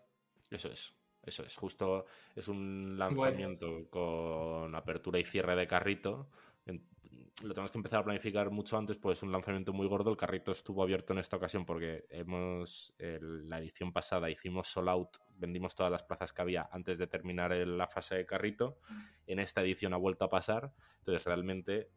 Eso 0.50 0.68
es. 0.68 0.94
Eso 1.26 1.42
es, 1.42 1.56
justo 1.56 2.06
es 2.34 2.48
un 2.48 2.96
lanzamiento 2.98 3.88
con 3.90 4.74
apertura 4.74 5.18
y 5.18 5.24
cierre 5.24 5.56
de 5.56 5.66
carrito. 5.66 6.28
Lo 7.42 7.52
tenemos 7.52 7.72
que 7.72 7.78
empezar 7.78 7.98
a 7.98 8.04
planificar 8.04 8.50
mucho 8.50 8.78
antes, 8.78 8.96
pues 8.96 9.18
es 9.18 9.22
un 9.24 9.32
lanzamiento 9.32 9.72
muy 9.72 9.88
gordo. 9.88 10.10
El 10.10 10.16
carrito 10.16 10.52
estuvo 10.52 10.84
abierto 10.84 11.14
en 11.14 11.18
esta 11.18 11.36
ocasión 11.36 11.64
porque 11.66 12.06
hemos, 12.08 12.94
la 12.98 13.58
edición 13.58 13.92
pasada 13.92 14.30
hicimos 14.30 14.68
sold 14.68 14.88
out, 14.88 15.16
vendimos 15.36 15.74
todas 15.74 15.90
las 15.90 16.04
plazas 16.04 16.32
que 16.32 16.42
había 16.42 16.68
antes 16.70 16.96
de 16.96 17.08
terminar 17.08 17.50
la 17.52 17.88
fase 17.88 18.14
de 18.14 18.24
carrito. 18.24 18.78
En 19.26 19.40
esta 19.40 19.62
edición 19.62 19.94
ha 19.94 19.96
vuelto 19.96 20.24
a 20.24 20.30
pasar, 20.30 20.72
entonces 20.98 21.24
realmente 21.24 21.90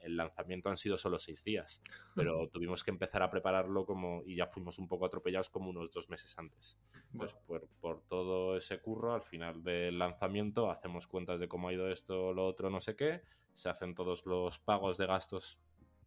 el 0.00 0.16
lanzamiento 0.16 0.68
han 0.68 0.76
sido 0.76 0.96
solo 0.98 1.18
seis 1.18 1.44
días, 1.44 1.82
pero 2.14 2.48
tuvimos 2.48 2.82
que 2.82 2.90
empezar 2.90 3.22
a 3.22 3.30
prepararlo 3.30 3.84
como 3.84 4.22
y 4.24 4.36
ya 4.36 4.46
fuimos 4.46 4.78
un 4.78 4.88
poco 4.88 5.06
atropellados 5.06 5.50
como 5.50 5.70
unos 5.70 5.90
dos 5.90 6.08
meses 6.08 6.38
antes. 6.38 6.78
Entonces, 7.12 7.38
por, 7.80 8.02
todo 8.08 8.56
ese 8.56 8.80
curro, 8.80 9.14
al 9.14 9.22
final 9.22 9.62
del 9.62 9.98
lanzamiento 9.98 10.70
hacemos 10.70 11.06
cuentas 11.06 11.40
de 11.40 11.48
cómo 11.48 11.68
ha 11.68 11.72
ido 11.72 11.90
esto, 11.90 12.32
lo 12.32 12.46
otro, 12.46 12.70
no 12.70 12.80
sé 12.80 12.96
qué, 12.96 13.22
se 13.52 13.68
hacen 13.68 13.94
todos 13.94 14.26
los 14.26 14.58
pagos 14.58 14.98
de 14.98 15.06
gastos 15.06 15.58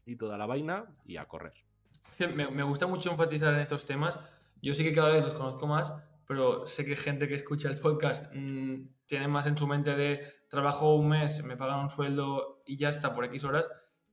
y 0.05 0.15
toda 0.15 0.37
la 0.37 0.45
vaina 0.45 0.95
y 1.05 1.17
a 1.17 1.27
correr. 1.27 1.53
Me, 2.35 2.63
gusta 2.63 2.85
mucho 2.85 3.11
enfatizar 3.11 3.53
en 3.53 3.61
estos 3.61 3.85
temas. 3.85 4.19
Yo 4.61 4.73
sí 4.73 4.83
que 4.83 4.93
cada 4.93 5.09
vez 5.09 5.23
los 5.23 5.33
conozco 5.33 5.67
más, 5.67 5.93
pero 6.27 6.67
sé 6.67 6.85
que 6.85 6.97
gente 6.97 7.27
que 7.27 7.35
escucha 7.35 7.69
el 7.69 7.79
podcast 7.79 8.33
mm, 8.35 8.87
tiene 9.09 9.27
más 9.27 9.47
en 9.47 9.57
su 9.57 9.65
mente 9.65 9.95
de 9.95 10.21
trabajo 10.49 10.95
un 10.95 11.09
mes, 11.09 11.43
me 11.43 11.57
pagan 11.57 11.79
un 11.79 11.89
sueldo 11.89 12.61
y 12.65 12.77
ya 12.77 12.89
está 12.89 13.13
por 13.15 13.25
X 13.25 13.43
horas. 13.43 13.67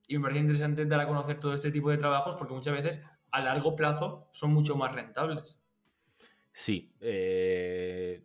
Y 0.09 0.17
me 0.17 0.23
parece 0.23 0.41
interesante 0.41 0.87
dar 0.87 1.01
a 1.01 1.07
conocer 1.07 1.39
todo 1.39 1.53
este 1.53 1.71
tipo 1.71 1.91
de 1.91 1.99
trabajos 1.99 2.35
porque 2.37 2.55
muchas 2.55 2.73
veces 2.73 3.03
a 3.31 3.43
largo 3.43 3.77
plazo 3.77 4.27
son 4.33 4.55
mucho 4.55 4.75
más 4.75 4.95
rentables. 4.95 5.61
Sí, 6.51 6.95
eh, 7.01 8.25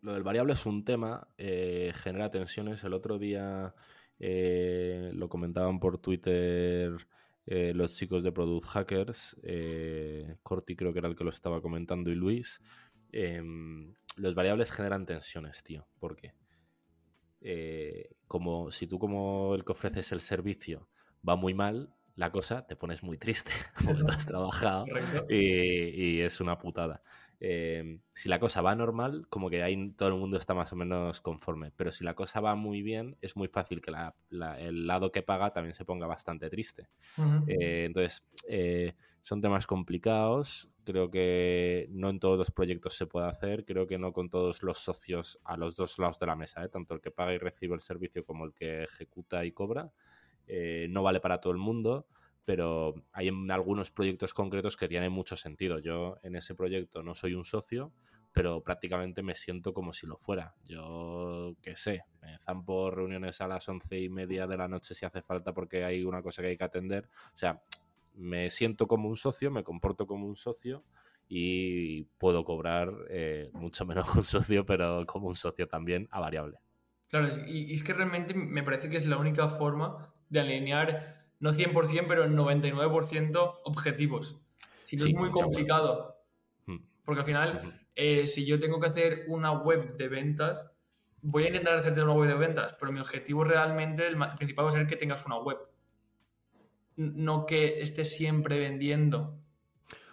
lo 0.00 0.12
del 0.12 0.24
variable 0.24 0.54
es 0.54 0.66
un 0.66 0.84
tema, 0.84 1.28
eh, 1.38 1.92
genera 1.94 2.32
tensiones. 2.32 2.82
El 2.82 2.92
otro 2.92 3.16
día 3.16 3.76
eh, 4.18 5.12
lo 5.14 5.28
comentaban 5.28 5.78
por 5.78 5.98
Twitter 5.98 7.06
los 7.48 7.94
chicos 7.94 8.24
de 8.24 8.32
Product 8.32 8.66
Hackers, 8.66 9.36
Corti 10.42 10.74
creo 10.74 10.92
que 10.92 10.98
era 10.98 11.06
el 11.06 11.14
que 11.14 11.22
lo 11.22 11.30
estaba 11.30 11.62
comentando 11.62 12.10
y 12.10 12.16
Luis. 12.16 12.60
Los 14.16 14.34
variables 14.34 14.72
generan 14.72 15.06
tensiones, 15.06 15.62
tío. 15.62 15.86
¿Por 15.98 16.16
qué? 16.16 16.34
Eh, 17.40 18.16
como 18.26 18.70
si 18.70 18.86
tú 18.86 18.98
como 18.98 19.54
el 19.54 19.64
que 19.64 19.72
ofreces 19.72 20.10
el 20.12 20.20
servicio 20.20 20.88
va 21.26 21.36
muy 21.36 21.54
mal, 21.54 21.94
la 22.16 22.32
cosa 22.32 22.66
te 22.66 22.76
pones 22.76 23.02
muy 23.02 23.18
triste 23.18 23.52
porque 23.84 24.02
te 24.02 24.10
has 24.10 24.26
trabajado 24.26 24.86
y, 25.28 26.20
es 26.20 26.40
una 26.40 26.58
putada. 26.58 27.02
Eh, 27.38 28.00
si 28.14 28.28
la 28.28 28.40
cosa 28.40 28.62
va 28.62 28.74
normal, 28.74 29.26
como 29.28 29.50
que 29.50 29.62
ahí 29.62 29.92
todo 29.92 30.08
el 30.08 30.14
mundo 30.14 30.38
está 30.38 30.54
más 30.54 30.72
o 30.72 30.76
menos 30.76 31.20
conforme. 31.20 31.72
Pero 31.76 31.92
si 31.92 32.04
la 32.04 32.14
cosa 32.14 32.40
va 32.40 32.54
muy 32.54 32.82
bien, 32.82 33.16
es 33.20 33.36
muy 33.36 33.48
fácil 33.48 33.80
que 33.80 33.92
el 34.30 34.86
lado 34.86 35.12
que 35.12 35.22
paga 35.22 35.52
también 35.52 35.74
se 35.74 35.84
ponga 35.84 36.06
bastante 36.06 36.48
triste. 36.48 36.88
Eh, 37.46 37.84
entonces, 37.86 38.24
son 39.26 39.40
temas 39.40 39.66
complicados. 39.66 40.70
Creo 40.84 41.10
que 41.10 41.88
no 41.90 42.10
en 42.10 42.20
todos 42.20 42.38
los 42.38 42.52
proyectos 42.52 42.94
se 42.94 43.06
puede 43.06 43.26
hacer. 43.26 43.64
Creo 43.64 43.88
que 43.88 43.98
no 43.98 44.12
con 44.12 44.30
todos 44.30 44.62
los 44.62 44.78
socios 44.78 45.40
a 45.42 45.56
los 45.56 45.74
dos 45.74 45.98
lados 45.98 46.20
de 46.20 46.26
la 46.26 46.36
mesa, 46.36 46.64
¿eh? 46.64 46.68
tanto 46.68 46.94
el 46.94 47.00
que 47.00 47.10
paga 47.10 47.34
y 47.34 47.38
recibe 47.38 47.74
el 47.74 47.80
servicio 47.80 48.24
como 48.24 48.44
el 48.44 48.54
que 48.54 48.84
ejecuta 48.84 49.44
y 49.44 49.50
cobra. 49.50 49.90
Eh, 50.46 50.86
no 50.90 51.02
vale 51.02 51.18
para 51.18 51.40
todo 51.40 51.52
el 51.52 51.58
mundo, 51.58 52.06
pero 52.46 52.94
hay 53.12 53.28
algunos 53.50 53.90
proyectos 53.90 54.32
concretos 54.32 54.76
que 54.76 54.88
tienen 54.88 55.12
mucho 55.12 55.36
sentido. 55.36 55.80
Yo 55.80 56.16
en 56.22 56.36
ese 56.36 56.54
proyecto 56.54 57.02
no 57.02 57.14
soy 57.14 57.34
un 57.34 57.44
socio, 57.44 57.92
pero 58.32 58.62
prácticamente 58.62 59.22
me 59.22 59.34
siento 59.34 59.74
como 59.74 59.92
si 59.92 60.06
lo 60.06 60.16
fuera. 60.16 60.54
Yo 60.64 61.56
qué 61.60 61.74
sé, 61.74 62.04
me 62.22 62.38
zampo 62.38 62.90
reuniones 62.90 63.40
a 63.40 63.48
las 63.48 63.68
once 63.68 63.98
y 63.98 64.08
media 64.08 64.46
de 64.46 64.56
la 64.56 64.68
noche 64.68 64.94
si 64.94 65.04
hace 65.04 65.22
falta 65.22 65.52
porque 65.52 65.84
hay 65.84 66.04
una 66.04 66.22
cosa 66.22 66.40
que 66.40 66.48
hay 66.48 66.56
que 66.56 66.64
atender. 66.64 67.08
O 67.34 67.36
sea, 67.36 67.60
me 68.14 68.48
siento 68.48 68.86
como 68.86 69.08
un 69.08 69.16
socio, 69.16 69.50
me 69.50 69.64
comporto 69.64 70.06
como 70.06 70.26
un 70.26 70.36
socio 70.36 70.84
y 71.28 72.04
puedo 72.18 72.44
cobrar 72.44 72.92
eh, 73.10 73.50
mucho 73.54 73.84
menos 73.84 74.08
que 74.08 74.18
un 74.18 74.24
socio, 74.24 74.64
pero 74.64 75.04
como 75.04 75.26
un 75.26 75.34
socio 75.34 75.66
también 75.66 76.06
a 76.12 76.20
variable. 76.20 76.58
Claro, 77.08 77.28
y 77.48 77.74
es 77.74 77.82
que 77.82 77.92
realmente 77.92 78.34
me 78.34 78.62
parece 78.62 78.88
que 78.88 78.96
es 78.96 79.06
la 79.06 79.16
única 79.16 79.48
forma 79.48 80.12
de 80.28 80.40
alinear, 80.40 81.25
no 81.38 81.52
100%, 81.52 82.04
pero 82.08 82.26
99% 82.26 83.60
objetivos. 83.64 84.40
Si 84.84 84.96
no 84.96 85.06
es 85.06 85.14
muy 85.14 85.30
complicado. 85.30 86.16
Hmm. 86.66 86.78
Porque 87.04 87.20
al 87.20 87.26
final, 87.26 87.88
eh, 87.94 88.26
si 88.26 88.46
yo 88.46 88.58
tengo 88.58 88.80
que 88.80 88.88
hacer 88.88 89.24
una 89.28 89.52
web 89.52 89.96
de 89.96 90.08
ventas, 90.08 90.70
voy 91.22 91.44
a 91.44 91.48
intentar 91.48 91.78
hacerte 91.78 92.02
una 92.02 92.12
web 92.12 92.28
de 92.28 92.36
ventas, 92.36 92.76
pero 92.78 92.92
mi 92.92 93.00
objetivo 93.00 93.44
realmente, 93.44 94.06
el 94.06 94.16
principal 94.36 94.66
va 94.66 94.70
a 94.70 94.72
ser 94.72 94.86
que 94.86 94.96
tengas 94.96 95.26
una 95.26 95.38
web 95.38 95.58
no 96.96 97.46
que 97.46 97.80
esté 97.80 98.04
siempre 98.04 98.58
vendiendo. 98.58 99.38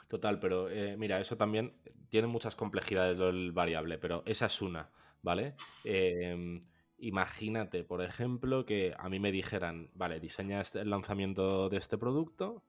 Total, 0.07 0.39
pero 0.39 0.69
eh, 0.69 0.95
mira, 0.97 1.19
eso 1.19 1.37
también 1.37 1.73
tiene 2.09 2.27
muchas 2.27 2.55
complejidades 2.55 3.19
el 3.19 3.51
variable, 3.51 3.97
pero 3.97 4.23
esa 4.25 4.45
es 4.45 4.61
una, 4.61 4.89
¿vale? 5.21 5.55
Em, 5.83 6.59
imagínate, 6.97 7.83
por 7.83 8.01
ejemplo, 8.01 8.65
que 8.65 8.93
a 8.97 9.09
mí 9.09 9.19
me 9.19 9.31
dijeran, 9.31 9.89
vale, 9.93 10.19
diseñas 10.19 10.75
el 10.75 10.89
lanzamiento 10.89 11.69
de 11.69 11.77
este 11.77 11.97
producto, 11.97 12.63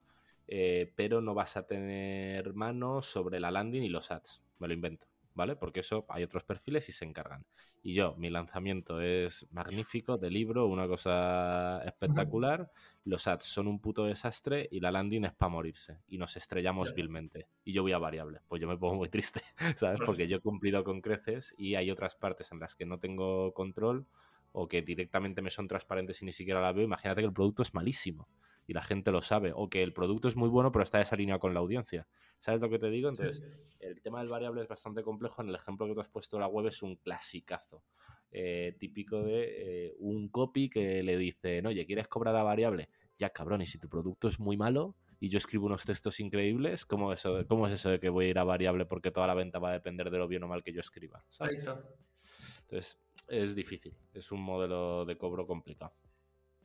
eh, 0.49 0.93
pero 0.97 1.21
no 1.21 1.35
vas 1.35 1.57
a 1.57 1.67
tener 1.67 2.55
mano 2.55 3.03
sobre 3.03 3.41
la 3.41 3.51
landing 3.51 3.83
y 3.83 3.89
los 3.89 4.11
ads. 4.11 4.43
Me 4.59 4.69
lo 4.69 4.75
invento, 4.75 5.07
¿vale? 5.35 5.57
Porque 5.57 5.81
eso 5.81 6.07
hay 6.09 6.23
otros 6.23 6.45
perfiles 6.45 6.89
y 6.89 6.93
se 6.93 7.05
encargan. 7.05 7.45
Y 7.83 7.95
yo, 7.95 8.15
mi 8.17 8.31
lanzamiento 8.31 9.01
es 9.01 9.47
magnífico, 9.51 10.17
de 10.17 10.31
libro, 10.31 10.67
una 10.67 10.87
cosa 10.87 11.83
espectacular. 11.85 12.71
Los 13.05 13.27
ads 13.27 13.45
son 13.45 13.67
un 13.67 13.81
puto 13.81 14.07
desastre 14.07 14.69
y 14.71 14.81
la 14.81 14.91
landing 14.91 15.25
es 15.25 15.35
para 15.35 15.51
morirse. 15.51 15.99
Y 16.09 16.17
nos 16.17 16.37
estrellamos 16.37 16.95
vilmente. 16.95 17.49
Y 17.65 17.73
yo 17.73 17.83
voy 17.83 17.93
a 17.93 17.99
variable. 17.99 18.41
Pues 18.49 18.63
yo 18.63 18.69
me 18.69 18.79
pongo 18.79 18.95
muy 18.95 19.09
triste, 19.09 19.43
¿sabes? 19.77 20.01
Porque 20.07 20.27
yo 20.27 20.39
he 20.39 20.41
cumplido 20.41 20.83
con 20.83 21.01
creces 21.01 21.55
y 21.59 21.75
hay 21.75 21.91
otras 21.91 22.15
partes 22.15 22.51
en 22.53 22.61
las 22.61 22.75
que 22.75 22.87
no 22.87 22.99
tengo 22.99 23.53
control 23.53 24.07
o 24.53 24.69
que 24.69 24.83
directamente 24.83 25.43
me 25.43 25.51
son 25.51 25.67
transparentes 25.67 26.23
y 26.23 26.25
ni 26.25 26.33
siquiera 26.33 26.63
la 26.63 26.73
veo. 26.73 26.85
Imagínate 26.85 27.21
que 27.21 27.27
el 27.27 27.33
producto 27.33 27.63
es 27.63 27.75
malísimo 27.75 28.29
y 28.67 28.73
la 28.73 28.83
gente 28.83 29.11
lo 29.11 29.23
sabe, 29.23 29.53
o 29.55 29.69
que 29.69 29.83
el 29.83 29.93
producto 29.93 30.29
es 30.29 30.37
muy 30.37 30.49
bueno 30.49 30.73
pero 30.73 30.83
está 30.83 30.99
desalineado 30.99 31.41
con 31.41 31.55
la 31.55 31.61
audiencia. 31.61 32.07
¿Sabes 32.39 32.61
lo 32.61 32.69
que 32.69 32.79
te 32.79 32.91
digo? 32.91 33.09
Entonces, 33.09 33.43
el 33.81 34.01
tema 34.03 34.21
del 34.21 34.29
variable 34.29 34.63
es 34.63 34.69
bastante 34.69 35.03
complejo. 35.03 35.43
En 35.43 35.49
el 35.49 35.55
ejemplo 35.55 35.87
que 35.87 35.95
tú 35.95 36.01
has 36.01 36.11
puesto 36.11 36.37
de 36.37 36.43
la 36.43 36.49
web 36.49 36.67
es 36.67 36.83
un 36.83 36.97
clasicazo. 36.97 37.85
Eh, 38.37 38.75
típico 38.79 39.23
de 39.23 39.87
eh, 39.87 39.95
un 39.99 40.29
copy 40.29 40.69
que 40.69 41.03
le 41.03 41.17
dice, 41.17 41.63
oye, 41.65 41.87
¿quieres 41.87 42.09
cobrar 42.09 42.35
a 42.35 42.43
variable? 42.43 42.89
Ya, 43.17 43.31
cabrón, 43.31 43.63
y 43.63 43.67
si 43.67 43.79
tu 43.79 43.89
producto 43.89 44.27
es 44.27 44.41
muy 44.41 44.57
malo 44.57 44.97
y 45.21 45.29
yo 45.29 45.39
escribo 45.39 45.67
unos 45.67 45.85
textos 45.85 46.19
increíbles, 46.19 46.85
¿cómo, 46.85 47.13
eso, 47.13 47.47
¿cómo 47.47 47.69
es 47.69 47.75
eso 47.75 47.91
de 47.91 48.01
que 48.01 48.09
voy 48.09 48.27
a 48.27 48.29
ir 48.31 48.39
a 48.39 48.45
variable 48.45 48.87
porque 48.87 49.13
toda 49.13 49.29
la 49.29 49.35
venta 49.35 49.61
va 49.61 49.71
a 49.71 49.75
depender 49.75 50.11
de 50.11 50.19
lo 50.19 50.27
bien 50.27 50.43
o 50.43 50.49
mal 50.49 50.65
que 50.65 50.73
yo 50.73 50.81
escriba? 50.81 51.25
Entonces, 52.63 52.99
es 53.29 53.55
difícil, 53.55 53.97
es 54.13 54.33
un 54.33 54.43
modelo 54.43 55.05
de 55.05 55.17
cobro 55.17 55.47
complicado. 55.47 55.95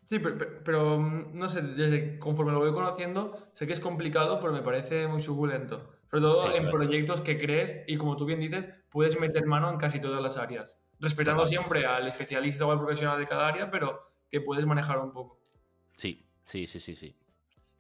Sí, 0.10 0.18
pero, 0.18 1.00
mm, 1.00 1.38
no 1.38 1.48
sé, 1.48 1.62
desde 1.62 2.18
conforme 2.18 2.52
lo 2.52 2.58
voy 2.58 2.74
conociendo, 2.74 3.52
sé 3.54 3.68
que 3.68 3.74
es 3.74 3.80
complicado, 3.80 4.40
pero 4.40 4.52
me 4.52 4.64
parece 4.64 5.08
muy 5.08 5.20
suculento. 5.20 5.88
Sobre 6.10 6.22
todo 6.22 6.56
en 6.56 6.68
proyectos 6.72 7.22
que 7.22 7.38
crees 7.38 7.84
y 7.86 7.96
como 7.96 8.16
tú 8.16 8.26
bien 8.26 8.40
dices, 8.40 8.68
puedes 8.90 9.20
meter 9.20 9.46
mano 9.46 9.70
en 9.70 9.78
casi 9.78 10.02
todas 10.02 10.20
las 10.20 10.38
áreas. 10.38 10.84
Respetando 11.00 11.46
siempre 11.46 11.86
al 11.86 12.08
especialista 12.08 12.66
o 12.66 12.72
al 12.72 12.80
profesional 12.80 13.20
de 13.20 13.28
cada 13.28 13.48
área, 13.48 13.70
pero 13.70 14.02
que 14.32 14.42
puedes 14.42 14.66
manejar 14.66 14.98
un 14.98 15.12
poco. 15.12 15.44
Sí, 15.96 16.28
sí, 16.44 16.66
sí, 16.66 16.80
sí, 16.80 16.96
sí. 16.96 17.16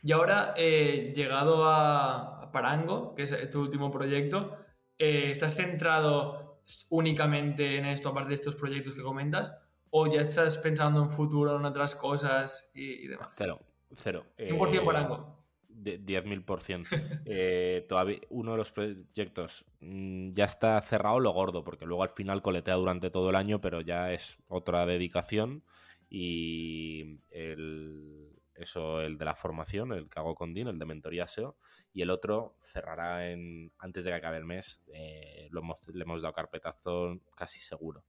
Y 0.03 0.11
ahora, 0.11 0.53
eh, 0.55 1.11
llegado 1.15 1.65
a 1.65 2.51
Parango, 2.53 3.15
que 3.15 3.23
es 3.23 3.49
tu 3.49 3.61
último 3.61 3.89
proyecto, 3.89 4.55
eh, 4.99 5.32
¿estás 5.32 5.55
centrado 5.55 6.61
únicamente 6.91 7.80
en 7.80 7.86
esto, 7.86 8.09
aparte 8.09 8.30
de 8.30 8.36
estos 8.36 8.55
proyectos 8.55 8.93
que 8.93 9.01
comentas? 9.01 9.51
¿O 9.91 10.07
ya 10.07 10.21
estás 10.21 10.57
pensando 10.57 11.01
en 11.01 11.09
futuro, 11.09 11.57
en 11.57 11.65
otras 11.65 11.95
cosas 11.95 12.69
y, 12.73 13.07
demás? 13.07 13.29
Cero, 13.31 13.59
cero. 13.95 14.25
100% 14.37 14.73
eh, 14.73 14.81
Parango. 14.85 15.39
10.000%. 15.69 16.87
eh, 17.25 17.85
todavía 17.87 18.19
uno 18.29 18.51
de 18.51 18.57
los 18.57 18.71
proyectos 18.71 19.65
mm, 19.79 20.31
ya 20.31 20.45
está 20.45 20.79
cerrado 20.81 21.19
lo 21.19 21.31
gordo, 21.31 21.63
porque 21.63 21.85
luego 21.85 22.03
al 22.03 22.09
final 22.09 22.41
coletea 22.41 22.75
durante 22.75 23.09
todo 23.09 23.29
el 23.29 23.35
año, 23.35 23.61
pero 23.61 23.81
ya 23.81 24.11
es 24.11 24.37
otra 24.47 24.85
dedicación. 24.85 25.63
Y 26.11 27.19
el, 27.29 28.29
eso, 28.55 29.01
el 29.01 29.17
de 29.17 29.25
la 29.25 29.35
formación, 29.35 29.93
el 29.93 30.09
que 30.09 30.19
hago 30.19 30.35
con 30.35 30.53
Dean, 30.53 30.67
el 30.67 30.79
de 30.79 30.85
mentoría 30.85 31.27
SEO, 31.27 31.57
y 31.93 32.01
el 32.01 32.09
otro 32.09 32.55
cerrará 32.59 33.29
en 33.29 33.71
antes 33.77 34.05
de 34.05 34.11
que 34.11 34.17
acabe 34.17 34.37
el 34.37 34.45
mes. 34.45 34.81
Eh, 34.87 35.47
lo 35.51 35.61
le 35.61 36.03
hemos 36.03 36.21
dado 36.21 36.33
carpetazo 36.33 37.19
casi 37.35 37.59
seguro. 37.59 38.03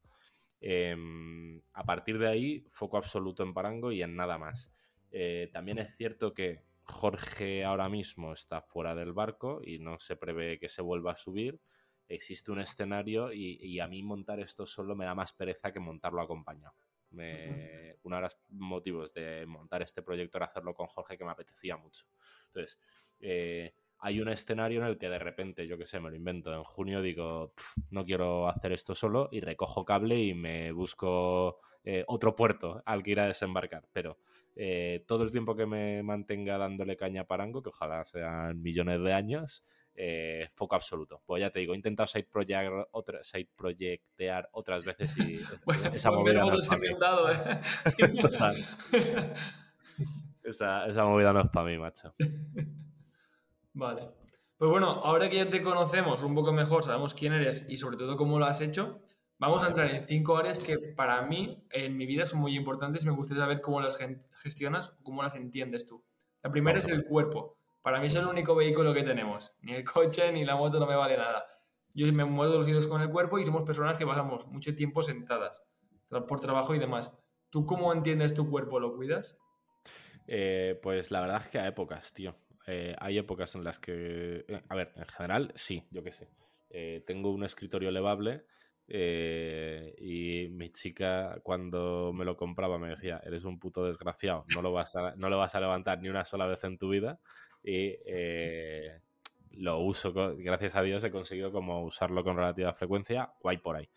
Em, 0.60 1.60
a 1.72 1.84
partir 1.84 2.18
de 2.18 2.28
ahí, 2.28 2.66
foco 2.68 2.96
absoluto 2.96 3.42
en 3.42 3.54
Parango 3.54 3.92
y 3.92 4.02
en 4.02 4.16
nada 4.16 4.38
más. 4.38 4.70
Eh, 5.10 5.48
también 5.52 5.78
es 5.78 5.96
cierto 5.96 6.34
que 6.34 6.62
Jorge 6.82 7.64
ahora 7.64 7.88
mismo 7.88 8.32
está 8.32 8.60
fuera 8.60 8.94
del 8.94 9.12
barco 9.12 9.60
y 9.64 9.78
no 9.78 9.98
se 9.98 10.16
prevé 10.16 10.58
que 10.58 10.68
se 10.68 10.82
vuelva 10.82 11.12
a 11.12 11.16
subir. 11.16 11.60
Existe 12.08 12.50
un 12.50 12.60
escenario 12.60 13.32
y, 13.32 13.78
a 13.78 13.86
mí 13.86 14.02
montar 14.02 14.40
esto 14.40 14.66
solo 14.66 14.96
me 14.96 15.04
da 15.04 15.14
más 15.14 15.32
pereza 15.32 15.72
que 15.72 15.78
montarlo 15.78 16.20
acompañado. 16.20 16.74
Uno 17.12 18.16
de 18.16 18.22
los 18.22 18.38
motivos 18.48 19.14
de 19.14 19.46
montar 19.46 19.82
este 19.82 20.02
proyecto 20.02 20.38
era 20.38 20.46
hacerlo 20.46 20.74
con 20.74 20.88
Jorge 20.88 21.16
que 21.16 21.24
me 21.24 21.30
apetecía 21.30 21.76
mucho. 21.76 22.06
Entonces, 22.46 22.80
eh, 23.20 23.74
hay 24.00 24.20
un 24.20 24.28
escenario 24.28 24.80
en 24.80 24.86
el 24.86 24.98
que 24.98 25.08
de 25.08 25.18
repente, 25.18 25.66
yo 25.66 25.76
qué 25.76 25.86
sé, 25.86 26.00
me 26.00 26.10
lo 26.10 26.16
invento, 26.16 26.54
en 26.54 26.64
junio 26.64 27.02
digo, 27.02 27.52
no 27.90 28.04
quiero 28.04 28.48
hacer 28.48 28.72
esto 28.72 28.94
solo 28.94 29.28
y 29.30 29.40
recojo 29.40 29.84
cable 29.84 30.18
y 30.18 30.34
me 30.34 30.72
busco 30.72 31.60
eh, 31.84 32.04
otro 32.06 32.34
puerto 32.34 32.82
al 32.86 33.02
que 33.02 33.10
ir 33.10 33.20
a 33.20 33.26
desembarcar. 33.26 33.88
Pero 33.92 34.18
eh, 34.56 35.04
todo 35.06 35.24
el 35.24 35.30
tiempo 35.30 35.54
que 35.54 35.66
me 35.66 36.02
mantenga 36.02 36.56
dándole 36.58 36.96
caña 36.96 37.22
a 37.22 37.26
Parango, 37.26 37.62
que 37.62 37.68
ojalá 37.68 38.04
sean 38.04 38.60
millones 38.62 39.02
de 39.02 39.12
años, 39.12 39.64
eh, 39.94 40.48
foco 40.54 40.76
absoluto. 40.76 41.22
Pues 41.26 41.40
ya 41.40 41.50
te 41.50 41.60
digo, 41.60 41.74
he 41.74 41.76
intentado 41.76 42.06
side, 42.06 42.28
project, 42.30 42.88
otra, 42.92 43.22
side 43.22 43.48
projectear 43.54 44.48
otras 44.52 44.86
veces 44.86 45.14
y 45.18 45.40
esa 45.94 46.10
movida 46.10 46.40
no 46.40 46.58
es 46.58 46.66
para 46.66 46.80
mí. 48.52 48.64
esa, 50.42 50.86
esa 50.86 51.04
movida 51.04 51.34
no 51.34 51.40
es 51.42 51.50
para 51.50 51.66
mí, 51.66 51.76
macho. 51.76 52.14
Vale. 53.72 54.10
Pues 54.56 54.70
bueno, 54.70 54.88
ahora 54.88 55.30
que 55.30 55.36
ya 55.36 55.48
te 55.48 55.62
conocemos 55.62 56.22
un 56.22 56.34
poco 56.34 56.52
mejor, 56.52 56.82
sabemos 56.82 57.14
quién 57.14 57.32
eres 57.32 57.66
y 57.68 57.76
sobre 57.78 57.96
todo 57.96 58.16
cómo 58.16 58.38
lo 58.38 58.44
has 58.44 58.60
hecho, 58.60 59.00
vamos 59.38 59.64
a 59.64 59.68
entrar 59.68 59.90
en 59.90 60.02
cinco 60.02 60.36
áreas 60.36 60.58
que 60.58 60.76
para 60.94 61.22
mí 61.22 61.66
en 61.70 61.96
mi 61.96 62.04
vida 62.04 62.26
son 62.26 62.40
muy 62.40 62.54
importantes 62.54 63.04
y 63.04 63.06
me 63.06 63.14
gustaría 63.14 63.42
saber 63.42 63.60
cómo 63.62 63.80
las 63.80 63.98
gestionas 64.34 64.98
o 65.00 65.02
cómo 65.02 65.22
las 65.22 65.34
entiendes 65.34 65.86
tú. 65.86 66.04
La 66.42 66.50
primera 66.50 66.78
es 66.78 66.88
el 66.88 67.04
cuerpo. 67.04 67.56
Para 67.80 68.00
mí 68.00 68.08
es 68.08 68.14
el 68.14 68.26
único 68.26 68.54
vehículo 68.54 68.92
que 68.92 69.02
tenemos. 69.02 69.56
Ni 69.62 69.72
el 69.72 69.84
coche 69.84 70.30
ni 70.32 70.44
la 70.44 70.56
moto 70.56 70.78
no 70.78 70.86
me 70.86 70.94
vale 70.94 71.16
nada. 71.16 71.46
Yo 71.94 72.12
me 72.12 72.24
muevo 72.24 72.54
los 72.54 72.66
dedos 72.66 72.86
con 72.86 73.00
el 73.00 73.10
cuerpo 73.10 73.38
y 73.38 73.46
somos 73.46 73.62
personas 73.62 73.96
que 73.96 74.06
pasamos 74.06 74.46
mucho 74.46 74.74
tiempo 74.74 75.02
sentadas 75.02 75.64
por 76.28 76.40
trabajo 76.40 76.74
y 76.74 76.78
demás. 76.78 77.12
¿Tú 77.50 77.64
cómo 77.64 77.92
entiendes 77.92 78.34
tu 78.34 78.48
cuerpo? 78.50 78.78
¿Lo 78.78 78.94
cuidas? 78.94 79.38
Eh, 80.26 80.78
pues 80.82 81.10
la 81.10 81.20
verdad 81.20 81.42
es 81.42 81.48
que 81.48 81.58
a 81.58 81.66
épocas, 81.66 82.12
tío. 82.12 82.36
Eh, 82.66 82.94
hay 82.98 83.18
épocas 83.18 83.54
en 83.54 83.64
las 83.64 83.78
que, 83.78 84.44
eh, 84.46 84.62
a 84.68 84.74
ver, 84.74 84.92
en 84.96 85.06
general, 85.06 85.52
sí, 85.54 85.86
yo 85.90 86.02
qué 86.02 86.12
sé. 86.12 86.28
Eh, 86.70 87.02
tengo 87.06 87.30
un 87.30 87.44
escritorio 87.44 87.88
elevable 87.88 88.44
y 88.92 90.48
mi 90.50 90.70
chica 90.72 91.38
cuando 91.44 92.12
me 92.12 92.24
lo 92.24 92.36
compraba 92.36 92.76
me 92.76 92.88
decía, 92.88 93.20
eres 93.24 93.44
un 93.44 93.60
puto 93.60 93.84
desgraciado, 93.84 94.44
no 94.52 94.62
lo 94.62 94.72
vas 94.72 94.96
a, 94.96 95.14
no 95.14 95.28
lo 95.30 95.38
vas 95.38 95.54
a 95.54 95.60
levantar 95.60 96.00
ni 96.00 96.08
una 96.08 96.24
sola 96.24 96.46
vez 96.46 96.64
en 96.64 96.76
tu 96.76 96.88
vida 96.88 97.20
y 97.62 97.94
lo 99.52 99.78
uso, 99.78 100.12
gracias 100.38 100.74
a 100.74 100.82
Dios 100.82 101.04
he 101.04 101.12
conseguido 101.12 101.52
como 101.52 101.84
usarlo 101.84 102.24
con 102.24 102.36
relativa 102.36 102.72
frecuencia, 102.72 103.32
guay 103.40 103.58
por 103.58 103.76
ahí. 103.76 103.88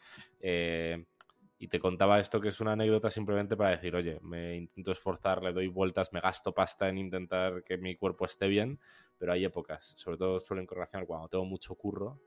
Y 1.64 1.70
te 1.70 1.80
contaba 1.80 2.20
esto 2.20 2.42
que 2.42 2.50
es 2.50 2.60
una 2.60 2.74
anécdota 2.74 3.10
simplemente 3.10 3.56
para 3.56 3.70
decir, 3.70 3.96
oye, 3.96 4.20
me 4.22 4.58
intento 4.58 4.92
esforzar, 4.92 5.42
le 5.42 5.54
doy 5.54 5.68
vueltas, 5.68 6.12
me 6.12 6.20
gasto 6.20 6.54
pasta 6.54 6.90
en 6.90 6.98
intentar 6.98 7.64
que 7.64 7.78
mi 7.78 7.96
cuerpo 7.96 8.26
esté 8.26 8.50
bien, 8.50 8.82
pero 9.18 9.32
hay 9.32 9.46
épocas, 9.46 9.94
sobre 9.96 10.18
todo 10.18 10.42
suelen 10.42 10.66
correlacionar 10.66 11.08
cuando 11.08 11.30
tengo 11.30 11.46
mucho 11.46 11.74
curro, 11.76 12.20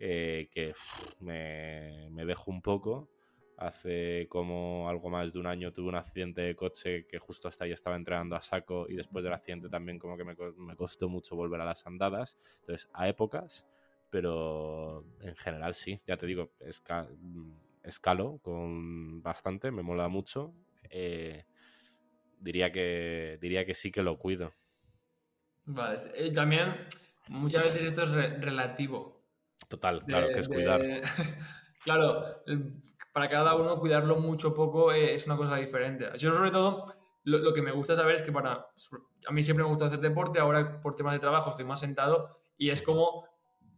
eh, 0.00 0.48
que 0.50 0.72
me, 1.20 2.10
dejo 2.26 2.50
un 2.50 2.62
poco. 2.62 3.08
Hace 3.58 4.26
como 4.28 4.88
algo 4.88 5.08
más 5.08 5.32
de 5.32 5.38
un 5.38 5.46
año 5.46 5.72
tuve 5.72 5.90
un 5.90 5.94
accidente 5.94 6.40
de 6.40 6.56
coche 6.56 7.06
que 7.06 7.20
justo 7.20 7.46
hasta 7.46 7.66
ahí 7.66 7.70
estaba 7.70 7.94
entrenando 7.94 8.34
a 8.34 8.42
saco 8.42 8.86
y 8.88 8.96
después 8.96 9.22
del 9.22 9.34
accidente 9.34 9.68
también 9.68 10.00
como 10.00 10.16
que 10.16 10.24
me, 10.24 10.34
me 10.56 10.74
costó 10.74 11.08
mucho 11.08 11.36
volver 11.36 11.60
a 11.60 11.64
las 11.64 11.86
andadas. 11.86 12.36
Entonces, 12.62 12.88
a 12.92 13.08
épocas, 13.08 13.68
pero 14.10 15.04
en 15.20 15.36
general 15.36 15.74
sí, 15.74 16.02
ya 16.08 16.16
te 16.16 16.26
digo, 16.26 16.50
es 16.58 16.82
escalo 17.82 18.38
con 18.38 19.22
bastante, 19.22 19.70
me 19.70 19.82
mola 19.82 20.08
mucho. 20.08 20.54
Eh, 20.90 21.44
diría, 22.38 22.72
que, 22.72 23.38
diría 23.40 23.64
que 23.64 23.74
sí 23.74 23.90
que 23.90 24.02
lo 24.02 24.18
cuido. 24.18 24.52
Vale, 25.64 25.98
y 26.18 26.32
también 26.32 26.74
muchas 27.28 27.64
veces 27.64 27.84
esto 27.84 28.02
es 28.02 28.10
relativo. 28.40 29.20
Total, 29.68 30.04
claro, 30.04 30.28
que 30.28 30.40
es 30.40 30.48
cuidar. 30.48 30.82
claro, 31.84 32.42
para 33.12 33.28
cada 33.28 33.54
uno 33.54 33.78
cuidarlo 33.78 34.16
mucho 34.16 34.54
poco 34.54 34.92
es 34.92 35.26
una 35.26 35.36
cosa 35.36 35.56
diferente. 35.56 36.08
Yo 36.18 36.32
sobre 36.32 36.50
todo 36.50 36.86
lo, 37.24 37.52
que 37.52 37.62
me 37.62 37.70
gusta 37.70 37.94
saber 37.94 38.16
es 38.16 38.22
que 38.22 38.32
para 38.32 38.66
a 39.26 39.32
mí 39.32 39.42
siempre 39.42 39.64
me 39.64 39.68
gusta 39.68 39.86
hacer 39.86 40.00
deporte, 40.00 40.40
ahora 40.40 40.80
por 40.80 40.94
temas 40.94 41.12
de 41.12 41.20
trabajo 41.20 41.50
estoy 41.50 41.64
más 41.64 41.80
sentado 41.80 42.40
y 42.56 42.70
es 42.70 42.82
como 42.82 43.26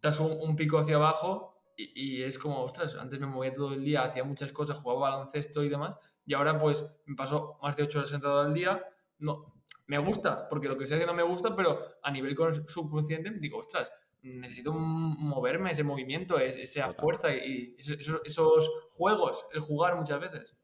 das 0.01 0.21
un 0.21 0.57
pico 0.57 0.79
hacia 0.79 0.97
abajo 0.97 1.52
y, 1.95 2.22
es 2.22 2.39
como, 2.39 2.62
ostras, 2.62 2.97
antes 2.97 3.18
me 3.18 3.26
movía 3.26 3.53
todo 3.53 3.74
el 3.74 3.85
día, 3.85 4.05
hacía 4.05 4.24
muchas 4.24 4.53
cosas, 4.53 4.78
jugaba 4.78 5.11
baloncesto 5.11 5.62
y 5.62 5.68
demás, 5.68 5.97
y 6.24 6.35
ahora 6.35 6.59
pues 6.61 6.85
me 7.07 7.16
paso 7.16 7.59
más 7.62 7.76
de 7.76 7.83
8 7.85 7.99
horas 7.99 8.11
sentado 8.11 8.41
al 8.41 8.55
día. 8.55 8.85
No, 9.18 9.55
me 9.87 9.99
gusta, 9.99 10.49
porque 10.49 10.68
lo 10.68 10.76
que 10.76 10.85
estoy 10.85 10.97
haciendo 10.97 11.14
me 11.14 11.22
gusta, 11.22 11.55
pero 11.55 11.78
a 12.03 12.11
nivel 12.11 12.37
subconsciente 12.66 13.30
digo, 13.39 13.59
ostras, 13.59 13.91
necesito 14.22 14.72
moverme, 14.72 15.70
ese 15.70 15.83
movimiento, 15.83 16.39
esa 16.39 16.91
fuerza 16.91 17.35
y 17.35 17.76
esos, 17.78 18.70
juegos, 18.91 19.45
el 19.53 19.61
jugar 19.61 19.97
muchas 19.97 20.20
veces. 20.20 20.59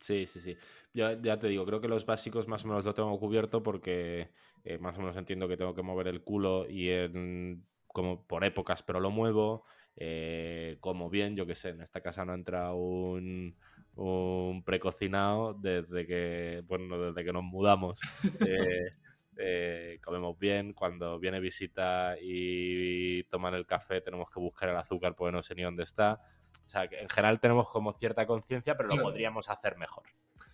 Sí, 0.00 0.26
sí, 0.26 0.40
sí. 0.40 0.56
Ya, 0.92 1.20
ya 1.20 1.38
te 1.38 1.48
digo, 1.48 1.64
creo 1.64 1.80
que 1.80 1.88
los 1.88 2.06
básicos 2.06 2.48
más 2.48 2.64
o 2.64 2.68
menos 2.68 2.84
lo 2.84 2.94
tengo 2.94 3.18
cubierto 3.18 3.62
porque 3.62 4.30
eh, 4.64 4.78
más 4.78 4.96
o 4.96 5.00
menos 5.00 5.16
entiendo 5.16 5.48
que 5.48 5.56
tengo 5.56 5.74
que 5.74 5.82
mover 5.82 6.08
el 6.08 6.22
culo 6.22 6.68
y 6.68 6.90
en, 6.90 7.66
como 7.86 8.26
por 8.26 8.44
épocas, 8.44 8.82
pero 8.82 9.00
lo 9.00 9.10
muevo. 9.10 9.64
Eh, 10.00 10.76
como 10.80 11.10
bien, 11.10 11.34
yo 11.34 11.44
que 11.44 11.56
sé, 11.56 11.70
en 11.70 11.80
esta 11.80 12.00
casa 12.00 12.24
no 12.24 12.32
entra 12.32 12.72
un, 12.72 13.56
un 13.96 14.62
precocinado 14.62 15.54
desde 15.54 16.06
que, 16.06 16.62
bueno, 16.66 16.98
desde 16.98 17.24
que 17.24 17.32
nos 17.32 17.44
mudamos. 17.44 18.00
Eh, 18.48 18.92
eh, 19.40 20.00
comemos 20.02 20.36
bien, 20.36 20.72
cuando 20.72 21.18
viene 21.20 21.38
visita 21.38 22.16
y 22.20 23.22
toman 23.24 23.54
el 23.54 23.66
café 23.66 24.00
tenemos 24.00 24.28
que 24.30 24.40
buscar 24.40 24.68
el 24.68 24.76
azúcar 24.76 25.14
porque 25.14 25.30
no 25.30 25.44
sé 25.44 25.54
ni 25.54 25.62
dónde 25.62 25.84
está. 25.84 26.20
O 26.66 26.68
sea, 26.68 26.88
que 26.88 27.00
en 27.00 27.08
general 27.08 27.38
tenemos 27.38 27.68
como 27.68 27.92
cierta 27.92 28.26
conciencia, 28.26 28.76
pero 28.76 28.88
lo 28.88 29.02
podríamos 29.02 29.48
hacer 29.48 29.76
mejor. 29.76 30.04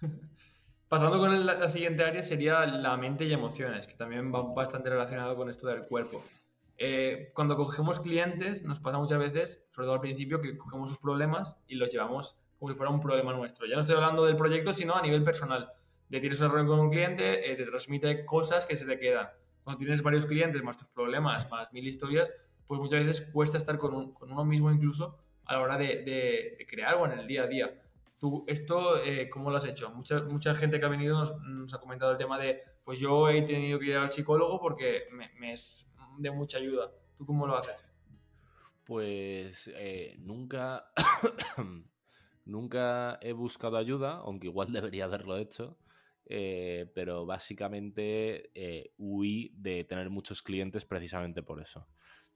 Pasando 0.89 1.19
con 1.19 1.47
la 1.47 1.69
siguiente 1.69 2.05
área 2.05 2.21
sería 2.21 2.67
la 2.67 2.97
mente 2.99 3.25
y 3.25 3.33
emociones, 3.33 3.87
que 3.87 3.95
también 3.95 4.33
va 4.33 4.43
bastante 4.43 4.91
relacionado 4.91 5.35
con 5.35 5.49
esto 5.49 5.67
del 5.67 5.87
cuerpo. 5.87 6.23
Eh, 6.77 7.31
cuando 7.35 7.57
cogemos 7.57 8.01
clientes, 8.01 8.63
nos 8.65 8.81
pasa 8.81 8.99
muchas 8.99 9.19
veces, 9.19 9.67
sobre 9.71 9.87
todo 9.87 9.95
al 9.95 10.01
principio, 10.01 10.41
que 10.41 10.59
cogemos 10.59 10.91
sus 10.91 10.99
problemas 10.99 11.57
y 11.69 11.77
los 11.77 11.93
llevamos 11.93 12.41
como 12.59 12.73
si 12.73 12.77
fuera 12.77 12.91
un 12.91 13.01
problema 13.01 13.33
nuestro. 13.33 13.67
Ya 13.67 13.75
no 13.75 13.83
estoy 13.83 13.97
hablando 13.97 14.25
del 14.25 14.37
proyecto, 14.37 14.73
sino 14.73 14.95
a 14.95 15.03
nivel 15.03 15.23
personal 15.23 15.73
de 16.09 16.21
tienes 16.21 16.41
una 16.41 16.51
reunión 16.51 16.77
con 16.77 16.87
un 16.87 16.91
cliente, 16.91 17.51
eh, 17.51 17.57
te 17.57 17.65
transmite 17.65 18.25
cosas 18.25 18.65
que 18.65 18.77
se 18.77 18.87
te 18.87 18.99
quedan. 18.99 19.29
Cuando 19.63 19.79
tienes 19.79 20.03
varios 20.03 20.27
clientes, 20.27 20.63
más 20.63 20.77
tus 20.77 20.89
problemas, 20.89 21.51
más 21.51 21.73
mil 21.73 21.87
historias, 21.87 22.31
pues 22.67 22.81
muchas 22.81 23.05
veces 23.05 23.31
cuesta 23.33 23.59
estar 23.59 23.79
con, 23.79 24.13
con 24.13 24.31
uno 24.31 24.45
mismo 24.45 24.71
incluso 24.71 25.19
a 25.47 25.55
la 25.55 25.61
hora 25.61 25.77
de, 25.77 26.03
de, 26.03 26.67
crear 26.69 26.91
algo 26.91 27.07
en 27.07 27.19
el 27.19 27.27
día 27.27 27.45
a 27.45 27.47
día. 27.47 27.83
¿Tú 28.19 28.45
esto 28.47 29.03
eh, 29.03 29.29
cómo 29.29 29.51
lo 29.51 29.57
has 29.57 29.65
hecho? 29.67 29.91
Mucha, 29.91 30.23
mucha 30.23 30.55
gente 30.55 30.79
que 30.79 30.87
ha 30.87 30.89
venido 30.89 31.19
nos, 31.19 31.75
ha 31.75 31.81
comentado 31.81 32.13
el 32.13 32.19
tema 32.19 32.39
de, 32.39 32.63
pues 32.85 32.99
yo 32.99 33.29
he 33.29 33.43
tenido 33.43 33.79
que 33.79 33.87
ir 33.87 33.97
al 33.97 34.13
psicólogo 34.13 34.61
porque 34.61 35.09
me, 35.11 35.31
me 35.39 35.53
es 35.53 35.93
de 36.19 36.31
mucha 36.31 36.59
ayuda. 36.59 36.91
¿Tú 37.17 37.27
cómo 37.27 37.47
lo 37.47 37.57
haces? 37.57 37.87
Pues 38.85 39.71
eh, 39.75 40.17
nunca, 40.19 40.93
nunca 42.45 43.19
he 43.23 43.33
buscado 43.33 43.77
ayuda, 43.77 44.19
aunque 44.19 44.49
igual 44.49 44.73
debería 44.73 45.05
haberlo 45.05 45.37
hecho. 45.37 45.79
Eh, 46.27 46.91
pero 46.95 47.27
básicamente 47.27 48.51
eh, 48.55 48.93
huí 48.97 49.53
de 49.57 49.85
tener 49.85 50.09
muchos 50.11 50.43
clientes 50.43 50.85
precisamente 50.85 51.43
por 51.43 51.61
eso. 51.61 51.87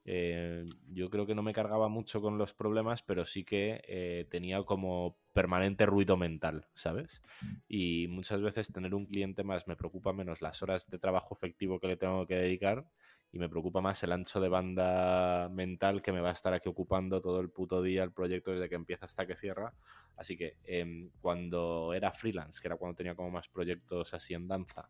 Eh, 0.05 0.65
yo 0.91 1.11
creo 1.11 1.27
que 1.27 1.35
no 1.35 1.43
me 1.43 1.53
cargaba 1.53 1.89
mucho 1.89 2.23
con 2.23 2.39
los 2.39 2.55
problemas, 2.55 3.03
pero 3.03 3.27
sí 3.27 3.45
que 3.45 4.27
tenía 4.31 4.63
como 4.63 5.19
permanente 5.35 5.85
ruido 5.85 6.17
mental, 6.17 6.67
¿sabes? 6.75 7.23
Y 7.69 8.09
muchas 8.09 8.41
veces 8.41 8.73
tener 8.73 8.95
un 8.95 9.05
cliente 9.05 9.45
más 9.45 9.69
me 9.69 9.77
preocupa 9.77 10.15
menos 10.15 10.41
las 10.41 10.63
horas 10.63 10.89
de 10.89 10.99
trabajo 10.99 11.35
efectivo 11.35 11.79
que 11.79 11.89
le 11.89 11.97
tengo 11.97 12.27
que 12.27 12.37
dedicar 12.37 12.87
y 13.33 13.39
me 13.39 13.49
preocupa 13.49 13.81
más 13.81 14.03
el 14.03 14.13
ancho 14.13 14.41
de 14.41 14.49
banda 14.49 15.49
mental 15.51 16.01
que 16.01 16.13
me 16.13 16.21
va 16.21 16.31
a 16.31 16.33
estar 16.33 16.55
aquí 16.55 16.69
ocupando 16.69 17.21
todo 17.21 17.41
el 17.41 17.51
puto 17.51 17.83
día 17.83 18.03
el 18.03 18.13
proyecto 18.13 18.53
desde 18.53 18.69
que 18.69 18.75
empieza 18.75 19.07
hasta 19.07 19.27
que 19.27 19.37
cierra. 19.37 19.75
Así 20.17 20.37
que 20.37 20.57
em, 20.65 21.11
cuando 21.21 21.93
era 21.95 22.13
freelance, 22.13 22.61
que 22.61 22.69
era 22.69 22.77
cuando 22.77 22.97
tenía 22.97 23.15
como 23.15 23.31
más 23.31 23.49
proyectos 23.49 24.15
así 24.15 24.35
en 24.35 24.49
danza, 24.49 24.89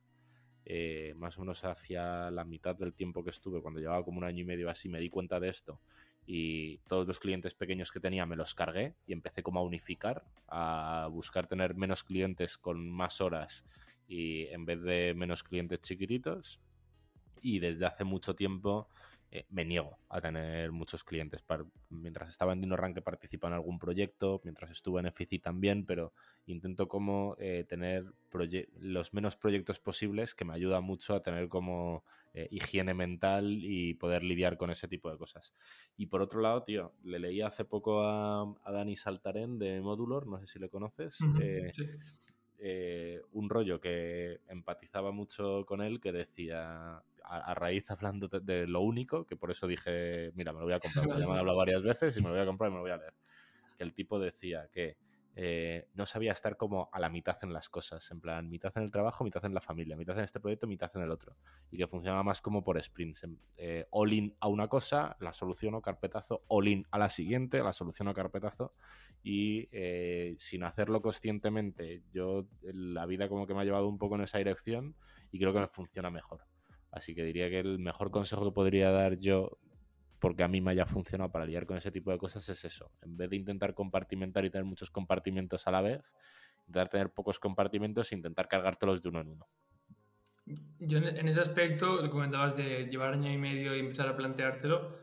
eh, 0.65 1.15
más 1.17 1.37
o 1.39 1.41
menos 1.41 1.65
hacia 1.65 2.31
la 2.31 2.45
mitad 2.45 2.77
del 2.77 2.95
tiempo 2.95 3.25
que 3.25 3.31
estuve, 3.31 3.61
cuando 3.61 3.81
llevaba 3.81 4.05
como 4.05 4.19
un 4.19 4.25
año 4.25 4.43
y 4.43 4.47
medio 4.47 4.71
así, 4.71 4.89
me 4.89 5.01
di 5.01 5.09
cuenta 5.09 5.41
de 5.41 5.49
esto 5.49 5.81
y 6.31 6.77
todos 6.87 7.07
los 7.07 7.19
clientes 7.19 7.55
pequeños 7.55 7.91
que 7.91 8.01
tenía 8.01 8.27
me 8.27 8.37
los 8.37 8.55
cargué 8.55 8.95
y 9.07 9.15
empecé 9.15 9.43
como 9.43 9.61
a 9.61 9.63
unificar, 9.63 10.23
a 10.47 11.09
buscar 11.11 11.47
tener 11.47 11.75
menos 11.75 12.05
clientes 12.05 12.59
con 12.59 12.87
más 12.91 13.23
horas 13.23 13.65
y 14.07 14.45
en 14.49 14.67
vez 14.67 14.83
de 14.83 15.15
menos 15.17 15.43
clientes 15.43 15.81
chiquititos 15.81 16.61
y 17.43 17.59
desde 17.59 17.87
hace 17.87 18.05
mucho 18.05 18.35
tiempo 18.35 18.89
eh, 19.31 19.45
me 19.51 19.63
niego 19.63 19.99
a 20.09 20.21
tener 20.21 20.73
muchos 20.73 21.05
clientes. 21.05 21.45
mientras 21.91 22.31
estaba 22.31 22.55
en 22.55 22.63
DinoRank 22.63 23.03
participa 23.03 23.49
en 23.49 23.55
algún 23.55 23.79
proyecto, 23.79 24.41
mientras 24.43 24.71
estuve 24.71 25.01
en 25.01 25.07
EFICI 25.07 25.39
también, 25.39 25.85
pero 25.85 26.15
intento 26.47 26.89
como 26.89 27.37
eh, 27.39 27.67
tener 27.69 28.07
los 28.81 29.13
menos 29.13 29.37
proyectos 29.37 29.81
posibles 29.81 30.35
que 30.35 30.47
me 30.47 30.55
ayuda 30.55 30.81
mucho 30.81 31.15
a 31.15 31.23
tener 31.23 31.49
como 31.49 32.05
eh, 32.33 32.49
higiene 32.51 32.95
mental 32.95 33.59
y 33.61 33.93
poder 33.95 34.23
lidiar 34.23 34.57
con 34.57 34.71
ese 34.71 34.89
tipo 34.89 35.11
de 35.11 35.19
cosas. 35.19 35.53
Y 35.99 36.07
por 36.07 36.23
otro 36.23 36.41
lado, 36.41 36.63
tío, 36.63 36.95
le 37.05 37.19
leí 37.19 37.43
hace 37.43 37.67
poco 37.67 38.01
a, 38.03 38.55
Dani 38.65 38.97
Saltarén 38.97 39.59
de 39.59 39.83
Modulor, 39.83 40.27
no 40.27 40.41
sé 40.41 40.47
si 40.47 40.59
le 40.59 40.71
conoces. 40.71 41.19
sí 41.19 41.85
eh, 42.61 43.21
un 43.33 43.49
rollo 43.49 43.81
que 43.81 44.41
empatizaba 44.49 45.13
mucho 45.13 45.65
con 45.65 45.81
él, 45.81 46.01
que 46.01 46.11
decía, 46.11 47.01
a, 47.29 47.55
raíz 47.55 47.91
hablando 47.91 48.29
de, 48.29 48.67
lo 48.67 48.81
único, 48.81 49.27
que 49.27 49.37
por 49.37 49.51
eso 49.51 49.67
dije, 49.67 50.33
mira, 50.35 50.53
me 50.53 50.61
lo 50.61 50.65
voy 50.65 50.75
a 50.75 50.81
comprar, 50.81 51.07
ya 51.07 51.27
me 51.27 51.33
han 51.33 51.39
hablado 51.39 51.59
varias 51.59 51.83
veces 51.83 52.17
y 52.17 52.21
me 52.21 52.29
lo 52.29 52.35
voy 52.35 52.43
a 52.43 52.47
comprar 52.47 52.71
y 52.71 52.73
me 52.73 52.77
lo 52.77 52.83
voy 52.83 52.93
a 52.93 52.97
leer. 52.97 53.15
Que 53.77 53.85
el 53.85 53.93
tipo 53.93 54.19
decía 54.19 54.69
que 54.73 54.97
eh, 55.41 55.87
no 55.95 56.05
sabía 56.05 56.33
estar 56.33 56.57
como 56.57 56.89
a 56.93 56.99
la 56.99 57.09
mitad 57.09 57.39
en 57.43 57.53
las 57.53 57.69
cosas, 57.69 58.11
en 58.11 58.21
plan, 58.21 58.51
mitad 58.51 58.73
en 58.75 58.83
el 58.83 58.91
trabajo, 58.91 59.23
mitad 59.23 59.45
en 59.45 59.55
la 59.55 59.61
familia, 59.61 59.97
mitad 59.97 60.19
en 60.19 60.25
este 60.25 60.41
proyecto, 60.41 60.67
mitad 60.67 60.91
en 60.97 61.03
el 61.03 61.13
otro. 61.13 61.37
Y 61.71 61.77
que 61.77 61.87
funcionaba 61.87 62.25
más 62.25 62.41
como 62.41 62.65
por 62.65 62.83
sprints. 62.83 63.23
Eh, 63.57 63.87
all 63.91 64.13
in 64.13 64.35
a 64.41 64.49
una 64.49 64.67
cosa, 64.67 65.17
la 65.21 65.33
soluciono, 65.33 65.81
carpetazo, 65.81 66.43
all 66.49 66.67
in 66.67 66.87
a 66.91 66.99
la 66.99 67.09
siguiente, 67.09 67.63
la 67.63 67.73
soluciono, 67.73 68.13
carpetazo. 68.15 68.75
Y 69.23 69.69
eh, 69.71 70.35
sin 70.39 70.65
hacerlo 70.65 71.01
conscientemente, 71.01 72.03
yo 72.11 72.49
la 72.63 73.07
vida 73.07 73.29
como 73.29 73.47
que 73.47 73.55
me 73.55 73.61
ha 73.61 73.65
llevado 73.65 73.87
un 73.87 73.99
poco 73.99 74.17
en 74.17 74.23
esa 74.23 74.39
dirección 74.39 74.97
y 75.31 75.39
creo 75.39 75.53
que 75.53 75.61
me 75.61 75.69
funciona 75.69 76.11
mejor. 76.11 76.41
Así 76.91 77.15
que 77.15 77.23
diría 77.23 77.49
que 77.51 77.61
el 77.61 77.79
mejor 77.79 78.11
consejo 78.11 78.45
que 78.45 78.55
podría 78.55 78.91
dar 78.91 79.19
yo 79.19 79.59
porque 80.19 80.43
a 80.43 80.49
mí 80.49 80.61
me 80.61 80.73
haya 80.73 80.85
funcionado 80.85 81.31
para 81.31 81.47
lidiar 81.47 81.67
con 81.67 81.77
ese 81.77 81.91
tipo 81.91 82.11
de 82.11 82.19
cosas 82.19 82.49
es 82.49 82.65
eso. 82.65 82.91
En 83.03 83.17
vez 83.17 83.31
de 83.31 83.37
intentar 83.37 83.75
compartimentar 83.75 84.45
y 84.45 84.51
tener 84.51 84.65
muchos 84.65 84.91
compartimentos 84.91 85.67
a 85.67 85.71
la 85.71 85.81
vez, 85.81 86.15
intentar 86.67 86.89
tener 86.89 87.11
pocos 87.11 87.39
compartimentos 87.39 88.11
e 88.11 88.17
intentar 88.17 88.49
cargártelos 88.49 89.01
de 89.01 89.09
uno 89.09 89.21
en 89.21 89.29
uno. 89.29 89.47
Yo 90.79 90.99
en 90.99 91.29
ese 91.29 91.41
aspecto, 91.41 92.03
lo 92.03 92.11
comentabas 92.11 92.57
de 92.57 92.87
llevar 92.87 93.13
año 93.13 93.31
y 93.31 93.39
medio 93.39 93.77
y 93.77 93.81
empezar 93.81 94.09
a 94.09 94.17
planteártelo, 94.17 94.97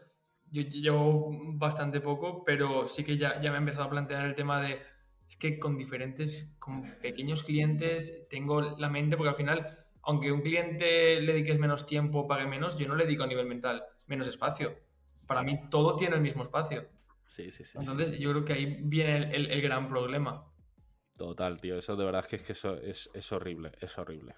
yo 0.49 0.61
llevo 0.63 1.31
bastante 1.53 2.01
poco, 2.01 2.43
pero 2.43 2.87
sí 2.87 3.03
que 3.03 3.17
ya, 3.17 3.41
ya 3.41 3.51
me 3.51 3.57
he 3.57 3.59
empezado 3.59 3.85
a 3.85 3.89
plantear 3.89 4.25
el 4.25 4.35
tema 4.35 4.61
de, 4.61 4.79
es 5.27 5.35
que 5.37 5.59
con 5.59 5.77
diferentes, 5.77 6.55
con 6.59 6.83
pequeños 7.01 7.43
clientes 7.43 8.27
tengo 8.29 8.61
la 8.61 8.89
mente, 8.89 9.17
porque 9.17 9.29
al 9.29 9.35
final, 9.35 9.84
aunque 10.05 10.31
un 10.31 10.41
cliente 10.41 11.19
le 11.21 11.33
dediques 11.33 11.59
menos 11.59 11.85
tiempo, 11.85 12.27
pague 12.27 12.47
menos, 12.47 12.77
yo 12.77 12.87
no 12.87 12.95
le 12.95 13.05
dedico 13.05 13.23
a 13.23 13.27
nivel 13.27 13.47
mental 13.47 13.83
menos 14.07 14.27
espacio 14.27 14.85
para 15.25 15.43
mí 15.43 15.59
todo 15.69 15.95
tiene 15.95 16.15
el 16.15 16.21
mismo 16.21 16.43
espacio. 16.43 16.87
Sí, 17.25 17.51
sí, 17.51 17.63
sí. 17.63 17.77
Entonces 17.79 18.17
yo 18.19 18.31
creo 18.31 18.45
que 18.45 18.53
ahí 18.53 18.79
viene 18.83 19.35
el, 19.35 19.61
gran 19.61 19.87
problema. 19.87 20.45
Total, 21.17 21.59
tío. 21.59 21.77
Eso 21.77 21.95
de 21.95 22.05
verdad 22.05 22.25
es 22.29 22.43
que, 22.43 22.51
eso 22.51 22.77
es, 22.77 23.31
horrible, 23.31 23.71
es 23.81 23.97
horrible. 23.97 24.35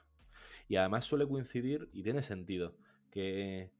Y 0.68 0.78
además 0.78 1.05
suele 1.05 1.28
coincidir, 1.28 1.89
y 1.91 2.03
tiene 2.03 2.22
sentido, 2.22 2.76
que 3.11 3.72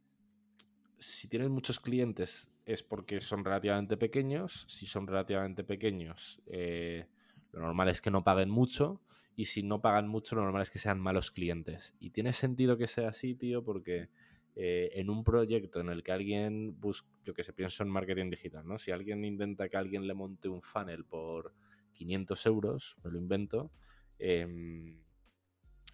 si 1.00 1.28
tienes 1.28 1.50
muchos 1.50 1.80
clientes 1.80 2.50
es 2.66 2.84
porque 2.84 3.22
son 3.22 3.46
relativamente 3.46 3.98
pequeños. 3.98 4.66
Si 4.68 4.86
son 4.86 5.08
relativamente 5.08 5.64
pequeños, 5.64 6.42
eh, 6.48 7.08
lo 7.52 7.62
normal 7.62 7.89
es 7.89 8.02
que 8.02 8.12
no 8.12 8.24
paguen 8.24 8.50
mucho. 8.50 9.02
Y 9.36 9.45
si 9.45 9.62
no 9.62 9.82
pagan 9.82 10.08
mucho, 10.08 10.36
lo 10.36 10.43
normal 10.43 10.64
es 10.64 10.70
que 10.70 10.80
sean 10.80 11.00
malos 11.00 11.32
clientes. 11.32 11.93
Y 12.00 12.10
tiene 12.10 12.34
sentido 12.34 12.78
que 12.78 12.88
sea 12.88 13.10
así, 13.10 13.36
tío, 13.36 13.64
porque 13.64 14.10
eh, 14.56 14.89
en 14.93 15.12
un 15.12 15.24
proyecto 15.24 15.80
en 15.80 15.89
el 15.89 16.02
que 16.02 16.12
alguien 16.12 16.80
busca, 16.80 17.08
yo 17.24 17.36
que 17.36 17.43
sé, 17.43 17.54
pienso 17.54 17.84
en 17.84 17.89
marketing 17.89 18.32
digital, 18.32 18.68
¿no? 18.68 18.80
Si 18.80 18.89
alguien 18.89 19.24
intenta 19.24 19.70
que 19.70 19.78
alguien 19.78 20.08
le 20.08 20.16
monte 20.16 20.50
un 20.50 20.64
funnel 20.64 21.06
por 21.06 21.54
500 21.93 22.45
euros, 22.48 22.98
me 23.04 23.12
lo 23.12 23.20
invento, 23.20 23.72
em, 24.18 25.04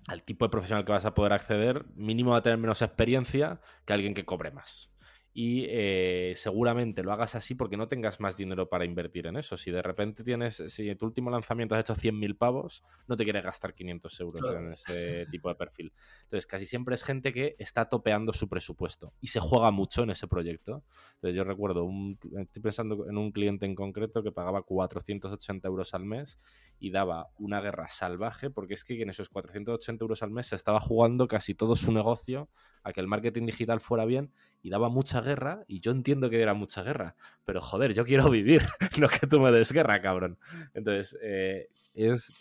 al 0.08 0.24
tipo 0.24 0.46
de 0.46 0.50
profesional 0.50 0.86
que 0.86 0.94
vas 0.94 1.06
a 1.06 1.14
poder 1.14 1.34
acceder, 1.34 1.86
mínimo 1.96 2.32
va 2.32 2.38
a 2.38 2.42
tener 2.44 2.58
menos 2.58 2.82
experiencia 2.82 3.60
que 3.86 3.94
alguien 3.94 4.14
que 4.14 4.26
cobre 4.26 4.52
más 4.52 4.93
y 5.34 5.66
eh, 5.68 6.34
seguramente 6.36 7.02
lo 7.02 7.12
hagas 7.12 7.34
así 7.34 7.56
porque 7.56 7.76
no 7.76 7.88
tengas 7.88 8.20
más 8.20 8.38
dinero 8.38 8.70
para 8.70 8.86
invertir 8.86 9.26
en 9.26 9.36
eso. 9.36 9.58
Si 9.58 9.72
de 9.72 9.82
repente 9.82 10.24
tienes, 10.24 10.64
si 10.68 10.90
en 10.90 10.98
tu 10.98 11.08
último 11.08 11.32
lanzamiento 11.32 11.74
has 11.74 11.82
hecho 11.82 11.96
100.000 11.96 12.38
pavos, 12.38 12.84
no 13.08 13.16
te 13.16 13.24
quieres 13.24 13.44
gastar 13.44 13.74
500 13.74 14.20
euros 14.20 14.52
en 14.52 14.74
ese 14.74 15.26
tipo 15.32 15.50
de 15.50 15.56
perfil. 15.56 15.92
Entonces, 16.24 16.46
casi 16.46 16.68
siempre 16.68 16.94
es 16.94 17.04
gente 17.04 17.34
que 17.34 17.56
está 17.58 17.90
topeando 17.90 18.32
su 18.32 18.48
presupuesto 18.48 19.14
y 19.22 19.28
se 19.28 19.40
juega 19.40 19.72
mucho 19.72 20.04
en 20.04 20.12
ese 20.12 20.28
proyecto. 20.28 20.84
Entonces, 21.16 21.36
yo 21.36 21.44
recuerdo, 21.44 21.84
un, 21.84 22.20
estoy 22.38 22.62
pensando 22.62 23.10
en 23.10 23.18
un 23.18 23.32
cliente 23.32 23.66
en 23.66 23.74
concreto 23.74 24.22
que 24.22 24.32
pagaba 24.32 24.62
480 24.62 25.68
euros 25.68 25.96
al 25.96 26.06
mes 26.06 26.38
y 26.84 26.92
daba 26.92 27.30
una 27.38 27.62
guerra 27.62 27.88
salvaje 27.88 28.50
porque 28.50 28.74
es 28.74 28.84
que 28.84 29.02
en 29.02 29.10
esos 29.10 29.30
480 29.30 30.04
euros 30.04 30.22
al 30.22 30.32
mes 30.32 30.48
se 30.48 30.58
estaba 30.58 30.82
jugando 30.82 31.30
casi 31.30 31.56
todo 31.56 31.78
su 31.78 31.94
negocio 31.94 32.50
a 32.84 32.92
que 32.92 33.00
el 33.00 33.08
marketing 33.08 33.46
digital 33.46 33.80
fuera 33.80 34.04
bien 34.04 34.34
y 34.62 34.70
daba 34.70 34.90
mucha 34.90 35.22
guerra 35.22 35.64
y 35.70 35.80
yo 35.80 35.92
entiendo 35.92 36.30
que 36.30 36.42
era 36.42 36.54
mucha 36.54 36.84
guerra, 36.84 37.16
pero 37.46 37.62
joder, 37.62 37.94
yo 37.94 38.04
quiero 38.04 38.30
vivir, 38.30 38.64
lo 38.98 39.08
que 39.08 39.28
tú 39.28 39.40
me 39.40 39.50
des 39.54 39.72
guerra, 39.72 40.02
cabrón. 40.02 40.38
Entonces, 40.74 41.18
eh, 41.22 41.70
es 41.94 42.34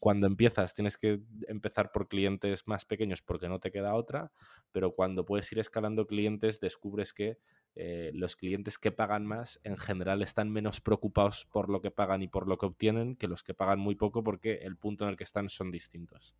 cuando 0.00 0.26
empiezas 0.26 0.74
tienes 0.74 0.96
que 0.96 1.20
empezar 1.46 1.92
por 1.92 2.08
clientes 2.08 2.66
más 2.66 2.84
pequeños 2.84 3.22
porque 3.22 3.48
no 3.48 3.60
te 3.60 3.70
queda 3.70 3.94
otra, 3.94 4.32
pero 4.72 4.92
cuando 4.92 5.24
puedes 5.24 5.52
ir 5.52 5.60
escalando 5.60 6.08
clientes 6.08 6.58
descubres 6.58 7.12
que 7.12 7.38
eh, 7.76 8.12
los 8.14 8.36
clientes 8.36 8.78
que 8.78 8.92
pagan 8.92 9.26
más 9.26 9.60
en 9.64 9.76
general 9.76 10.22
están 10.22 10.50
menos 10.50 10.80
preocupados 10.80 11.46
por 11.46 11.68
lo 11.68 11.80
que 11.80 11.90
pagan 11.90 12.22
y 12.22 12.28
por 12.28 12.46
lo 12.46 12.56
que 12.56 12.66
obtienen 12.66 13.16
que 13.16 13.26
los 13.26 13.42
que 13.42 13.54
pagan 13.54 13.80
muy 13.80 13.96
poco 13.96 14.22
porque 14.22 14.60
el 14.62 14.76
punto 14.76 15.04
en 15.04 15.10
el 15.10 15.16
que 15.16 15.24
están 15.24 15.48
son 15.48 15.70
distintos. 15.70 16.36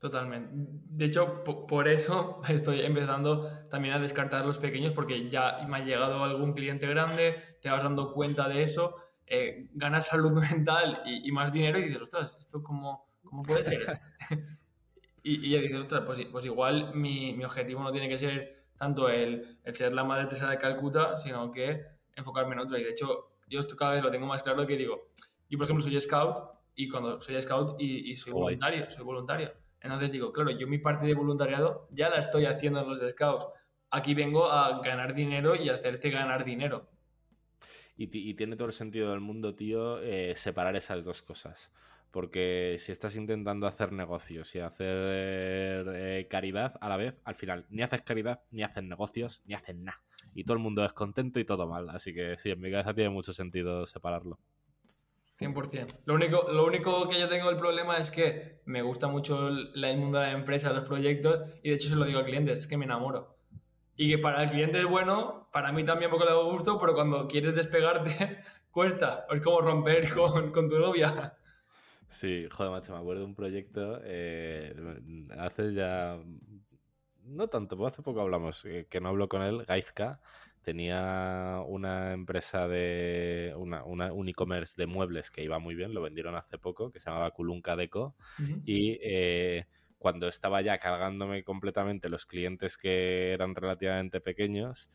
Totalmente. 0.00 0.48
De 0.54 1.04
hecho, 1.04 1.44
por 1.44 1.86
eso 1.86 2.40
estoy 2.48 2.80
empezando 2.80 3.50
también 3.68 3.94
a 3.94 3.98
descartar 3.98 4.46
los 4.46 4.58
pequeños 4.58 4.92
porque 4.92 5.28
ya 5.28 5.66
me 5.68 5.76
ha 5.76 5.84
llegado 5.84 6.24
algún 6.24 6.54
cliente 6.54 6.86
grande, 6.86 7.58
te 7.60 7.68
vas 7.68 7.82
dando 7.82 8.14
cuenta 8.14 8.48
de 8.48 8.62
eso, 8.62 8.96
eh, 9.26 9.68
ganas 9.74 10.06
salud 10.06 10.32
mental 10.52 11.02
y, 11.04 11.30
más 11.32 11.52
dinero 11.52 11.78
y 11.78 11.82
dices, 11.82 12.00
ostras, 12.00 12.36
¿esto 12.38 12.62
cómo, 12.62 13.08
cómo 13.22 13.42
puede 13.42 13.64
ser? 13.64 14.00
y, 15.22 15.46
y, 15.46 15.50
ya 15.50 15.60
dices, 15.60 15.78
ostras, 15.78 16.02
pues, 16.06 16.24
pues 16.26 16.46
igual 16.46 16.94
mi, 16.94 17.34
mi, 17.34 17.44
objetivo 17.44 17.82
no 17.82 17.92
tiene 17.92 18.08
que 18.08 18.18
ser 18.18 18.59
tanto 18.80 19.08
el, 19.08 19.60
el 19.62 19.74
ser 19.74 19.92
la 19.92 20.02
madre 20.02 20.24
Teresa 20.24 20.50
de 20.50 20.58
Calcuta, 20.58 21.16
sino 21.16 21.52
que 21.52 21.84
enfocarme 22.16 22.54
en 22.54 22.60
otra. 22.62 22.80
Y 22.80 22.82
de 22.82 22.90
hecho, 22.90 23.36
yo 23.46 23.60
esto 23.60 23.76
cada 23.76 23.92
vez 23.92 24.02
lo 24.02 24.10
tengo 24.10 24.26
más 24.26 24.42
claro 24.42 24.66
que 24.66 24.76
digo, 24.76 25.12
yo 25.48 25.56
por 25.56 25.66
ejemplo 25.66 25.82
soy 25.82 26.00
scout 26.00 26.38
y 26.74 26.88
cuando 26.88 27.20
soy 27.20 27.40
scout 27.40 27.80
y, 27.80 28.10
y 28.10 28.16
soy 28.16 28.32
voluntario, 28.32 28.90
soy 28.90 29.04
voluntario 29.04 29.52
entonces 29.80 30.12
digo, 30.12 30.32
claro, 30.32 30.50
yo 30.50 30.66
mi 30.66 30.78
parte 30.78 31.06
de 31.06 31.14
voluntariado 31.14 31.88
ya 31.90 32.08
la 32.10 32.18
estoy 32.18 32.44
haciendo 32.44 32.80
en 32.80 32.88
los 32.88 33.00
scouts. 33.10 33.46
Aquí 33.90 34.14
vengo 34.14 34.50
a 34.50 34.80
ganar 34.82 35.14
dinero 35.14 35.56
y 35.56 35.68
hacerte 35.68 36.10
ganar 36.10 36.44
dinero. 36.44 36.88
Y, 37.96 38.34
tiene 38.34 38.56
todo 38.56 38.68
el 38.68 38.72
sentido 38.72 39.10
del 39.10 39.20
mundo, 39.20 39.54
tío, 39.54 40.00
eh, 40.00 40.34
separar 40.34 40.74
esas 40.74 41.04
dos 41.04 41.20
cosas. 41.20 41.70
Porque 42.10 42.76
si 42.78 42.90
estás 42.92 43.14
intentando 43.16 43.66
hacer 43.66 43.92
negocios 43.92 44.54
y 44.54 44.58
hacer 44.58 45.86
eh, 45.94 46.26
caridad 46.28 46.74
a 46.80 46.88
la 46.88 46.96
vez, 46.96 47.20
al 47.24 47.36
final 47.36 47.66
ni 47.70 47.82
haces 47.82 48.02
caridad, 48.02 48.42
ni 48.50 48.62
haces 48.62 48.82
negocios, 48.82 49.42
ni 49.44 49.54
haces 49.54 49.76
nada. 49.76 50.02
Y 50.34 50.44
todo 50.44 50.56
el 50.56 50.62
mundo 50.62 50.84
es 50.84 50.92
contento 50.92 51.38
y 51.40 51.44
todo 51.44 51.68
mal. 51.68 51.88
Así 51.88 52.12
que 52.12 52.36
sí, 52.36 52.50
en 52.50 52.60
mi 52.60 52.70
cabeza 52.70 52.94
tiene 52.94 53.10
mucho 53.10 53.32
sentido 53.32 53.86
separarlo. 53.86 54.38
100%. 55.40 56.00
Lo 56.04 56.14
único, 56.14 56.48
lo 56.52 56.66
único 56.66 57.08
que 57.08 57.18
yo 57.18 57.28
tengo 57.28 57.48
el 57.48 57.56
problema 57.56 57.96
es 57.96 58.10
que 58.10 58.60
me 58.66 58.82
gusta 58.82 59.08
mucho 59.08 59.48
el, 59.48 59.96
mundo 59.96 60.18
de 60.18 60.26
la 60.26 60.32
empresa, 60.32 60.72
los 60.72 60.86
proyectos, 60.86 61.48
y 61.62 61.70
de 61.70 61.76
hecho 61.76 61.88
se 61.88 61.96
lo 61.96 62.04
digo 62.04 62.20
a 62.20 62.24
clientes, 62.24 62.60
es 62.60 62.66
que 62.66 62.76
me 62.76 62.84
enamoro. 62.84 63.38
Y 63.96 64.10
que 64.10 64.18
para 64.18 64.42
el 64.42 64.50
cliente 64.50 64.78
es 64.78 64.86
bueno, 64.86 65.48
para 65.52 65.72
mí 65.72 65.84
también 65.84 66.10
porque 66.10 66.26
le 66.26 66.32
hago 66.32 66.50
gusto, 66.50 66.78
pero 66.78 66.94
cuando 66.94 67.26
quieres 67.26 67.54
despegarte, 67.54 68.38
cuesta. 68.70 69.26
Es 69.30 69.40
como 69.40 69.60
romper 69.60 70.12
con, 70.12 70.50
con 70.50 70.68
tu 70.68 70.78
novia. 70.78 71.36
Sí, 72.10 72.48
joder, 72.50 72.72
macho, 72.72 72.92
me 72.92 72.98
acuerdo 72.98 73.20
de 73.20 73.26
un 73.26 73.34
proyecto, 73.36 74.00
eh, 74.02 74.74
hace 75.38 75.72
ya, 75.74 76.18
no 77.24 77.48
tanto, 77.48 77.86
hace 77.86 78.02
poco 78.02 78.20
hablamos, 78.20 78.64
eh, 78.64 78.86
que 78.90 79.00
no 79.00 79.10
hablo 79.10 79.28
con 79.28 79.42
él, 79.42 79.64
Gaizka, 79.64 80.20
tenía 80.62 81.62
una 81.66 82.12
empresa 82.12 82.66
de 82.66 83.54
una, 83.56 83.84
un 83.84 84.28
e-commerce 84.28 84.74
de 84.76 84.86
muebles 84.86 85.30
que 85.30 85.44
iba 85.44 85.60
muy 85.60 85.76
bien, 85.76 85.94
lo 85.94 86.02
vendieron 86.02 86.34
hace 86.34 86.58
poco, 86.58 86.90
que 86.90 86.98
se 86.98 87.08
llamaba 87.08 87.30
Kulunka 87.30 87.76
Deco, 87.76 88.16
y 88.64 88.98
eh, 89.02 89.66
cuando 89.98 90.26
estaba 90.26 90.62
ya 90.62 90.78
cargándome 90.78 91.44
completamente 91.44 92.08
los 92.08 92.26
clientes 92.26 92.76
que 92.76 93.32
eran 93.32 93.54
relativamente 93.54 94.20
pequeños, 94.20 94.90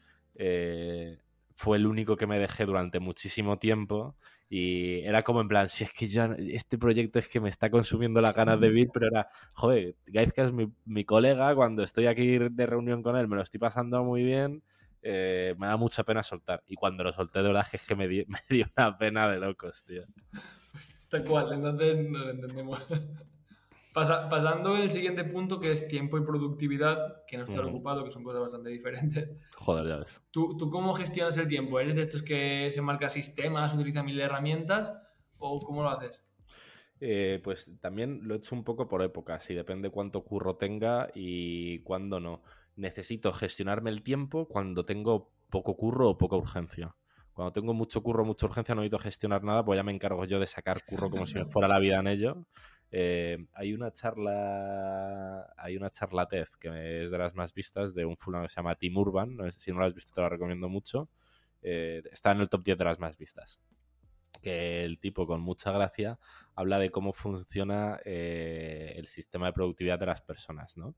fue 1.56 1.78
el 1.78 1.88
único 1.88 2.18
que 2.18 2.28
me 2.28 2.40
dejé 2.40 2.66
durante 2.66 3.00
muchísimo 3.00 3.58
tiempo 3.58 4.18
y 4.50 5.00
era 5.00 5.24
como 5.24 5.42
en 5.42 5.48
plan, 5.48 5.70
si 5.70 5.84
es 5.84 5.92
que 5.92 6.08
ya 6.08 6.36
este 6.38 6.78
proyecto 6.78 7.20
es 7.20 7.28
que 7.28 7.40
me 7.40 7.50
está 7.50 7.70
consumiendo 7.70 8.22
las 8.22 8.36
ganas 8.36 8.60
de 8.60 8.70
vivir, 8.70 8.90
pero 8.94 9.08
era, 9.08 9.28
joder, 9.54 9.96
Gaizka 10.06 10.46
es 10.46 10.54
mi, 10.54 10.72
mi 10.86 11.04
colega, 11.04 11.56
cuando 11.56 11.84
estoy 11.84 12.08
aquí 12.08 12.38
de 12.38 12.66
reunión 12.66 13.02
con 13.02 13.16
él 13.18 13.28
me 13.28 13.36
lo 13.36 13.42
estoy 13.42 13.60
pasando 13.60 14.04
muy 14.04 14.24
bien, 14.24 14.64
eh, 15.08 15.54
me 15.60 15.68
da 15.68 15.78
mucha 15.78 16.04
pena 16.04 16.24
soltar. 16.24 16.64
Y 16.66 16.76
cuando 16.76 17.04
lo 17.04 17.14
solté 17.14 17.44
de 17.44 17.50
verdad 17.50 17.68
es 17.72 17.86
que 17.86 17.96
me, 17.96 18.08
dio 18.08 18.26
una 18.76 18.98
pena 18.98 19.30
de 19.30 19.40
locos, 19.40 19.84
tío. 19.84 20.04
Tal 21.10 21.24
cual, 21.24 21.54
entonces 21.54 22.10
no 22.10 22.26
lo 22.26 22.32
pasando 23.96 24.76
el 24.76 24.90
siguiente 24.90 25.24
punto, 25.24 25.60
que 25.60 25.72
es 25.72 25.88
tiempo 25.88 26.18
y 26.18 26.26
productividad, 26.26 27.26
que 27.26 27.38
no 27.38 27.46
estar 27.46 27.64
ocupado, 27.64 28.04
que 28.04 28.12
son 28.12 28.24
cosas 28.24 28.42
bastante 28.42 28.70
diferentes. 28.70 29.34
Joder, 29.56 29.88
ya 29.88 29.96
ves. 29.98 30.22
¿Tú, 30.32 30.58
¿Tú 30.58 30.70
cómo 30.70 30.94
gestionas 30.94 31.38
el 31.38 31.48
tiempo? 31.48 31.80
¿Eres 31.80 31.96
de 31.96 32.02
estos 32.02 32.22
que 32.22 32.70
se 32.72 32.82
marca 32.82 33.10
sistemas, 33.10 33.74
utiliza 33.74 34.04
mil 34.04 34.20
herramientas? 34.20 34.94
¿O 35.38 35.60
cómo 35.62 35.82
lo 35.82 35.90
haces? 35.90 36.28
Eh, 37.00 37.42
pues 37.44 37.70
también 37.82 38.22
lo 38.24 38.36
he 38.36 38.38
hecho 38.38 38.56
un 38.56 38.64
poco 38.64 38.88
por 38.88 39.02
épocas 39.02 39.50
y 39.50 39.54
depende 39.54 39.90
cuánto 39.90 40.24
curro 40.24 40.56
tenga 40.56 41.10
y 41.14 41.80
cuándo 41.80 42.20
no 42.20 42.42
necesito 42.76 43.32
gestionarme 43.34 43.90
el 43.90 44.02
tiempo 44.02 44.48
cuando 44.48 44.86
tengo 44.86 45.32
poco 45.50 45.76
curro 45.76 46.10
o 46.10 46.18
poca 46.18 46.36
urgencia. 46.36 46.96
Cuando 47.34 47.52
tengo 47.52 47.74
mucho 47.74 48.02
curro, 48.02 48.24
o 48.24 48.26
mucha 48.26 48.46
urgencia, 48.46 48.74
no 48.76 48.82
necesito 48.82 49.00
gestionar 49.00 49.44
nada, 49.44 49.64
pues 49.66 49.76
ya 49.76 49.84
me 49.84 49.92
encargo 49.92 50.24
yo 50.24 50.40
de 50.40 50.48
sacar 50.48 50.86
curro 50.86 51.10
como 51.10 51.26
si 51.26 51.36
me 51.36 51.46
fuera 51.46 51.68
la 51.68 51.80
vida 51.80 52.00
en 52.00 52.08
ello. 52.08 52.46
Eh, 52.92 53.46
hay 53.54 53.74
una 53.74 53.92
charla, 53.92 55.54
hay 55.58 55.76
una 55.76 55.90
charlatez 55.90 56.56
que 56.56 57.04
es 57.04 57.12
de 57.12 57.18
las 57.18 57.36
más 57.36 57.54
vistas 57.54 57.94
de 57.94 58.06
un 58.06 58.16
fulano 58.18 58.46
que 58.46 58.50
se 58.50 58.56
llama 58.58 58.76
Tim 58.76 58.96
Urban. 58.98 59.38
si 59.52 59.72
no 59.72 59.80
la 59.80 59.88
has 59.88 59.94
visto, 59.94 60.14
te 60.14 60.22
la 60.22 60.30
recomiendo 60.30 60.70
mucho. 60.70 61.10
Eh, 61.62 62.02
está 62.12 62.32
en 62.32 62.42
el 62.42 62.50
top 62.50 62.64
10 62.64 62.78
de 62.78 62.86
las 62.86 63.00
más 63.00 63.18
vistas. 63.18 63.60
Que 64.42 64.84
el 64.86 65.00
tipo, 65.00 65.26
con 65.26 65.42
mucha 65.42 65.72
gracia, 65.72 66.20
habla 66.56 66.78
de 66.80 66.92
cómo 66.92 67.14
funciona 67.14 68.00
eh, 68.06 68.94
el 68.98 69.08
sistema 69.08 69.48
de 69.48 69.54
productividad 69.54 70.00
de 70.00 70.06
las 70.06 70.22
personas, 70.22 70.78
¿no? 70.78 70.96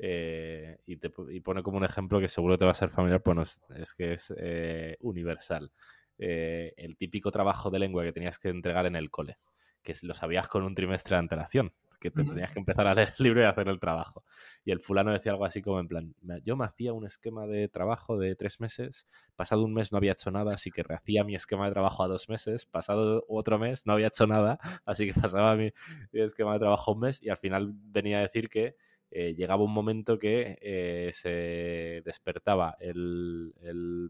Y, 0.00 0.96
te, 0.98 1.10
pone 1.10 1.62
como 1.62 1.78
un 1.78 1.84
ejemplo 1.84 2.20
que 2.20 2.28
seguro 2.28 2.56
te 2.56 2.64
va 2.64 2.70
a 2.70 2.74
ser 2.74 2.90
familiar, 2.90 3.22
pues 3.22 3.60
es 3.76 3.94
que 3.94 4.12
es 4.12 4.32
universal. 5.00 5.72
El 6.18 6.96
típico 6.96 7.30
trabajo 7.32 7.70
de 7.70 7.80
lengua 7.80 8.04
que 8.04 8.12
tenías 8.12 8.38
que 8.38 8.48
entregar 8.48 8.86
en 8.86 8.94
el 8.96 9.10
cole, 9.10 9.38
que 9.88 10.06
lo 10.06 10.12
sabías 10.12 10.48
con 10.48 10.64
un 10.64 10.74
trimestre 10.74 11.14
de 11.14 11.20
antelación, 11.20 11.72
que 11.98 12.10
te 12.10 12.22
tenías 12.22 12.52
que 12.52 12.58
empezar 12.58 12.86
a 12.86 12.94
leer 12.94 13.14
el 13.18 13.24
libro 13.24 13.40
y 13.40 13.44
hacer 13.44 13.68
el 13.68 13.80
trabajo. 13.80 14.22
Y 14.64 14.70
el 14.70 14.80
fulano 14.80 15.12
decía 15.12 15.32
algo 15.32 15.46
así 15.46 15.62
como 15.62 15.80
en 15.80 15.88
plan, 15.88 16.14
yo 16.44 16.56
me 16.56 16.66
hacía 16.66 16.92
un 16.92 17.06
esquema 17.06 17.46
de 17.46 17.68
trabajo 17.68 18.18
de 18.18 18.36
tres 18.36 18.60
meses, 18.60 19.06
pasado 19.34 19.64
un 19.64 19.72
mes 19.72 19.90
no 19.90 19.96
había 19.98 20.12
hecho 20.12 20.30
nada, 20.30 20.52
así 20.52 20.70
que 20.70 20.82
rehacía 20.82 21.24
mi 21.24 21.34
esquema 21.34 21.64
de 21.66 21.72
trabajo 21.72 22.04
a 22.04 22.08
dos 22.08 22.28
meses, 22.28 22.66
pasado 22.66 23.24
otro 23.28 23.58
mes 23.58 23.86
no 23.86 23.94
había 23.94 24.08
hecho 24.08 24.26
nada, 24.26 24.58
así 24.84 25.10
que 25.10 25.18
pasaba 25.18 25.56
mi 25.56 25.72
esquema 26.12 26.52
de 26.52 26.58
trabajo 26.58 26.92
un 26.92 27.00
mes 27.00 27.22
y 27.22 27.30
al 27.30 27.38
final 27.38 27.72
venía 27.72 28.18
a 28.18 28.22
decir 28.22 28.50
que 28.50 28.76
eh, 29.10 29.34
llegaba 29.34 29.64
un 29.64 29.72
momento 29.72 30.18
que 30.18 30.58
eh, 30.60 31.10
se 31.14 32.02
despertaba 32.04 32.76
el, 32.78 33.54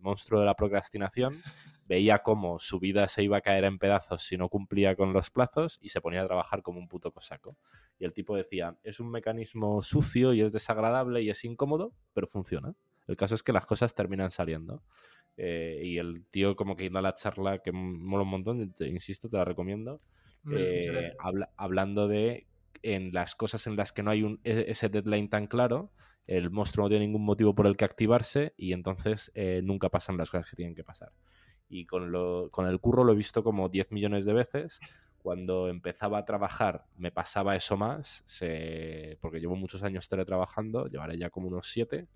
monstruo 0.03 0.41
de 0.41 0.47
la 0.47 0.57
procrastinación, 0.57 1.33
veía 1.87 2.19
cómo 2.19 2.59
su 2.59 2.81
vida 2.81 3.07
se 3.09 3.23
iba 3.23 3.37
a 3.37 3.41
caer 3.41 3.65
en 3.65 3.79
pedazos 3.79 4.23
si 4.23 4.37
no 4.37 4.49
cumplía 4.49 4.97
con 4.97 5.13
los 5.13 5.31
plazos 5.31 5.79
y 5.81 5.91
se 5.91 6.01
ponía 6.01 6.23
a 6.23 6.27
trabajar 6.27 6.63
como 6.63 6.81
un 6.81 6.89
puto 6.89 7.13
cosaco. 7.13 7.57
Y 7.99 8.05
el 8.05 8.13
tipo 8.13 8.37
decía, 8.37 8.77
es 8.83 8.99
un 8.99 9.11
mecanismo 9.11 9.83
sucio 9.83 10.35
y 10.35 10.41
es 10.41 10.53
desagradable 10.53 11.23
y 11.23 11.31
es 11.31 11.45
incómodo, 11.45 11.93
pero 12.13 12.27
funciona. 12.27 12.75
El 13.07 13.17
caso 13.17 13.37
es 13.37 13.43
que 13.43 13.53
las 13.53 13.67
cosas 13.67 13.95
terminan 13.95 14.31
saliendo. 14.31 14.83
Eh, 15.37 15.81
y 15.85 15.99
el 15.99 16.25
tío 16.27 16.57
como 16.57 16.75
que 16.75 16.87
iba 16.87 16.99
a 16.99 17.03
la 17.03 17.15
charla 17.15 17.61
que 17.61 17.71
mola 17.71 18.25
un 18.25 18.31
montón, 18.31 18.75
insisto, 18.81 19.29
te 19.29 19.37
la 19.37 19.45
recomiendo, 19.45 20.01
hablando 21.57 22.09
de 22.09 22.48
en 22.83 23.13
las 23.13 23.35
cosas 23.35 23.67
en 23.67 23.77
las 23.77 23.93
que 23.93 24.03
no 24.03 24.11
hay 24.11 24.23
un, 24.23 24.41
e, 24.45 24.67
ese 24.69 24.89
deadline 24.89 25.29
tan 25.29 25.47
claro, 25.47 25.93
el 26.27 26.51
monstruo 26.51 26.85
no 26.85 26.91
tiene 26.91 27.07
ningún 27.07 27.25
motivo 27.25 27.55
por 27.55 27.67
el 27.67 27.77
que 27.77 27.85
activarse 27.85 28.53
y 28.57 28.73
entonces 28.73 29.33
eh, 29.35 29.61
nunca 29.65 29.89
pasan 29.89 30.17
las 30.17 30.31
cosas 30.31 30.51
que 30.51 30.57
tienen 30.57 30.75
que 30.75 30.85
pasar. 30.85 31.13
Y 31.69 31.87
con, 31.87 32.13
lo, 32.13 32.51
con 32.51 32.67
el 32.67 32.81
curro 32.81 33.05
lo 33.05 33.13
he 33.13 33.17
visto 33.17 33.43
como 33.43 33.69
10 33.69 33.93
millones 33.93 34.27
de 34.27 34.33
veces. 34.35 34.81
Cuando 35.19 35.69
empezaba 35.69 36.19
a 36.19 36.25
trabajar 36.25 36.85
me 36.97 37.11
pasaba 37.11 37.57
eso 37.57 37.77
más, 37.77 38.25
porque 39.21 39.41
llevo 39.41 39.57
muchos 39.57 39.83
años 39.83 40.09
teletrabajando, 40.09 40.87
llevaré 40.87 41.19
ya 41.19 41.31
como 41.31 41.49
unos 41.49 41.71
7. 41.73 42.07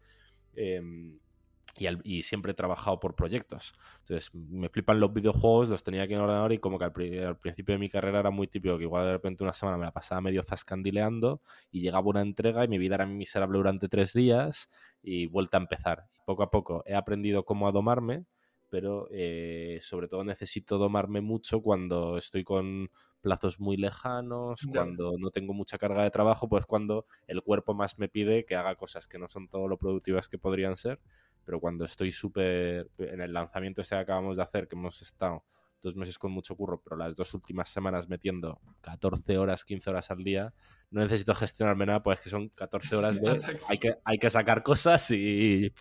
Y, 1.79 2.23
siempre 2.23 2.53
he 2.53 2.55
trabajado 2.55 3.01
por 3.01 3.14
proyectos. 3.14 3.73
Entonces, 4.01 4.35
me 4.35 4.68
flipan 4.68 5.01
los 5.01 5.12
videojuegos, 5.12 5.68
los 5.68 5.83
tenía 5.83 6.03
aquí 6.03 6.12
en 6.12 6.18
el 6.18 6.25
ordenador 6.25 6.53
y 6.53 6.59
como 6.59 6.79
que 6.79 6.85
al, 6.85 6.93
principio 6.93 7.75
de 7.75 7.79
mi 7.79 7.89
carrera 7.89 8.20
era 8.20 8.31
muy 8.31 8.47
típico 8.47 8.77
que 8.77 8.85
igual 8.85 9.07
de 9.07 9.12
repente 9.12 9.43
una 9.43 9.55
semana 9.55 9.79
me 9.79 9.85
la 9.87 9.93
pasaba 9.93 10.20
medio 10.20 10.43
zascandileando 10.43 11.41
y 11.70 11.81
llegaba 11.81 12.07
una 12.09 12.20
entrega 12.20 12.64
y 12.64 12.68
mi 12.68 12.79
vida 12.79 12.97
era 12.97 13.07
miserable 13.07 13.57
durante 13.57 13.89
tres 13.89 14.12
días 14.12 14.68
y 15.03 15.27
vuelta 15.27 15.57
a 15.57 15.61
empezar. 15.61 16.07
poco 16.27 16.43
a 16.43 16.51
poco 16.51 16.83
he 16.87 16.95
aprendido 16.95 17.45
cómo 17.45 17.66
a 17.66 17.73
domarme, 17.73 18.27
pero 18.68 19.09
eh, 19.11 19.81
sobre 19.83 20.09
todo 20.09 20.25
necesito 20.25 20.79
domarme 20.79 21.20
mucho 21.20 21.62
cuando 21.62 22.18
estoy 22.18 22.45
con 22.45 22.91
plazos 23.23 23.61
muy 23.61 23.77
lejanos, 23.77 24.66
cuando 24.66 25.12
no 25.18 25.31
tengo 25.31 25.55
mucha 25.55 25.79
carga 25.79 26.03
de 26.03 26.11
trabajo, 26.11 26.49
pues 26.49 26.66
cuando 26.66 27.07
el 27.27 27.43
cuerpo 27.43 27.73
más 27.73 27.99
me 27.99 28.09
pide 28.09 28.45
que 28.45 28.57
haga 28.57 28.75
cosas 28.75 29.07
que 29.07 29.18
no 29.18 29.29
son 29.29 29.49
todo 29.49 29.68
lo 29.68 29.79
productivas 29.79 30.29
que 30.29 30.39
podrían 30.39 30.77
ser 30.77 31.01
pero 31.45 31.61
cuando 31.61 31.84
estoy 31.84 32.12
súper 32.12 32.90
en 32.99 33.20
el 33.20 33.32
lanzamiento 33.32 33.82
ese 33.82 33.97
que 33.97 34.01
acabamos 34.03 34.36
de 34.36 34.43
hacer, 34.43 34.68
que 34.68 34.76
hemos 34.76 35.01
estado 35.03 35.45
dos 35.80 35.97
meses 35.97 36.16
con 36.18 36.30
mucho 36.30 36.55
curro, 36.55 36.80
pero 36.80 36.97
las 36.97 37.14
dos 37.16 37.34
últimas 37.34 37.68
semanas 37.68 38.09
metiendo 38.09 38.61
14 38.82 39.36
horas, 39.38 39.64
15 39.64 39.90
horas 39.90 40.11
al 40.11 40.22
día, 40.22 40.55
no 40.90 41.01
necesito 41.01 41.34
gestionarme 41.34 41.86
nada, 41.86 42.03
pues 42.03 42.20
que 42.20 42.30
son 42.30 42.51
14 42.51 42.97
horas 42.97 43.20
de... 43.20 43.30
hay, 43.68 43.78
que, 43.78 43.95
hay 44.05 44.18
que 44.18 44.30
sacar 44.30 44.62
cosas 44.62 45.11
y... 45.11 45.72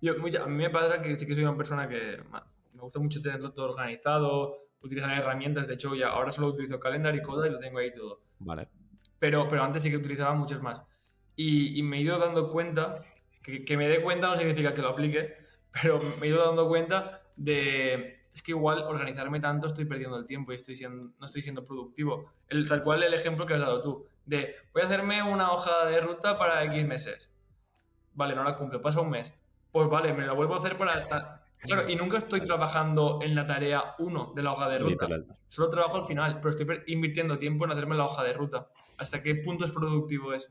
Yo, 0.00 0.12
a 0.12 0.46
mí 0.46 0.56
me 0.56 0.70
pasa 0.70 1.00
que 1.00 1.18
sí 1.18 1.26
que 1.26 1.34
soy 1.34 1.44
una 1.44 1.56
persona 1.56 1.88
que 1.88 2.22
me 2.74 2.80
gusta 2.80 3.00
mucho 3.00 3.20
tenerlo 3.20 3.52
todo 3.52 3.70
organizado, 3.70 4.68
utilizar 4.80 5.18
herramientas. 5.18 5.66
De 5.66 5.74
hecho, 5.74 5.94
ya 5.94 6.08
ahora 6.08 6.32
solo 6.32 6.48
utilizo 6.48 6.78
Calendar 6.78 7.14
y 7.14 7.22
Coda 7.22 7.46
y 7.48 7.50
lo 7.50 7.58
tengo 7.58 7.78
ahí 7.78 7.90
todo. 7.90 8.20
Vale. 8.38 8.68
Pero, 9.18 9.48
pero 9.48 9.62
antes 9.62 9.82
sí 9.82 9.90
que 9.90 9.96
utilizaba 9.96 10.34
muchas 10.34 10.60
más. 10.60 10.84
Y, 11.34 11.82
me 11.82 11.98
he 11.98 12.00
ido 12.00 12.18
dando 12.18 12.48
cuenta, 12.48 13.02
que, 13.46 13.64
que, 13.64 13.76
me 13.76 13.88
dé 13.88 14.02
cuenta 14.02 14.26
no 14.26 14.36
significa 14.36 14.74
que 14.74 14.82
lo 14.82 14.88
aplique, 14.88 15.36
pero 15.70 16.00
me 16.20 16.26
he 16.26 16.30
ido 16.30 16.44
dando 16.44 16.68
cuenta 16.68 17.22
de, 17.36 18.26
es 18.34 18.42
que 18.42 18.50
igual 18.50 18.80
organizarme 18.80 19.40
tanto 19.40 19.66
estoy 19.66 19.84
perdiendo 19.84 20.18
el 20.18 20.26
tiempo 20.26 20.52
y 20.52 20.56
estoy 20.56 20.74
siendo, 20.74 21.12
no 21.18 21.24
estoy 21.24 21.42
siendo 21.42 21.64
productivo. 21.64 22.32
El, 22.48 22.68
tal 22.68 22.82
cual 22.82 23.02
el 23.02 23.14
ejemplo 23.14 23.46
que 23.46 23.54
has 23.54 23.60
dado 23.60 23.80
tú, 23.80 24.06
de 24.24 24.56
voy 24.72 24.82
a 24.82 24.86
hacerme 24.86 25.22
una 25.22 25.52
hoja 25.52 25.86
de 25.86 26.00
ruta 26.00 26.36
para 26.36 26.64
X 26.64 26.84
meses. 26.86 27.32
Vale, 28.14 28.34
no 28.34 28.42
la 28.42 28.56
cumplo, 28.56 28.80
pasa 28.80 29.00
un 29.00 29.10
mes. 29.10 29.32
Pues 29.70 29.88
vale, 29.88 30.12
me 30.12 30.26
la 30.26 30.32
vuelvo 30.32 30.54
a 30.54 30.58
hacer 30.58 30.76
para... 30.76 31.06
Claro, 31.58 31.88
y 31.88 31.96
nunca 31.96 32.18
estoy 32.18 32.42
trabajando 32.42 33.20
en 33.22 33.34
la 33.34 33.46
tarea 33.46 33.94
1 33.98 34.32
de 34.34 34.42
la 34.42 34.52
hoja 34.52 34.68
de 34.68 34.78
ruta. 34.80 35.08
Solo 35.48 35.70
trabajo 35.70 35.96
al 35.96 36.04
final, 36.04 36.38
pero 36.40 36.50
estoy 36.50 36.66
invirtiendo 36.88 37.38
tiempo 37.38 37.64
en 37.64 37.70
hacerme 37.70 37.96
la 37.96 38.04
hoja 38.04 38.22
de 38.22 38.34
ruta. 38.34 38.68
¿Hasta 38.98 39.22
qué 39.22 39.34
punto 39.36 39.64
es 39.64 39.72
productivo 39.72 40.34
eso? 40.34 40.50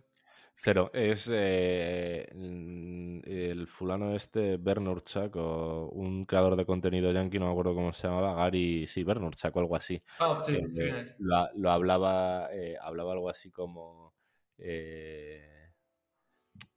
Cero. 0.55 0.89
Es 0.93 1.29
eh, 1.31 2.27
el 2.31 3.67
fulano 3.67 4.15
este, 4.15 4.57
Bernurchak, 4.57 5.35
o 5.35 5.89
un 5.89 6.25
creador 6.25 6.55
de 6.55 6.65
contenido 6.65 7.11
yankee, 7.11 7.39
no 7.39 7.45
me 7.45 7.51
acuerdo 7.51 7.75
cómo 7.75 7.93
se 7.93 8.07
llamaba, 8.07 8.33
Gary, 8.35 8.87
sí, 8.87 9.03
Bernurchak 9.03 9.55
o 9.55 9.59
algo 9.59 9.75
así. 9.75 10.01
Ah, 10.19 10.39
sí, 10.41 10.57
sí. 10.73 10.83
Lo, 11.19 11.71
hablaba, 11.71 12.49
eh, 12.51 12.75
hablaba 12.81 13.13
algo 13.13 13.29
así 13.29 13.51
como 13.51 14.13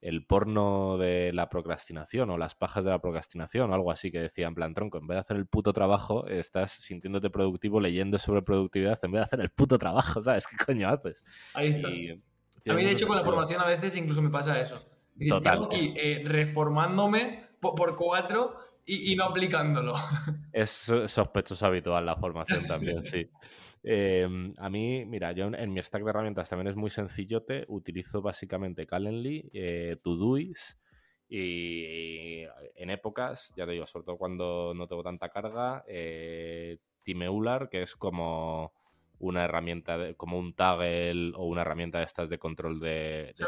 el 0.01 0.25
porno 0.25 0.97
de 0.97 1.31
la 1.33 1.49
procrastinación 1.49 2.29
o 2.29 2.37
las 2.37 2.55
pajas 2.55 2.83
de 2.83 2.91
la 2.91 2.99
procrastinación 2.99 3.71
o 3.71 3.73
algo 3.73 3.91
así 3.91 4.11
que 4.11 4.19
decía 4.19 4.47
en 4.47 4.55
plan 4.55 4.73
tronco, 4.73 4.97
en 4.97 5.07
vez 5.07 5.15
de 5.15 5.19
hacer 5.19 5.37
el 5.37 5.47
puto 5.47 5.73
trabajo, 5.73 6.27
estás 6.27 6.71
sintiéndote 6.71 7.29
productivo 7.29 7.79
leyendo 7.79 8.17
sobre 8.17 8.41
productividad 8.41 8.99
en 9.03 9.11
vez 9.11 9.19
de 9.19 9.25
hacer 9.25 9.41
el 9.41 9.49
puto 9.49 9.77
trabajo, 9.77 10.21
¿sabes? 10.23 10.47
¿Qué 10.47 10.57
coño 10.57 10.89
haces? 10.89 11.23
Ahí 11.53 11.69
está. 11.69 11.89
A 12.67 12.73
mí, 12.73 12.83
de 12.83 12.91
hecho, 12.91 13.07
con 13.07 13.15
la 13.15 13.23
formación 13.23 13.61
a 13.61 13.65
veces 13.65 13.95
incluso 13.97 14.21
me 14.21 14.29
pasa 14.29 14.59
eso. 14.59 14.83
Total. 15.27 15.65
Aquí, 15.65 15.93
eh, 15.95 16.21
reformándome 16.25 17.49
por, 17.59 17.95
cuatro 17.95 18.57
y, 18.85 19.11
y, 19.11 19.15
no 19.15 19.25
aplicándolo. 19.25 19.93
Es 20.53 20.91
sospechoso 21.05 21.65
habitual 21.65 22.05
la 22.05 22.15
formación 22.15 22.65
también, 22.65 23.03
sí. 23.03 23.29
Em, 23.81 24.53
a 24.57 24.69
mí, 24.69 25.05
mira, 25.05 25.31
yo 25.31 25.45
en 25.45 25.73
mi 25.73 25.81
stack 25.81 26.03
de 26.03 26.09
herramientas 26.09 26.49
también 26.49 26.67
es 26.67 26.75
muy 26.75 26.89
sencillote. 26.89 27.65
Utilizo 27.69 28.21
básicamente 28.21 28.85
Calendly, 28.85 29.49
eh, 29.53 29.97
Todoist 30.03 30.77
y 31.29 32.43
en 32.75 32.89
épocas, 32.89 33.53
ya 33.55 33.65
te 33.65 33.73
digo, 33.73 33.85
sobre 33.85 34.05
todo 34.05 34.17
cuando 34.17 34.73
no 34.75 34.87
tengo 34.87 35.03
tanta 35.03 35.29
carga, 35.29 35.83
eh, 35.87 36.79
Timeular, 37.03 37.69
que 37.69 37.83
es 37.83 37.95
como 37.95 38.73
una 39.19 39.45
herramienta, 39.45 40.13
como 40.15 40.39
un 40.39 40.53
Taggle 40.53 41.33
o 41.35 41.45
una 41.45 41.61
herramienta 41.61 41.99
de 41.99 42.05
estas 42.05 42.29
de 42.29 42.39
control 42.39 42.79
de... 42.79 43.33
de 43.37 43.45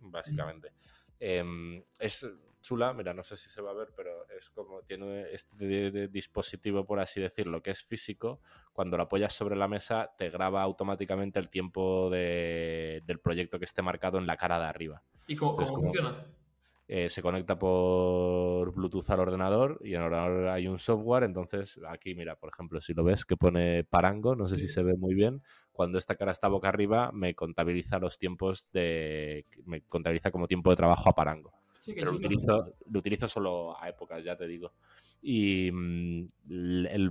básicamente. 0.00 0.72
Em, 1.20 1.82
es 1.98 2.26
chula, 2.60 2.92
mira, 2.92 3.14
no 3.14 3.22
sé 3.22 3.36
si 3.36 3.50
se 3.50 3.62
va 3.62 3.70
a 3.70 3.74
ver, 3.74 3.88
pero 3.96 4.26
es 4.38 4.50
como 4.50 4.82
tiene 4.82 5.32
este 5.32 6.08
dispositivo, 6.08 6.84
por 6.84 7.00
así 7.00 7.20
decirlo, 7.20 7.62
que 7.62 7.70
es 7.70 7.82
físico. 7.82 8.40
Cuando 8.72 8.96
lo 8.96 9.04
apoyas 9.04 9.32
sobre 9.32 9.56
la 9.56 9.68
mesa, 9.68 10.12
te 10.16 10.30
graba 10.30 10.62
automáticamente 10.62 11.38
el 11.38 11.48
tiempo 11.48 12.10
del 12.10 13.20
proyecto 13.22 13.58
que 13.58 13.64
esté 13.64 13.82
marcado 13.82 14.18
en 14.18 14.26
la 14.26 14.36
cara 14.36 14.58
de 14.58 14.66
arriba. 14.66 15.02
¿Y 15.26 15.36
cómo, 15.36 15.56
funciona? 15.58 16.26
Eh, 16.90 17.10
se 17.10 17.20
conecta 17.20 17.58
por 17.58 18.72
Bluetooth 18.72 19.10
al 19.10 19.20
ordenador 19.20 19.78
y 19.84 19.90
en 19.90 20.00
el 20.00 20.04
ordenador 20.04 20.48
hay 20.48 20.66
un 20.68 20.78
software. 20.78 21.24
Entonces, 21.24 21.78
aquí, 21.86 22.14
mira, 22.14 22.36
por 22.36 22.50
ejemplo, 22.50 22.80
si 22.80 22.94
lo 22.94 23.04
ves 23.04 23.26
que 23.26 23.36
pone 23.36 23.84
Parango, 23.84 24.34
no 24.34 24.48
sé 24.48 24.56
si 24.56 24.68
se 24.68 24.82
ve 24.82 24.96
muy 24.96 25.14
bien. 25.14 25.42
Cuando 25.70 25.98
esta 25.98 26.16
cara 26.16 26.32
está 26.32 26.48
boca 26.48 26.70
arriba, 26.70 27.12
me 27.12 27.34
contabiliza 27.34 27.98
los 27.98 28.16
tiempos 28.16 28.70
de. 28.72 29.44
Me 29.66 29.82
contabiliza 29.82 30.30
como 30.30 30.48
tiempo 30.48 30.70
de 30.70 30.76
trabajo 30.76 31.10
a 31.10 31.14
Parango. 31.14 31.52
pero 31.94 32.10
lo 32.10 32.16
utilizo, 32.16 32.72
lo 32.86 32.98
utilizo 32.98 33.28
solo 33.28 33.76
a 33.78 33.86
épocas, 33.90 34.24
ya 34.24 34.34
te 34.34 34.46
digo. 34.46 34.72
Y 35.20 35.70
mm, 35.70 36.26
el, 36.88 37.10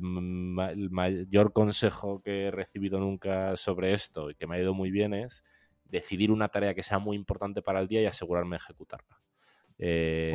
mayor 0.89 1.53
consejo 1.53 2.19
que 2.23 2.45
he 2.45 2.51
recibido 2.51 2.99
nunca 2.99 3.55
sobre 3.57 3.93
esto 3.93 4.31
y 4.31 4.35
que 4.35 4.47
me 4.47 4.55
ha 4.55 4.59
ido 4.59 4.73
muy 4.73 4.89
bien 4.89 5.13
es 5.13 5.43
decidir 5.85 6.31
una 6.31 6.49
tarea 6.49 6.73
que 6.73 6.81
sea 6.81 6.97
muy 6.97 7.15
importante 7.15 7.61
para 7.61 7.79
el 7.79 7.87
día 7.87 8.01
y 8.01 8.07
asegurarme 8.07 8.55
de 8.55 8.63
ejecutarla. 8.63 9.21
Eh, 9.77 10.33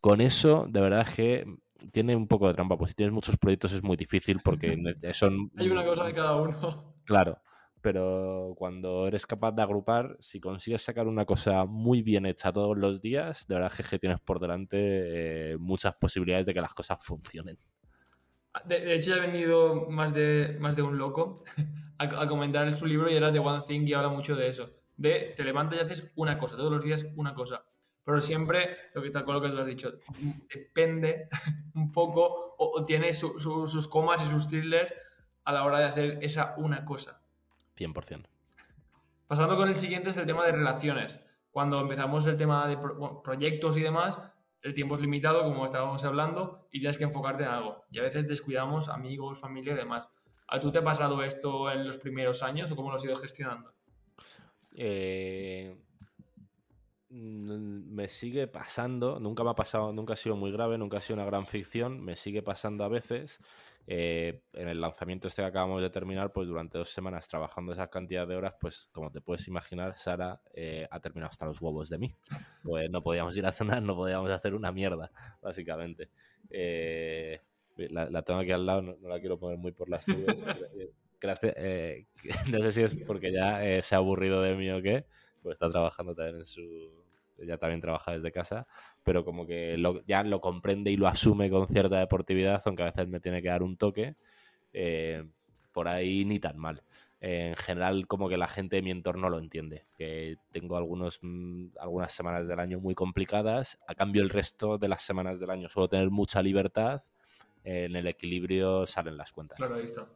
con 0.00 0.20
eso, 0.20 0.66
de 0.68 0.80
verdad 0.80 1.06
que 1.14 1.46
tiene 1.92 2.16
un 2.16 2.26
poco 2.26 2.48
de 2.48 2.54
trampa. 2.54 2.76
Pues 2.76 2.90
si 2.90 2.94
tienes 2.94 3.12
muchos 3.12 3.36
proyectos 3.38 3.72
es 3.72 3.82
muy 3.82 3.96
difícil 3.96 4.40
porque 4.42 4.76
son... 5.14 5.50
Hay 5.56 5.68
una 5.70 5.84
cosa 5.84 6.04
de 6.04 6.14
cada 6.14 6.36
uno. 6.36 6.94
Claro, 7.04 7.40
pero 7.80 8.54
cuando 8.56 9.06
eres 9.06 9.26
capaz 9.26 9.52
de 9.52 9.62
agrupar, 9.62 10.16
si 10.20 10.40
consigues 10.40 10.82
sacar 10.82 11.06
una 11.06 11.24
cosa 11.24 11.64
muy 11.64 12.02
bien 12.02 12.26
hecha 12.26 12.52
todos 12.52 12.76
los 12.76 13.00
días, 13.00 13.46
de 13.46 13.54
verdad 13.54 13.72
que 13.72 13.98
tienes 13.98 14.20
por 14.20 14.40
delante 14.40 14.76
eh, 15.52 15.56
muchas 15.58 15.94
posibilidades 15.94 16.46
de 16.46 16.54
que 16.54 16.60
las 16.60 16.74
cosas 16.74 16.98
funcionen. 17.00 17.56
De, 18.64 18.94
hecho, 18.94 19.10
ya 19.10 19.16
ha 19.16 19.26
venido 19.26 19.88
más 19.90 20.14
de, 20.14 20.56
más 20.58 20.74
de 20.76 20.82
un 20.82 20.96
loco 20.96 21.44
a, 21.98 22.04
a 22.04 22.26
comentar 22.26 22.66
en 22.66 22.76
su 22.76 22.86
libro 22.86 23.10
y 23.10 23.14
era 23.14 23.30
de 23.30 23.38
One 23.38 23.62
Thing 23.68 23.86
y 23.86 23.92
habla 23.92 24.08
mucho 24.08 24.34
de 24.34 24.48
eso. 24.48 24.70
De 24.96 25.34
te 25.36 25.44
levantas 25.44 25.78
y 25.78 25.82
haces 25.82 26.12
una 26.16 26.38
cosa, 26.38 26.56
todos 26.56 26.72
los 26.72 26.82
días 26.82 27.06
una 27.16 27.34
cosa 27.34 27.66
pero 28.06 28.20
siempre, 28.20 28.72
lo 28.94 29.02
que 29.02 29.10
tal 29.10 29.24
cual 29.24 29.38
lo 29.38 29.42
que 29.42 29.50
tú 29.50 29.58
has 29.58 29.66
dicho, 29.66 29.98
depende 30.48 31.28
un 31.74 31.90
poco 31.90 32.54
o, 32.56 32.84
tiene 32.84 33.12
sus 33.12 33.88
comas 33.88 34.22
y 34.22 34.26
sus 34.26 34.46
tildes 34.46 34.94
a 35.42 35.52
la 35.52 35.64
hora 35.64 35.80
de 35.80 35.84
hacer 35.86 36.18
esa 36.22 36.54
una 36.56 36.84
cosa. 36.84 37.20
100%. 37.76 38.24
Pasando 39.26 39.56
con 39.56 39.68
el 39.68 39.74
siguiente 39.74 40.10
es 40.10 40.16
el 40.18 40.24
tema 40.24 40.44
de 40.44 40.52
relaciones. 40.52 41.18
Cuando 41.50 41.80
empezamos 41.80 42.24
el 42.28 42.36
tema 42.36 42.68
de 42.68 42.78
proyectos 43.24 43.76
y 43.76 43.80
demás, 43.80 44.20
el 44.62 44.72
tiempo 44.72 44.94
es 44.94 45.00
limitado, 45.00 45.42
como 45.42 45.66
estábamos 45.66 46.04
hablando, 46.04 46.68
y 46.70 46.78
tienes 46.78 46.98
que 46.98 47.04
enfocarte 47.04 47.42
en 47.42 47.48
algo. 47.48 47.86
Y 47.90 47.98
a 47.98 48.02
veces 48.02 48.28
descuidamos 48.28 48.88
amigos, 48.88 49.40
familia 49.40 49.72
y 49.72 49.76
demás. 49.76 50.08
¿A 50.46 50.60
tú 50.60 50.70
te 50.70 50.78
ha 50.78 50.84
pasado 50.84 51.24
esto 51.24 51.72
en 51.72 51.84
los 51.84 51.98
primeros 51.98 52.44
años 52.44 52.70
o 52.70 52.76
cómo 52.76 52.90
lo 52.90 52.96
has 52.96 53.04
ido 53.04 53.16
gestionando? 53.16 53.74
Eh, 54.76 55.76
me 57.08 58.08
sigue 58.08 58.48
pasando, 58.48 59.20
nunca 59.20 59.44
me 59.44 59.50
ha 59.50 59.54
pasado, 59.54 59.92
nunca 59.92 60.14
ha 60.14 60.16
sido 60.16 60.36
muy 60.36 60.50
grave, 60.50 60.76
nunca 60.78 60.98
ha 60.98 61.00
sido 61.00 61.14
una 61.14 61.24
gran 61.24 61.46
ficción, 61.46 62.04
me 62.04 62.16
sigue 62.16 62.42
pasando 62.42 62.84
a 62.84 62.88
veces. 62.88 63.38
Eh, 63.88 64.42
en 64.52 64.68
el 64.68 64.80
lanzamiento 64.80 65.28
este 65.28 65.42
que 65.42 65.46
acabamos 65.46 65.80
de 65.80 65.90
terminar, 65.90 66.32
pues 66.32 66.48
durante 66.48 66.76
dos 66.76 66.88
semanas 66.88 67.28
trabajando 67.28 67.72
esa 67.72 67.88
cantidad 67.88 68.26
de 68.26 68.34
horas, 68.34 68.54
pues 68.60 68.88
como 68.90 69.12
te 69.12 69.20
puedes 69.20 69.46
imaginar, 69.46 69.96
Sara 69.96 70.40
eh, 70.54 70.88
ha 70.90 70.98
terminado 70.98 71.30
hasta 71.30 71.46
los 71.46 71.60
huevos 71.60 71.88
de 71.88 71.98
mí. 71.98 72.16
Pues 72.64 72.90
no 72.90 73.02
podíamos 73.02 73.36
ir 73.36 73.46
a 73.46 73.52
cenar, 73.52 73.82
no 73.82 73.94
podíamos 73.94 74.30
hacer 74.30 74.54
una 74.54 74.72
mierda, 74.72 75.12
básicamente. 75.40 76.10
Eh, 76.50 77.40
la, 77.76 78.22
tengo 78.22 78.40
aquí 78.40 78.50
al 78.50 78.66
lado, 78.66 78.82
no, 78.82 78.96
la 79.08 79.20
quiero 79.20 79.38
poner 79.38 79.58
muy 79.58 79.70
por 79.70 79.88
las 79.88 80.06
nubes. 80.08 80.36
Gracias, 81.20 81.54
no 82.50 82.60
sé 82.60 82.72
si 82.72 82.82
es 82.82 82.96
porque 83.06 83.32
ya 83.32 83.80
se 83.82 83.94
ha 83.94 83.98
aburrido 83.98 84.42
de 84.42 84.54
mí 84.54 84.70
o 84.70 84.82
qué, 84.82 85.06
pues 85.46 85.54
está 85.54 85.70
trabajando 85.70 86.12
también 86.12 86.40
en 86.40 86.46
su, 86.46 86.90
ya 87.38 87.56
también 87.56 87.80
trabaja 87.80 88.10
desde 88.10 88.32
casa, 88.32 88.66
pero 89.04 89.24
como 89.24 89.46
que 89.46 89.80
ya 90.04 90.24
lo 90.24 90.40
comprende 90.40 90.90
y 90.90 90.96
lo 90.96 91.06
asume 91.06 91.48
con 91.50 91.68
cierta 91.68 92.00
deportividad, 92.00 92.60
aunque 92.64 92.82
a 92.82 92.86
veces 92.86 93.06
me 93.06 93.20
tiene 93.20 93.40
que 93.42 93.48
dar 93.48 93.62
un 93.62 93.76
toque. 93.76 94.16
Eh, 94.72 95.24
por 95.70 95.88
ahí 95.88 96.24
ni 96.24 96.40
tan 96.40 96.58
mal. 96.58 96.82
en 97.20 97.54
general, 97.54 98.06
como 98.06 98.28
que 98.28 98.36
la 98.36 98.46
gente 98.46 98.76
de 98.76 98.82
mi 98.82 98.90
entorno 98.90 99.28
lo 99.30 99.38
entiende, 99.38 99.86
que 99.96 100.36
tengo 100.50 100.76
algunos, 100.76 101.18
mm, 101.22 101.76
algunas 101.78 102.12
semanas 102.12 102.48
del 102.48 102.58
año 102.58 102.80
muy 102.80 102.94
complicadas, 102.94 103.78
a 103.86 103.94
cambio 103.94 104.22
el 104.22 104.30
resto 104.30 104.78
de 104.78 104.88
las 104.88 105.02
semanas 105.02 105.38
del 105.38 105.50
año 105.50 105.68
suelo 105.68 105.88
tener 105.88 106.10
mucha 106.10 106.42
libertad, 106.42 107.00
en 107.62 107.94
el 107.94 108.06
equilibrio 108.06 108.86
salen 108.86 109.16
las 109.16 109.32
cuentas. 109.32 109.58
Claro, 109.58 109.76
ahí 109.76 109.84
está. 109.84 110.08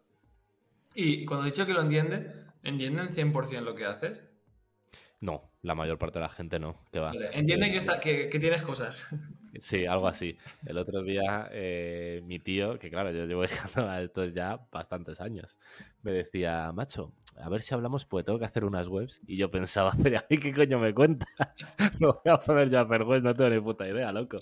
Y 0.94 1.24
cuando 1.26 1.46
he 1.46 1.50
dicho 1.50 1.66
que 1.66 1.74
lo 1.74 1.82
entiende, 1.82 2.46
¿entienden 2.62 3.12
100% 3.12 3.60
lo 3.60 3.74
que 3.74 3.84
haces? 3.84 4.22
No, 5.20 5.50
la 5.60 5.74
mayor 5.74 5.98
parte 5.98 6.18
de 6.18 6.24
la 6.24 6.30
gente 6.30 6.58
no. 6.58 6.76
Que 6.90 6.98
va. 6.98 7.12
Entienden 7.32 7.72
que, 7.72 7.76
está, 7.76 8.00
que, 8.00 8.26
tienes 8.40 8.62
cosas. 8.62 9.08
Sí, 9.58 9.84
algo 9.84 10.06
así. 10.06 10.38
El 10.64 10.78
otro 10.78 11.02
día 11.02 11.48
eh, 11.50 12.22
mi 12.24 12.38
tío, 12.38 12.78
que 12.78 12.88
claro, 12.88 13.10
yo 13.10 13.26
llevo 13.26 13.42
dejando 13.42 13.90
a 13.90 14.00
estos 14.00 14.32
ya 14.32 14.64
bastantes 14.70 15.20
años, 15.20 15.58
me 16.02 16.12
decía, 16.12 16.70
macho, 16.72 17.12
a 17.36 17.48
ver 17.48 17.60
si 17.60 17.74
hablamos, 17.74 18.06
pues 18.06 18.24
tengo 18.24 18.38
que 18.38 18.44
hacer 18.44 18.64
unas 18.64 18.86
webs. 18.86 19.20
Y 19.26 19.36
yo 19.36 19.50
pensaba, 19.50 19.92
pero 20.02 20.18
a 20.18 20.24
mí 20.30 20.38
qué 20.38 20.54
coño 20.54 20.78
me 20.78 20.94
cuentas. 20.94 21.76
no 21.98 22.12
voy 22.12 22.32
a 22.32 22.38
poner 22.38 22.70
yo 22.70 22.78
a 22.78 22.82
hacer 22.82 23.02
webs, 23.02 23.24
no 23.24 23.34
tengo 23.34 23.50
ni 23.50 23.60
puta 23.60 23.88
idea, 23.88 24.12
loco. 24.12 24.38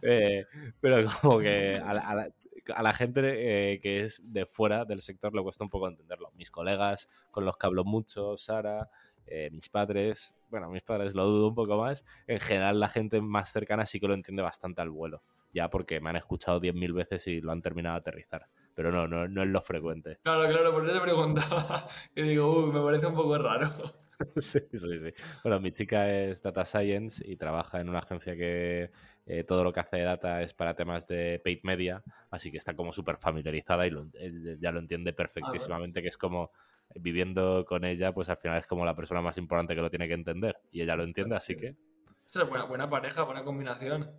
Eh, 0.00 0.46
pero 0.80 1.06
como 1.20 1.38
que 1.40 1.76
a 1.76 2.82
la, 2.82 2.92
gente 2.94 3.74
eh, 3.74 3.80
que 3.80 4.04
es 4.04 4.22
de 4.24 4.46
fuera 4.46 4.86
del 4.86 5.02
sector 5.02 5.34
le 5.34 5.42
cuesta 5.42 5.64
un 5.64 5.70
poco 5.70 5.86
entenderlo. 5.86 6.32
Mis 6.34 6.50
colegas 6.50 7.08
con 7.30 7.44
los 7.44 7.58
que 7.58 7.66
hablo 7.66 7.84
mucho, 7.84 8.38
Sara, 8.38 8.88
eh, 9.26 9.50
mis 9.52 9.68
padres, 9.68 10.36
bueno, 10.50 10.68
mis 10.70 10.82
padres 10.82 11.14
lo 11.14 11.24
dudo 11.24 11.48
un 11.48 11.54
poco 11.54 11.76
más. 11.76 12.04
En 12.26 12.40
general, 12.40 12.80
la 12.80 12.88
gente 12.88 13.20
más 13.20 13.52
cercana 13.52 13.86
sí 13.86 14.00
que 14.00 14.08
lo 14.08 14.14
entiende 14.14 14.42
bastante 14.42 14.80
al 14.82 14.90
vuelo, 14.90 15.22
ya 15.52 15.68
porque 15.68 16.00
me 16.00 16.10
han 16.10 16.16
escuchado 16.16 16.60
10.000 16.60 16.92
veces 16.92 17.26
y 17.26 17.40
lo 17.40 17.52
han 17.52 17.62
terminado 17.62 17.94
de 17.94 18.00
aterrizar. 18.00 18.46
Pero 18.74 18.92
no, 18.92 19.08
no, 19.08 19.26
no 19.26 19.42
es 19.42 19.48
lo 19.48 19.62
frecuente. 19.62 20.18
Claro, 20.22 20.48
claro, 20.48 20.72
por 20.72 20.84
eso 20.84 20.94
te 20.94 21.00
preguntaba. 21.00 21.86
Y 22.14 22.22
digo, 22.22 22.64
uy, 22.64 22.72
me 22.72 22.80
parece 22.80 23.06
un 23.06 23.14
poco 23.14 23.38
raro. 23.38 23.72
sí, 24.36 24.60
sí, 24.72 24.78
sí. 24.78 25.12
Bueno, 25.42 25.60
mi 25.60 25.72
chica 25.72 26.12
es 26.12 26.42
Data 26.42 26.64
Science 26.64 27.22
y 27.26 27.36
trabaja 27.36 27.80
en 27.80 27.88
una 27.88 27.98
agencia 27.98 28.36
que 28.36 28.90
eh, 29.26 29.44
todo 29.44 29.64
lo 29.64 29.72
que 29.72 29.80
hace 29.80 29.96
de 29.98 30.04
data 30.04 30.42
es 30.42 30.54
para 30.54 30.74
temas 30.74 31.06
de 31.06 31.40
paid 31.42 31.60
media, 31.62 32.02
así 32.30 32.50
que 32.50 32.58
está 32.58 32.74
como 32.74 32.92
súper 32.92 33.16
familiarizada 33.18 33.86
y 33.86 33.90
eh, 34.14 34.56
ya 34.60 34.72
lo 34.72 34.78
entiende 34.78 35.12
perfectísimamente, 35.12 36.02
que 36.02 36.08
es 36.08 36.16
como 36.16 36.50
viviendo 36.94 37.64
con 37.64 37.84
ella, 37.84 38.12
pues 38.12 38.28
al 38.28 38.36
final 38.36 38.58
es 38.58 38.66
como 38.66 38.84
la 38.84 38.94
persona 38.94 39.20
más 39.20 39.36
importante 39.38 39.74
que 39.74 39.80
lo 39.80 39.90
tiene 39.90 40.08
que 40.08 40.14
entender 40.14 40.56
y 40.70 40.82
ella 40.82 40.96
lo 40.96 41.04
entiende, 41.04 41.36
así 41.36 41.56
que... 41.56 41.76
Esta 42.24 42.42
es 42.42 42.48
buena, 42.48 42.64
buena 42.64 42.90
pareja, 42.90 43.22
buena 43.22 43.44
combinación. 43.44 44.10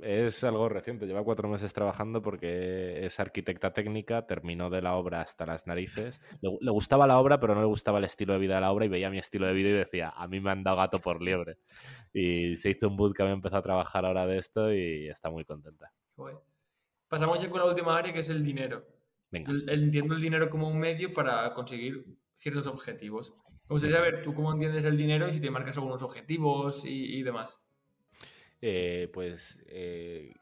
Es 0.00 0.42
algo 0.42 0.68
reciente, 0.68 1.06
lleva 1.06 1.22
cuatro 1.22 1.48
meses 1.48 1.72
trabajando 1.72 2.20
porque 2.20 3.06
es 3.06 3.20
arquitecta 3.20 3.72
técnica, 3.72 4.26
terminó 4.26 4.68
de 4.68 4.82
la 4.82 4.96
obra 4.96 5.20
hasta 5.20 5.46
las 5.46 5.66
narices. 5.66 6.20
Le, 6.42 6.70
gustaba 6.70 7.06
la 7.06 7.18
obra, 7.18 7.38
pero 7.38 7.54
no 7.54 7.60
le 7.60 7.66
gustaba 7.66 7.98
el 7.98 8.04
estilo 8.04 8.32
de 8.32 8.40
vida 8.40 8.56
de 8.56 8.62
la 8.62 8.72
obra 8.72 8.86
y 8.86 8.88
veía 8.88 9.10
mi 9.10 9.18
estilo 9.18 9.46
de 9.46 9.52
vida 9.52 9.68
y 9.68 9.72
decía, 9.72 10.12
a 10.16 10.26
mí 10.26 10.40
me 10.40 10.50
han 10.50 10.64
dado 10.64 10.78
gato 10.78 11.00
por 11.00 11.22
liebre. 11.22 11.58
Y 12.12 12.56
se 12.56 12.70
hizo 12.70 12.88
un 12.88 12.96
bootcamp, 12.96 13.30
empezó 13.30 13.56
a 13.56 13.62
trabajar 13.62 14.04
ahora 14.04 14.26
de 14.26 14.38
esto 14.38 14.72
y 14.72 15.08
está 15.08 15.30
muy 15.30 15.44
contenta. 15.44 15.92
Pasamos 17.08 17.40
ya 17.40 17.48
con 17.48 17.60
la 17.60 17.66
última 17.66 17.96
área 17.96 18.12
que 18.12 18.20
es 18.20 18.28
el 18.28 18.42
dinero. 18.42 18.84
Entiendo 19.34 20.14
el 20.14 20.20
dinero 20.20 20.50
como 20.50 20.68
un 20.68 20.78
medio 20.78 21.12
para 21.12 21.52
conseguir 21.54 22.04
ciertos 22.32 22.66
objetivos. 22.66 23.34
Me 23.68 23.74
gustaría 23.74 23.96
saber 23.96 24.22
tú 24.22 24.34
cómo 24.34 24.52
entiendes 24.52 24.84
el 24.84 24.96
dinero 24.96 25.26
y 25.28 25.32
si 25.32 25.40
te 25.40 25.50
marcas 25.50 25.76
algunos 25.76 26.02
objetivos 26.02 26.84
y 26.84 27.22
demás. 27.22 27.64
Eh, 28.66 29.10
pues 29.12 29.62
eh, 29.66 30.32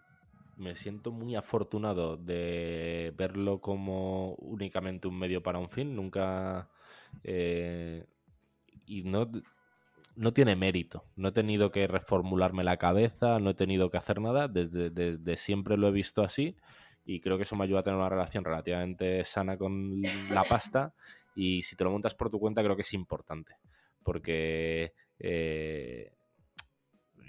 me 0.57 0.77
siento 0.77 1.11
muy 1.11 1.35
afortunado 1.35 2.17
de 2.17 3.13
verlo 3.17 3.61
como 3.61 4.35
únicamente 4.37 5.09
un 5.09 5.19
medio 5.19 5.43
para 5.43 5.59
un 5.59 5.69
fin. 5.69 5.97
Nunca... 5.97 6.71
Eh, 7.25 8.07
y 8.87 9.03
no, 9.03 9.29
no 10.15 10.33
tiene 10.33 10.55
mérito. 10.55 11.05
No 11.17 11.31
he 11.31 11.33
tenido 11.33 11.73
que 11.73 11.89
reformularme 11.89 12.63
la 12.63 12.77
cabeza, 12.77 13.41
no 13.41 13.51
he 13.51 13.55
tenido 13.55 13.91
que 13.91 13.97
hacer 13.97 14.21
nada. 14.21 14.47
Desde, 14.47 14.91
desde, 14.91 15.35
siempre 15.35 15.77
lo 15.77 15.89
he 15.89 15.93
visto 15.93 16.23
así 16.23 16.57
y 17.05 17.21
creo 17.21 17.37
que 17.37 17.43
eso 17.43 17.57
me 17.57 17.65
ayuda 17.65 17.81
a 17.81 17.83
tener 17.83 17.99
una 17.99 18.09
relación 18.09 18.45
relativamente 18.45 19.25
sana 19.25 19.57
con 19.57 20.01
la 20.31 20.45
pasta. 20.49 20.95
Y 21.35 21.63
si 21.63 21.77
te 21.77 21.85
lo 21.85 21.91
montas 21.91 22.15
por 22.15 22.31
tu 22.31 22.39
cuenta, 22.39 22.63
creo 22.63 22.77
que 22.77 22.83
es 22.83 22.95
importante. 22.95 23.57
Porque 24.03 24.93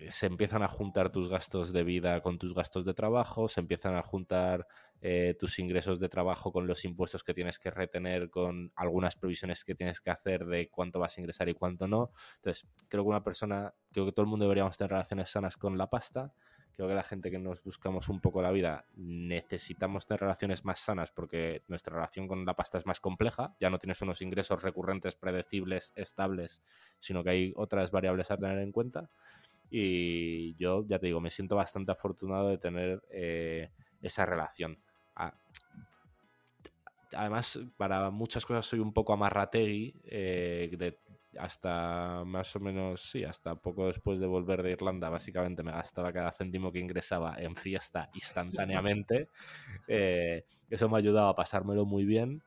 se 0.10 0.26
empiezan 0.26 0.64
a 0.64 0.68
juntar 0.68 1.12
tus 1.12 1.30
gastos 1.30 1.72
de 1.72 1.84
vida 1.84 2.22
con 2.22 2.38
tus 2.38 2.54
gastos 2.54 2.86
de 2.86 2.94
trabajo, 2.94 3.48
se 3.48 3.60
empiezan 3.60 3.96
a 3.96 4.02
juntar 4.02 4.68
eh, 5.02 5.36
tus 5.38 5.60
ingresos 5.60 6.00
de 6.00 6.10
trabajo 6.10 6.52
con 6.52 6.68
los 6.68 6.86
impuestos 6.86 7.24
que 7.24 7.34
tienes 7.34 7.60
que 7.60 7.72
retener, 7.72 8.30
con 8.30 8.72
algunas 8.76 9.16
previsiones 9.16 9.64
que 9.64 9.76
tienes 9.76 10.02
que 10.02 10.12
hacer 10.12 10.46
de 10.46 10.70
cuánto 10.70 11.00
vas 11.00 11.18
a 11.18 11.22
ingresar 11.22 11.50
y 11.50 11.54
cuánto 11.54 11.88
no. 11.88 12.12
Entonces, 12.36 12.68
creo 12.88 13.04
que 13.04 13.10
una 13.10 13.24
persona, 13.24 13.74
creo 13.92 14.06
que 14.06 14.12
todo 14.12 14.24
el 14.24 14.30
mundo 14.30 14.46
deberíamos 14.46 14.78
tener 14.78 14.92
relaciones 14.92 15.30
sanas 15.30 15.58
con 15.58 15.78
la 15.78 15.90
pasta. 15.90 16.34
Creo 16.76 16.88
que 16.88 16.96
la 16.96 17.04
gente 17.04 17.30
que 17.30 17.38
nos 17.38 17.64
buscamos 17.64 18.10
un 18.10 18.20
poco 18.20 18.42
la 18.42 18.52
vida 18.52 18.86
necesitamos 18.96 20.08
tener 20.08 20.22
relaciones 20.22 20.66
más 20.66 20.80
sanas 20.80 21.12
porque 21.12 21.64
nuestra 21.68 21.96
relación 21.96 22.28
con 22.28 22.46
la 22.46 22.56
pasta 22.56 22.80
es 22.80 22.86
más 22.88 23.00
compleja. 23.00 23.56
Ya 23.60 23.70
no 23.70 23.78
tienes 23.78 24.02
unos 24.02 24.22
ingresos 24.22 24.64
recurrentes, 24.64 25.16
predecibles, 25.16 25.94
estables, 25.96 26.64
sino 27.00 27.24
que 27.24 27.30
hay 27.30 27.54
otras 27.56 27.92
variables 27.92 28.32
a 28.32 28.38
tener 28.38 28.58
en 28.58 28.72
cuenta. 28.72 29.10
Y 29.70 30.56
yo, 30.56 30.86
ya 30.88 31.00
te 31.00 31.08
digo, 31.08 31.22
me 31.22 31.30
siento 31.30 31.56
bastante 31.56 31.92
afortunado 31.92 32.50
de 32.50 32.58
tener 32.58 33.04
eh, 33.10 33.72
esa 34.02 34.26
relación. 34.26 34.78
Ah, 35.16 35.34
además, 37.16 37.60
para 37.78 38.10
muchas 38.10 38.46
cosas 38.46 38.66
soy 38.66 38.80
un 38.80 38.94
poco 38.94 39.14
amarrategui. 39.14 39.96
Eh, 40.06 40.96
hasta 41.40 42.24
más 42.26 42.56
o 42.56 42.60
menos, 42.60 43.02
sí, 43.02 43.24
hasta 43.24 43.56
poco 43.56 43.88
después 43.88 44.20
de 44.20 44.28
volver 44.28 44.64
de 44.64 44.72
Irlanda, 44.72 45.10
básicamente 45.10 45.64
me 45.64 45.72
gastaba 45.72 46.14
cada 46.14 46.32
céntimo 46.32 46.72
que 46.72 46.80
ingresaba 46.80 47.36
en 47.38 47.56
fiesta 47.56 48.10
instantáneamente. 48.14 49.30
Eh, 49.88 50.46
eso 50.70 50.88
me 50.88 50.96
ha 50.96 51.00
ayudado 51.00 51.28
a 51.28 51.36
pasármelo 51.36 51.86
muy 51.86 52.06
bien. 52.06 52.42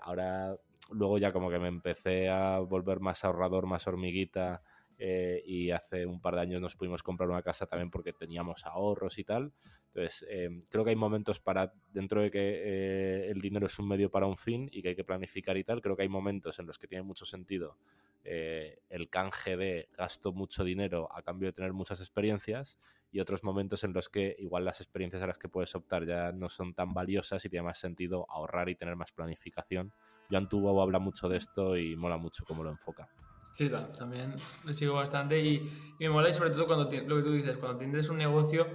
ahora, 0.00 0.56
luego 0.90 1.18
ya 1.18 1.32
como 1.32 1.50
que 1.50 1.58
me 1.58 1.68
empecé 1.68 2.28
a 2.28 2.58
volver 2.60 3.00
más 3.00 3.24
ahorrador, 3.24 3.66
más 3.66 3.86
hormiguita 3.86 4.62
eh, 4.98 5.42
y 5.44 5.70
hace 5.70 6.06
un 6.06 6.20
par 6.20 6.34
de 6.34 6.40
años 6.40 6.60
nos 6.60 6.76
pudimos 6.76 7.02
comprar 7.02 7.28
una 7.28 7.42
casa 7.42 7.66
también 7.66 7.90
porque 7.90 8.12
teníamos 8.12 8.64
ahorros 8.64 9.18
y 9.18 9.24
tal. 9.24 9.52
Entonces, 9.88 10.26
em, 10.28 10.60
creo 10.68 10.84
que 10.84 10.90
hay 10.90 10.96
momentos 10.96 11.40
para, 11.40 11.72
dentro 11.92 12.20
de 12.20 12.30
que 12.30 12.40
eh, 12.40 13.30
el 13.30 13.40
dinero 13.40 13.66
es 13.66 13.78
un 13.78 13.88
medio 13.88 14.10
para 14.10 14.26
un 14.26 14.36
fin 14.36 14.68
y 14.72 14.82
que 14.82 14.90
hay 14.90 14.96
que 14.96 15.04
planificar 15.04 15.56
y 15.56 15.64
tal, 15.64 15.80
creo 15.80 15.96
que 15.96 16.02
hay 16.02 16.08
momentos 16.08 16.58
en 16.58 16.66
los 16.66 16.78
que 16.78 16.86
tiene 16.86 17.02
mucho 17.02 17.24
sentido 17.24 17.78
eh, 18.28 18.80
el 18.90 19.08
canje 19.08 19.56
de 19.56 19.88
gasto 19.96 20.32
mucho 20.32 20.64
dinero 20.64 21.08
a 21.14 21.22
cambio 21.22 21.46
de 21.46 21.52
tener 21.52 21.72
muchas 21.72 22.00
experiencias 22.00 22.76
y 23.12 23.20
otros 23.20 23.44
momentos 23.44 23.84
en 23.84 23.92
los 23.92 24.08
que 24.08 24.34
igual 24.40 24.64
las 24.64 24.80
experiencias 24.80 25.22
a 25.22 25.28
las 25.28 25.38
que 25.38 25.48
puedes 25.48 25.72
optar 25.76 26.04
ya 26.04 26.32
no 26.32 26.48
son 26.48 26.74
tan 26.74 26.92
valiosas 26.92 27.44
y 27.44 27.48
tiene 27.48 27.62
más 27.62 27.78
sentido 27.78 28.26
ahorrar 28.28 28.68
y 28.68 28.74
tener 28.74 28.96
más 28.96 29.12
planificación. 29.12 29.92
Joan 30.28 30.48
Tubo 30.48 30.82
habla 30.82 30.98
mucho 30.98 31.28
de 31.28 31.36
esto 31.36 31.76
y 31.76 31.94
mola 31.94 32.16
mucho 32.16 32.44
cómo 32.44 32.64
lo 32.64 32.70
enfoca. 32.70 33.08
Sí, 33.56 33.70
también 33.70 34.34
le 34.66 34.74
sigo 34.74 34.96
bastante 34.96 35.40
y, 35.40 35.94
me 35.98 36.10
mola 36.10 36.28
y 36.28 36.34
sobre 36.34 36.50
todo 36.50 36.66
cuando 36.66 36.84
lo 36.84 37.16
que 37.16 37.22
tú 37.22 37.32
dices, 37.32 37.56
cuando 37.56 37.78
tienes 37.78 38.10
un 38.10 38.18
negocio 38.18 38.66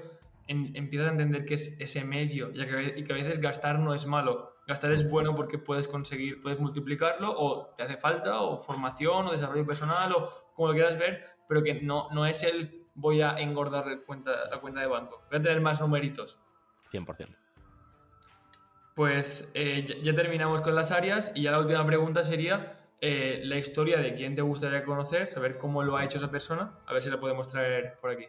empiezas 0.47 1.09
a 1.09 1.11
entender 1.11 1.45
que 1.45 1.53
es 1.53 1.79
ese 1.79 2.03
medio 2.03 2.49
y 2.49 2.65
que, 2.65 2.93
y 2.97 3.03
que 3.03 3.13
a 3.13 3.15
veces 3.15 3.39
gastar 3.39 3.77
no 3.77 3.93
es 3.93 4.07
malo. 4.07 4.55
Gastar 4.67 4.91
es 4.91 5.07
bueno 5.07 5.35
porque 5.35 5.59
puedes 5.59 5.87
conseguir, 5.87 6.41
puedes 6.41 6.59
multiplicarlo 6.59 7.31
o 7.31 7.67
te 7.75 7.83
hace 7.83 7.95
falta 7.95 8.41
o 8.41 8.57
formación 8.57 9.27
o 9.27 9.31
desarrollo 9.31 9.67
personal 9.67 10.11
o 10.13 10.29
como 10.55 10.69
lo 10.69 10.73
quieras 10.73 10.97
ver, 10.97 11.25
pero 11.47 11.61
que 11.61 11.75
no, 11.75 12.09
no 12.11 12.25
es 12.25 12.41
el 12.41 12.87
voy 12.95 13.21
a 13.21 13.37
engordar 13.37 13.85
la 13.85 13.99
cuenta, 13.99 14.49
la 14.49 14.59
cuenta 14.59 14.81
de 14.81 14.87
banco. 14.87 15.21
Voy 15.29 15.37
a 15.37 15.41
tener 15.43 15.61
más 15.61 15.79
numeritos. 15.79 16.39
100%. 16.91 17.27
Pues 18.95 19.51
eh, 19.53 20.01
ya 20.01 20.15
terminamos 20.15 20.61
con 20.61 20.73
las 20.73 20.91
áreas 20.91 21.31
y 21.35 21.43
ya 21.43 21.51
la 21.51 21.59
última 21.59 21.85
pregunta 21.85 22.23
sería 22.23 22.80
eh, 23.03 23.41
la 23.45 23.57
historia 23.57 23.97
de 23.97 24.13
quién 24.13 24.35
te 24.35 24.43
gustaría 24.43 24.83
conocer, 24.83 25.27
saber 25.27 25.57
cómo 25.57 25.81
lo 25.81 25.97
ha 25.97 26.05
hecho 26.05 26.19
esa 26.19 26.29
persona, 26.29 26.77
a 26.85 26.93
ver 26.93 27.01
si 27.01 27.09
la 27.09 27.19
podemos 27.19 27.47
traer 27.47 27.97
por 27.99 28.11
aquí. 28.11 28.25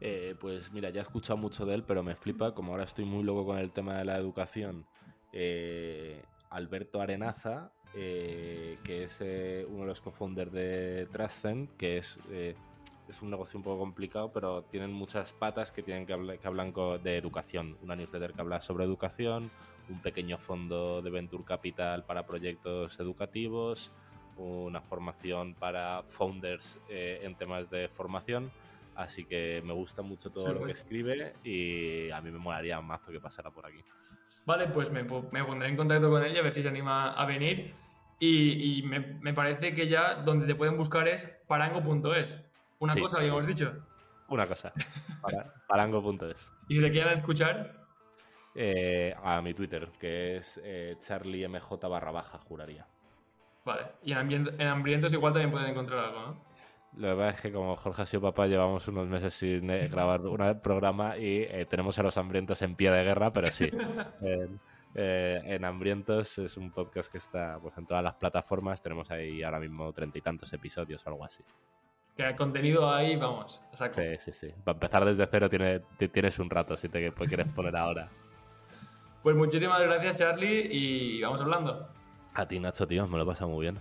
Eh, 0.00 0.34
pues 0.40 0.72
mira, 0.72 0.90
ya 0.90 1.00
he 1.00 1.02
escuchado 1.04 1.36
mucho 1.36 1.64
de 1.64 1.76
él, 1.76 1.84
pero 1.84 2.02
me 2.02 2.16
flipa, 2.16 2.54
como 2.54 2.72
ahora 2.72 2.82
estoy 2.82 3.04
muy 3.04 3.22
loco 3.22 3.46
con 3.46 3.58
el 3.58 3.70
tema 3.70 3.96
de 3.96 4.04
la 4.04 4.16
educación, 4.16 4.84
eh, 5.32 6.20
Alberto 6.50 7.00
Arenaza, 7.00 7.70
que 7.94 8.78
es 9.04 9.20
uno 9.68 9.82
de 9.82 9.86
los 9.86 10.00
co-founders 10.00 10.52
de 10.52 11.08
Trustcent, 11.12 11.76
que 11.76 11.98
es, 11.98 12.18
es 12.28 13.22
un 13.22 13.30
negocio 13.30 13.58
un 13.58 13.64
poco 13.64 13.78
complicado, 13.78 14.32
pero 14.32 14.62
tienen 14.62 14.92
muchas 14.92 15.32
patas 15.32 15.70
que, 15.70 15.82
tienen 15.82 16.04
que, 16.04 16.12
hablar, 16.12 16.38
que 16.38 16.46
hablan 16.46 16.72
de 17.02 17.16
educación. 17.16 17.76
Una 17.82 17.94
newsletter 17.96 18.32
que 18.32 18.40
habla 18.40 18.60
sobre 18.60 18.84
educación, 18.84 19.50
un 19.88 20.00
pequeño 20.00 20.38
fondo 20.38 21.02
de 21.02 21.10
Venture 21.10 21.44
Capital 21.44 22.04
para 22.04 22.26
proyectos 22.26 22.98
educativos, 23.00 23.92
una 24.36 24.80
formación 24.80 25.54
para 25.54 26.02
founders 26.04 26.78
eh, 26.88 27.20
en 27.22 27.34
temas 27.34 27.70
de 27.70 27.88
formación. 27.88 28.50
Así 28.94 29.24
que 29.24 29.62
me 29.64 29.72
gusta 29.72 30.02
mucho 30.02 30.30
todo 30.30 30.52
lo 30.52 30.64
que 30.64 30.72
escribe 30.72 31.34
y 31.44 32.10
a 32.10 32.20
mí 32.20 32.32
me 32.32 32.38
molaría 32.38 32.80
más 32.80 33.00
que 33.00 33.20
pasara 33.20 33.50
por 33.50 33.64
aquí. 33.64 33.84
Vale, 34.44 34.66
pues 34.68 34.90
me, 34.90 35.04
pondré 35.04 35.68
en 35.68 35.76
contacto 35.76 36.10
con 36.10 36.24
él 36.24 36.34
y 36.34 36.38
a 36.38 36.42
ver 36.42 36.54
si 36.54 36.62
se 36.62 36.68
anima 36.68 37.12
a 37.12 37.24
venir. 37.24 37.74
Y, 38.18 38.82
me, 38.82 39.32
parece 39.32 39.72
que 39.72 39.86
ya 39.86 40.16
donde 40.16 40.46
te 40.46 40.56
pueden 40.56 40.76
buscar 40.76 41.06
es 41.06 41.26
parango.es. 41.46 42.40
Una 42.80 42.96
cosa 42.96 43.18
habíamos 43.18 43.46
dicho. 43.46 43.72
Una 44.28 44.48
cosa. 44.48 44.72
parango.es. 45.68 46.52
¿Y 46.68 46.76
si 46.76 46.82
te 46.82 46.90
quieren 46.90 47.18
escuchar? 47.18 47.77
Eh, 48.60 49.14
a 49.22 49.40
mi 49.40 49.54
Twitter, 49.54 49.88
que 50.00 50.38
es 50.38 50.60
eh, 50.64 50.96
charliemj 50.98 51.78
barra 51.88 52.10
baja, 52.10 52.38
juraría. 52.38 52.88
Vale, 53.64 53.82
y 54.02 54.10
en, 54.10 54.60
hambrientos 54.60 55.12
igual 55.12 55.32
también 55.32 55.52
pueden 55.52 55.70
encontrar 55.70 56.06
algo, 56.06 56.20
¿no? 56.20 56.48
Lo 56.96 57.10
que 57.10 57.14
pasa 57.14 57.30
es 57.30 57.40
que 57.40 57.52
como 57.52 57.76
Jorge 57.76 58.02
ha 58.02 58.06
sido 58.06 58.22
papá, 58.22 58.48
llevamos 58.48 58.88
unos 58.88 59.06
meses 59.06 59.32
sin 59.34 59.70
eh, 59.70 59.86
grabar 59.92 60.22
un 60.22 60.60
programa 60.60 61.16
y 61.16 61.42
eh, 61.42 61.66
tenemos 61.68 61.96
a 62.00 62.02
los 62.02 62.18
hambrientos 62.18 62.60
en 62.62 62.74
pie 62.74 62.90
de 62.90 63.04
guerra, 63.04 63.32
pero 63.32 63.46
sí. 63.52 63.70
Eh, 64.94 65.40
en 65.44 65.66
Hambrientos 65.66 66.38
es 66.38 66.56
un 66.56 66.72
podcast 66.72 67.12
que 67.12 67.18
está 67.18 67.58
pues, 67.60 67.76
en 67.76 67.86
todas 67.86 68.02
las 68.02 68.14
plataformas. 68.14 68.80
Tenemos 68.80 69.10
ahí 69.10 69.42
ahora 69.42 69.60
mismo 69.60 69.92
treinta 69.92 70.18
y 70.18 70.22
tantos 70.22 70.50
episodios 70.54 71.06
o 71.06 71.10
algo 71.10 71.24
así. 71.24 71.44
Que 72.16 72.26
el 72.26 72.34
contenido 72.34 72.90
ahí, 72.90 73.14
vamos, 73.14 73.62
Sí, 73.90 74.16
sí, 74.18 74.32
sí. 74.32 74.54
Para 74.64 74.76
empezar 74.76 75.04
desde 75.04 75.26
cero 75.30 75.48
tiene, 75.48 75.80
tienes 76.10 76.38
un 76.38 76.48
rato 76.48 76.76
si 76.76 76.88
te 76.88 77.12
quieres 77.12 77.48
poner 77.50 77.76
ahora. 77.76 78.08
Pues 79.22 79.36
muchísimas 79.36 79.80
gracias, 79.80 80.16
Charlie, 80.16 80.68
y 80.70 81.20
vamos 81.22 81.40
hablando. 81.40 81.88
A 82.34 82.46
ti, 82.46 82.60
Nacho, 82.60 82.86
tío, 82.86 83.06
me 83.08 83.18
lo 83.18 83.26
pasa 83.26 83.46
muy 83.46 83.62
bien. 83.62 83.78